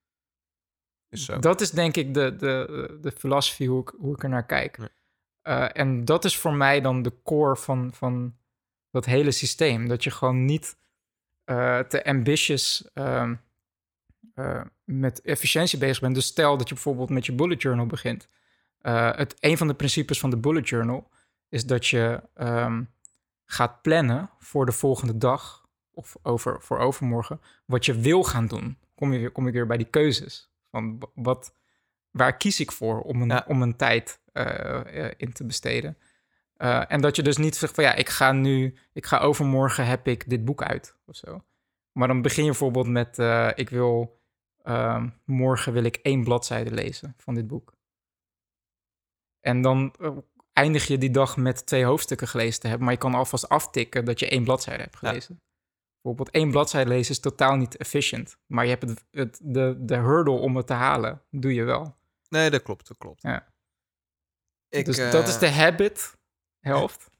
Is 1.09 1.25
zo. 1.25 1.39
Dat 1.39 1.61
is 1.61 1.71
denk 1.71 1.97
ik 1.97 2.15
de, 2.15 2.37
de, 2.37 2.99
de 3.01 3.13
filosofie 3.13 3.69
hoe 3.69 3.81
ik, 3.83 3.95
hoe 3.99 4.15
ik 4.15 4.23
er 4.23 4.29
naar 4.29 4.47
kijk. 4.47 4.79
Eh, 5.43 5.67
en 5.73 6.05
dat 6.05 6.25
is 6.25 6.37
voor 6.39 6.55
mij 6.55 6.81
dan 6.81 7.03
de 7.03 7.13
core 7.25 7.57
van, 7.57 7.91
van 7.95 8.35
dat 8.91 9.05
hele 9.05 9.31
systeem. 9.31 9.89
Dat 9.89 10.05
je 10.05 10.11
gewoon 10.11 10.45
niet 10.45 10.77
eh, 11.45 11.79
te 11.79 12.05
ambitious 12.05 12.89
ehm, 12.95 13.35
eh, 14.35 14.61
met 14.85 15.21
efficiëntie 15.21 15.79
bezig 15.79 16.01
bent. 16.01 16.15
Dus 16.15 16.27
stel 16.27 16.57
dat 16.57 16.69
je 16.69 16.75
bijvoorbeeld 16.75 17.11
met 17.11 17.27
je 17.27 17.33
bullet 17.33 17.63
journal 17.63 17.87
begint. 17.87 18.29
Het, 18.83 19.35
een 19.41 19.57
van 19.57 19.67
de 19.67 19.75
principes 19.75 20.21
van 20.21 20.31
de 20.31 20.37
bullet 20.37 20.69
journal 20.69 21.09
is 21.49 21.67
dat 21.67 21.87
je 21.87 22.23
ehm, 22.35 22.83
gaat 23.45 23.83
plannen 23.83 24.31
voor 24.39 24.67
de 24.67 24.73
volgende 24.73 25.19
dag 25.19 25.67
of 25.91 26.17
over, 26.23 26.63
voor 26.63 26.79
overmorgen 26.79 27.41
wat 27.65 27.85
je 27.87 27.95
wil 28.01 28.23
gaan 28.25 28.47
doen. 28.47 28.79
Kom 28.95 29.13
je 29.13 29.19
weer, 29.19 29.31
kom 29.31 29.47
ik 29.47 29.53
weer 29.53 29.67
bij 29.67 29.77
die 29.77 29.87
keuzes. 29.91 30.51
Van 30.71 30.99
wa- 30.99 31.09
wat, 31.15 31.55
waar 32.11 32.37
kies 32.37 32.61
ik 32.61 32.73
voor 32.73 33.01
om 33.01 33.23
een, 33.23 33.29
Ja. 33.29 33.45
om 33.47 33.63
een 33.63 33.77
tijd 33.77 34.21
in 35.17 35.33
te 35.33 35.47
besteden? 35.47 35.97
Eh, 36.63 36.83
en 36.89 37.01
dat 37.01 37.17
je 37.17 37.23
dus 37.23 37.37
niet 37.37 37.57
zegt 37.57 37.75
van 37.75 37.85
ja, 37.85 37.95
ik 37.95 38.09
ga 38.09 38.33
nu, 38.33 38.75
ik 38.93 39.07
ga 39.07 39.19
overmorgen 39.19 39.87
heb 39.87 40.07
ik 40.09 40.29
dit 40.29 40.45
boek 40.45 40.63
uit 40.63 40.97
of 41.07 41.17
zo. 41.17 41.45
Maar 41.93 42.09
dan 42.09 42.23
begin 42.23 42.45
je 42.45 42.51
bijvoorbeeld 42.51 42.89
met 42.89 43.19
eh, 43.19 43.51
ik 43.55 43.71
wil 43.71 44.21
ehm, 44.63 45.09
morgen 45.25 45.73
wil 45.73 45.85
ik 45.85 45.97
één 45.97 46.25
bladzijde 46.25 46.71
lezen 46.71 47.15
van 47.19 47.35
dit 47.35 47.47
boek. 47.47 47.75
En 49.41 49.63
dan 49.63 49.95
eh, 50.01 50.17
eindig 50.53 50.87
je 50.87 50.99
die 50.99 51.11
dag 51.11 51.37
met 51.37 51.67
twee 51.67 51.85
hoofdstukken 51.85 52.29
gelezen 52.29 52.61
te 52.61 52.67
hebben, 52.67 52.85
maar 52.85 52.95
je 52.95 53.01
kan 53.01 53.15
alvast 53.15 53.49
aftikken 53.49 54.05
dat 54.05 54.19
je 54.19 54.29
één 54.29 54.45
bladzijde 54.45 54.83
hebt 54.83 54.99
Ja. 55.01 55.09
gelezen. 55.09 55.41
Bijvoorbeeld 56.03 56.35
één 56.37 56.51
bladzijde 56.51 56.89
lezen 56.91 57.13
is 57.13 57.21
totaal 57.21 57.57
niet 57.57 57.77
efficient, 57.77 58.37
maar 58.47 58.65
je 58.65 58.71
hebt 58.71 58.89
het, 58.89 59.05
het, 59.11 59.41
de, 59.43 59.77
de 59.81 59.97
hurdle 59.97 60.39
om 60.39 60.57
het 60.57 60.67
te 60.67 60.73
halen, 60.73 61.23
doe 61.31 61.55
je 61.55 61.63
wel. 61.65 61.97
Nee, 62.29 62.51
dat 62.51 62.63
klopt, 62.63 62.89
dat 62.89 62.99
klopt. 62.99 63.23
Ja. 63.23 63.52
Ik, 64.79 64.85
dus 64.85 64.99
eh, 64.99 65.11
dat 65.11 65.29
is 65.29 65.39
de 65.39 65.51
habit 65.51 66.17
helft. 66.61 67.11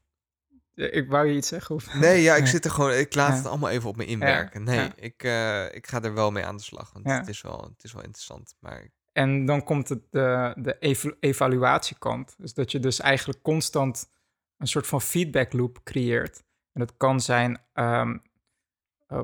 Ja, 0.73 0.87
Ik 0.87 1.09
wou 1.09 1.27
je 1.27 1.35
iets 1.35 1.47
zeggen? 1.47 1.75
Of? 1.75 1.93
Nee, 1.93 2.21
ja, 2.21 2.33
ik 2.35 2.41
Nee. 2.41 2.49
zit 2.51 2.65
er 2.65 2.71
gewoon. 2.71 2.91
Ik 2.93 3.15
laat 3.15 3.29
Ja. 3.29 3.35
het 3.35 3.45
allemaal 3.45 3.69
even 3.69 3.89
op 3.89 3.95
me 3.95 4.05
inwerken. 4.05 4.63
Nee, 4.63 4.75
ja. 4.79 4.91
ik, 4.95 5.23
eh, 5.23 5.75
ik 5.75 5.87
ga 5.87 6.01
er 6.01 6.13
wel 6.13 6.31
mee 6.31 6.45
aan 6.45 6.57
de 6.57 6.63
slag. 6.63 6.93
Want 6.93 7.05
Ja. 7.07 7.17
het, 7.17 7.27
is 7.27 7.41
wel, 7.41 7.61
het 7.73 7.83
is 7.83 7.93
wel 7.93 8.03
interessant. 8.03 8.55
Maar 8.59 8.89
En 9.11 9.45
dan 9.45 9.63
komt 9.63 9.89
het 9.89 10.01
de, 10.11 10.53
de 10.57 10.77
evalu- 10.79 11.15
evaluatiekant. 11.19 12.35
Dus 12.37 12.53
dat 12.53 12.71
je 12.71 12.79
dus 12.79 12.99
eigenlijk 12.99 13.41
constant 13.41 14.09
een 14.57 14.67
soort 14.67 14.87
van 14.87 15.01
feedback 15.01 15.53
loop 15.53 15.83
creëert. 15.83 16.43
En 16.71 16.79
dat 16.79 16.93
kan 16.97 17.21
zijn, 17.21 17.61
ehm, 17.73 18.17
eh, 19.07 19.21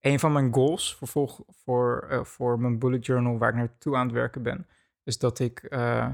een 0.00 0.18
van 0.20 0.32
mijn 0.32 0.54
goals 0.54 0.96
voor, 1.00 1.36
voor, 1.64 2.06
eh, 2.10 2.24
voor 2.24 2.60
mijn 2.60 2.78
bullet 2.78 3.06
journal 3.06 3.38
waar 3.38 3.48
ik 3.50 3.54
naartoe 3.56 3.96
aan 3.96 4.06
het 4.06 4.14
werken 4.14 4.42
ben, 4.42 4.66
is 5.04 5.18
dat 5.18 5.38
ik 5.38 5.58
eh, 5.62 6.08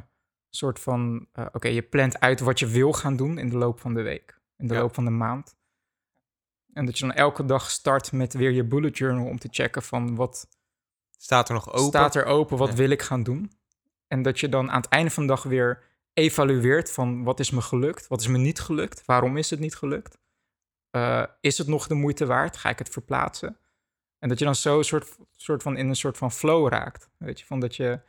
soort 0.57 0.81
van, 0.81 1.27
eh, 1.33 1.47
oké, 1.53 1.69
je 1.69 1.83
plant 1.83 2.21
uit 2.21 2.41
wat 2.41 2.59
je 2.59 2.67
wil 2.67 2.93
gaan 2.93 3.17
doen 3.17 3.39
in 3.39 3.49
de 3.49 3.57
loop 3.57 3.81
van 3.81 3.95
de 3.95 4.03
week, 4.03 4.39
in 4.57 4.67
de 4.67 4.75
Ja. 4.75 4.81
loop 4.81 4.95
van 4.95 5.05
de 5.05 5.11
maand. 5.11 5.57
En 6.73 6.85
dat 6.87 6.99
je 6.99 7.07
dan 7.07 7.15
elke 7.15 7.45
dag 7.45 7.71
start 7.71 8.13
met 8.13 8.33
weer 8.35 8.51
je 8.51 8.65
bullet 8.65 8.99
journal 8.99 9.27
om 9.27 9.39
te 9.39 9.49
checken 9.51 9.83
van 9.83 10.15
wat, 10.15 10.49
staat 11.19 11.49
er 11.49 11.55
nog 11.55 11.69
open? 11.73 11.81
staat 11.89 12.15
er 12.15 12.25
open, 12.25 12.57
wat 12.57 12.69
Ja. 12.69 12.75
wil 12.75 12.91
ik 12.91 13.03
gaan 13.03 13.23
doen? 13.23 13.53
En 14.07 14.23
dat 14.23 14.41
je 14.41 14.49
dan 14.49 14.71
aan 14.71 14.81
het 14.81 14.91
einde 14.91 15.11
van 15.11 15.23
de 15.23 15.29
dag 15.29 15.43
weer 15.43 15.83
evalueert 16.13 16.93
van 16.93 17.23
wat 17.25 17.41
is 17.41 17.51
me 17.51 17.61
gelukt, 17.61 18.07
wat 18.09 18.21
is 18.21 18.27
me 18.27 18.39
niet 18.39 18.61
gelukt, 18.61 19.05
waarom 19.05 19.37
is 19.37 19.51
het 19.51 19.61
niet 19.61 19.75
gelukt? 19.77 20.19
Eh, 20.91 21.25
is 21.41 21.59
het 21.59 21.67
nog 21.67 21.87
de 21.87 21.95
moeite 21.95 22.27
waard? 22.27 22.57
Ga 22.57 22.69
ik 22.69 22.79
het 22.79 22.89
verplaatsen? 22.89 23.57
En 24.19 24.29
dat 24.29 24.39
je 24.39 24.45
dan 24.45 24.55
zo 24.55 24.79
een 24.79 24.85
soort, 24.85 25.17
soort 25.37 25.63
van 25.63 25.77
in 25.77 25.89
een 25.89 25.97
soort 25.97 26.17
van 26.19 26.33
flow 26.33 26.69
raakt. 26.69 27.11
Weet 27.17 27.41
je, 27.41 27.47
van 27.47 27.61
dat 27.61 27.77
je 27.77 28.01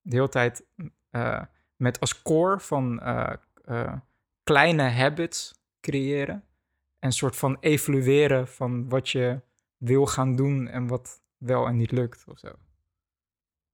de 0.00 0.16
hele 0.16 0.28
tijd 0.28 0.64
eh, 1.10 1.42
met 1.80 2.00
als 2.00 2.22
core 2.22 2.60
van 2.60 3.00
eh, 3.00 3.32
eh, 3.64 3.92
kleine 4.42 4.82
habits 4.82 5.54
creëren. 5.80 6.34
En 6.98 7.08
een 7.08 7.12
soort 7.12 7.36
van 7.36 7.56
evalueren 7.60 8.48
van 8.48 8.88
wat 8.88 9.08
je 9.08 9.40
wil 9.76 10.06
gaan 10.06 10.36
doen 10.36 10.68
en 10.68 10.86
wat 10.86 11.20
wel 11.38 11.66
en 11.66 11.76
niet 11.76 11.90
lukt 11.90 12.24
of 12.26 12.38
zo. 12.38 12.48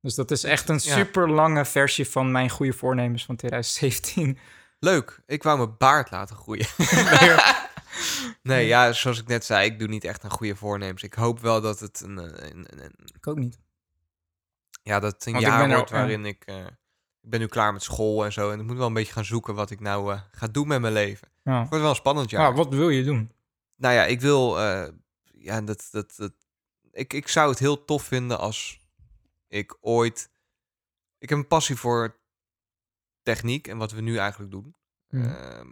Dus 0.00 0.14
dat 0.14 0.30
is 0.30 0.44
echt 0.44 0.68
een 0.68 0.80
super 0.80 1.30
lange 1.30 1.64
versie 1.64 2.08
van 2.08 2.30
mijn 2.30 2.50
goede 2.50 2.72
voornemens 2.72 3.24
van 3.24 3.36
2017. 3.36 4.38
Leuk. 4.78 5.22
Ik 5.26 5.42
wou 5.42 5.56
mijn 5.58 5.74
baard 5.78 6.10
laten 6.10 6.36
groeien. 6.36 6.66
nee, 8.42 8.66
ja, 8.66 8.92
zoals 8.92 9.20
ik 9.20 9.26
net 9.26 9.44
zei, 9.44 9.66
ik 9.70 9.78
doe 9.78 9.88
niet 9.88 10.04
echt 10.04 10.22
een 10.22 10.30
goede 10.30 10.56
voornemens. 10.56 11.02
Ik 11.02 11.14
hoop 11.14 11.40
wel 11.40 11.60
dat 11.60 11.80
het 11.80 12.00
een, 12.00 12.16
een, 12.16 12.46
een, 12.46 12.84
een- 12.84 13.10
Ik 13.14 13.26
ook 13.26 13.38
niet. 13.38 13.58
ja, 14.82 15.00
dat 15.00 15.12
het 15.12 15.26
een 15.26 15.32
Want 15.32 15.44
jaar 15.44 15.68
wordt 15.68 15.90
waarin 15.90 16.24
ik... 16.26 16.42
eh, 16.44 16.64
ik 17.26 17.32
ben 17.32 17.40
nu 17.40 17.46
klaar 17.46 17.72
met 17.72 17.82
school 17.82 18.24
en 18.24 18.32
zo. 18.32 18.50
En 18.50 18.60
ik 18.60 18.66
moet 18.66 18.76
wel 18.76 18.86
een 18.86 18.92
beetje 18.92 19.12
gaan 19.12 19.24
zoeken 19.24 19.54
wat 19.54 19.70
ik 19.70 19.80
nou 19.80 20.12
eh, 20.12 20.20
ga 20.32 20.46
doen 20.46 20.68
met 20.68 20.80
mijn 20.80 20.92
leven. 20.92 21.28
Het 21.28 21.40
Ja. 21.54 21.58
wordt 21.58 21.80
wel 21.80 21.88
een 21.88 21.94
spannend 21.96 22.30
jaar. 22.30 22.48
Ah, 22.50 22.56
wat 22.56 22.68
wil 22.74 22.88
je 22.88 23.04
doen? 23.04 23.32
Nou 23.76 23.94
ja, 23.94 24.04
ik 24.04 24.20
wil. 24.20 24.60
eh, 24.60 24.88
ja, 25.32 25.60
dat, 25.60 25.88
dat, 25.90 26.14
dat, 26.16 26.32
ik, 26.92 27.12
ik 27.12 27.28
zou 27.28 27.50
het 27.50 27.58
heel 27.58 27.84
tof 27.84 28.02
vinden 28.02 28.38
als 28.38 28.80
ik 29.48 29.76
ooit. 29.80 30.30
Ik 31.18 31.28
heb 31.28 31.38
een 31.38 31.46
passie 31.46 31.76
voor 31.76 32.16
techniek 33.22 33.68
en 33.68 33.78
wat 33.78 33.92
we 33.92 34.00
nu 34.00 34.16
eigenlijk 34.16 34.50
doen. 34.50 34.74
Mhm. 35.08 35.24
Ehm, 35.24 35.68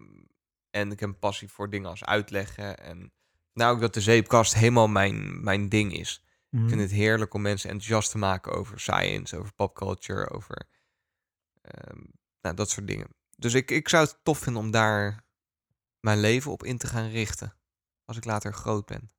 en 0.70 0.90
ik 0.92 1.00
heb 1.00 1.08
een 1.08 1.18
passie 1.18 1.48
voor 1.50 1.70
dingen 1.70 1.90
als 1.90 2.04
uitleggen. 2.04 2.78
En 2.78 3.12
nou 3.52 3.74
ook 3.74 3.80
dat 3.80 3.94
de 3.94 4.00
zeepkast 4.00 4.54
helemaal 4.54 4.88
mijn, 4.88 5.42
mijn 5.44 5.68
ding 5.68 5.92
is. 5.98 6.24
Ik 6.50 6.68
vind 6.68 6.80
het 6.80 6.90
heerlijk 6.90 7.34
om 7.34 7.42
mensen 7.42 7.70
enthousiast 7.70 8.10
te 8.10 8.18
maken 8.18 8.52
over 8.52 8.80
science, 8.80 9.38
over 9.38 9.52
popculture, 9.54 10.30
over 10.30 10.66
ehm, 11.64 12.00
nou, 12.40 12.54
dat 12.56 12.70
soort 12.70 12.86
dingen. 12.86 13.06
Dus 13.36 13.54
ik, 13.54 13.70
ik 13.70 13.88
zou 13.88 14.04
het 14.04 14.18
tof 14.22 14.38
vinden 14.38 14.62
om 14.62 14.70
daar 14.70 15.24
mijn 16.00 16.20
leven 16.20 16.50
op 16.52 16.64
in 16.64 16.78
te 16.78 16.86
gaan 16.86 17.08
richten. 17.10 17.54
Als 18.04 18.16
ik 18.16 18.24
later 18.24 18.52
groot 18.52 18.86
ben. 18.86 19.10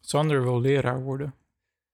Sander 0.00 0.42
wil 0.42 0.60
leraar 0.60 1.02
worden. 1.02 1.34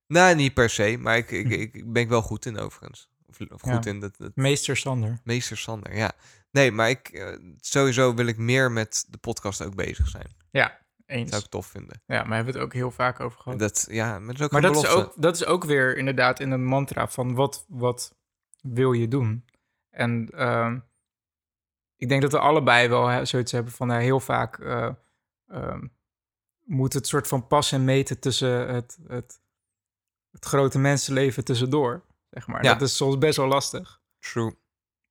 Nee, 0.06 0.34
niet 0.34 0.54
per 0.54 0.70
se, 0.70 0.96
maar 1.00 1.16
ik, 1.16 1.30
ik, 1.30 1.50
ik 1.74 1.92
ben 1.92 2.02
ik 2.02 2.08
wel 2.08 2.22
goed 2.22 2.46
in 2.46 2.58
overigens. 2.58 3.10
Of, 3.26 3.40
of 3.50 3.60
goed 3.60 3.84
Ja. 3.84 3.90
in 3.90 4.00
dat, 4.00 4.16
dat 4.16 4.36
Meester 4.36 4.76
Sander. 4.76 5.20
meester 5.24 5.56
Sander, 5.56 5.96
ja. 5.96 6.12
Nee, 6.50 6.72
maar 6.72 6.90
ik, 6.90 7.08
eh, 7.08 7.36
sowieso 7.60 8.14
wil 8.14 8.26
ik 8.26 8.36
meer 8.36 8.72
met 8.72 9.06
de 9.08 9.18
podcast 9.18 9.62
ook 9.62 9.74
bezig 9.74 10.08
zijn. 10.08 10.36
Ja, 10.50 10.68
Dat 10.96 11.16
eens. 11.16 11.30
zou 11.30 11.42
ik 11.42 11.48
tof 11.50 11.66
vinden. 11.66 12.02
Ja, 12.06 12.18
maar 12.18 12.28
we 12.28 12.34
hebben 12.34 12.54
het 12.54 12.62
ook 12.62 12.72
heel 12.72 12.90
vaak 12.90 13.20
over 13.20 13.40
gehad. 13.40 13.58
Dat, 13.58 13.86
ja, 13.90 14.18
maar 14.18 14.26
dat 14.26 14.36
is 14.38 14.42
ook 14.44 14.50
maar 14.52 14.60
dat 14.60 14.76
is, 14.76 14.86
ook, 14.86 15.12
dat 15.16 15.34
is 15.34 15.44
ook 15.44 15.64
weer 15.64 15.96
inderdaad 15.96 16.40
in 16.40 16.50
een 16.50 16.64
mantra 16.64 17.08
van 17.08 17.34
wat, 17.34 17.64
wat 17.68 18.14
wil 18.62 18.92
je 18.92 19.08
doen? 19.08 19.44
En 19.90 20.28
ehm, 20.30 20.78
ik 21.96 22.08
denk 22.08 22.22
dat 22.22 22.32
we 22.32 22.38
allebei 22.38 22.88
wel 22.88 23.06
hè, 23.06 23.24
zoiets 23.24 23.52
hebben 23.52 23.72
van 23.72 23.90
heel 23.90 24.20
vaak 24.20 24.58
eh, 24.58 24.94
ehm, 25.46 25.86
moet 26.64 26.92
het 26.92 27.06
soort 27.06 27.28
van 27.28 27.46
passen 27.46 27.78
en 27.78 27.84
meten 27.84 28.18
tussen 28.18 28.74
het, 28.74 28.98
het, 29.06 29.40
het 30.30 30.44
grote 30.44 30.78
mensenleven 30.78 31.44
tussendoor. 31.44 32.06
Zeg 32.30 32.46
maar. 32.46 32.64
Ja. 32.64 32.72
Dat 32.72 32.88
is 32.88 32.96
soms 32.96 33.18
best 33.18 33.36
wel 33.36 33.46
lastig. 33.46 34.00
True. 34.18 34.56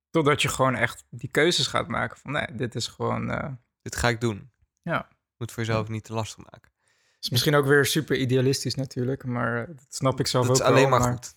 Totdat 0.09 0.41
je 0.41 0.47
gewoon 0.47 0.75
echt 0.75 1.05
die 1.09 1.29
keuzes 1.31 1.67
gaat 1.67 1.87
maken 1.87 2.17
van 2.17 2.31
nee, 2.31 2.47
dit 2.55 2.75
is 2.75 2.87
gewoon... 2.87 3.29
eh, 3.31 3.51
Dit 3.81 3.95
ga 3.95 4.07
ik 4.07 4.21
doen. 4.21 4.51
Ja. 4.81 5.07
Moet 5.37 5.51
voor 5.51 5.63
jezelf 5.63 5.87
niet 5.87 6.03
te 6.03 6.13
lastig 6.13 6.37
maken. 6.51 6.71
is 7.19 7.29
misschien 7.29 7.55
ook 7.55 7.65
weer 7.65 7.85
super 7.85 8.15
idealistisch 8.17 8.75
natuurlijk, 8.75 9.25
maar 9.25 9.67
dat 9.67 9.85
snap 9.89 10.19
ik 10.19 10.27
zelf 10.27 10.47
Dat 10.47 10.55
ook 10.55 10.61
is 10.61 10.67
alleen 10.71 10.89
wel, 10.89 10.99
maar 10.99 11.11
goed. 11.11 11.35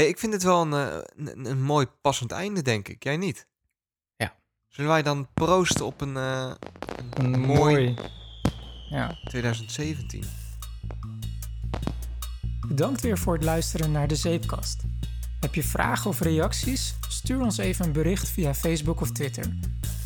Hey, 0.00 0.08
ik 0.08 0.18
vind 0.18 0.32
het 0.32 0.42
wel 0.42 0.62
een, 0.62 0.72
eh, 0.72 0.98
een, 1.16 1.46
een 1.46 1.62
mooi 1.62 1.86
passend 2.00 2.32
einde, 2.32 2.62
denk 2.62 2.88
ik. 2.88 3.04
Jij 3.04 3.16
niet? 3.16 3.46
Ja. 4.16 4.34
Zullen 4.68 4.90
wij 4.90 5.02
dan 5.02 5.28
proosten 5.34 5.86
op 5.86 6.00
een, 6.00 6.16
eh, 6.16 6.52
een, 7.10 7.34
Een 7.34 7.40
mooi 7.40 7.58
mooi... 7.58 7.98
Ja. 8.88 9.18
2017? 9.24 10.24
Bedankt 12.68 13.00
weer 13.00 13.18
voor 13.18 13.34
het 13.34 13.44
luisteren 13.44 13.92
naar 13.92 14.08
de 14.08 14.16
Zeepkast. 14.16 14.82
Heb 15.40 15.54
je 15.54 15.62
vragen 15.62 16.10
of 16.10 16.20
reacties? 16.20 16.94
Stuur 17.08 17.40
ons 17.40 17.58
even 17.58 17.86
een 17.86 17.92
bericht 17.92 18.28
via 18.28 18.54
Facebook 18.54 19.00
of 19.00 19.12
Twitter. 19.12 19.44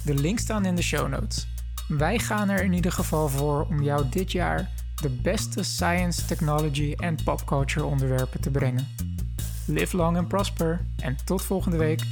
De 0.04 0.14
links 0.14 0.42
staan 0.42 0.64
in 0.64 0.74
de 0.74 0.82
show 0.82 1.08
notes. 1.08 1.48
Wij 1.88 2.18
gaan 2.18 2.48
er 2.48 2.64
in 2.64 2.72
ieder 2.72 2.92
geval 2.92 3.28
voor 3.28 3.66
om 3.66 3.82
jou 3.82 4.08
dit 4.08 4.32
jaar 4.32 4.70
de 5.00 5.10
beste 5.10 5.62
science, 5.62 6.24
technology 6.24 6.94
en 6.96 7.16
popculture 7.24 7.84
onderwerpen 7.84 8.40
te 8.40 8.50
brengen. 8.50 8.88
Live 9.70 9.96
long 9.96 10.16
and 10.16 10.28
prosper 10.28 10.80
en 10.96 11.16
tot 11.24 11.42
volgende 11.42 11.76
week. 11.76 12.02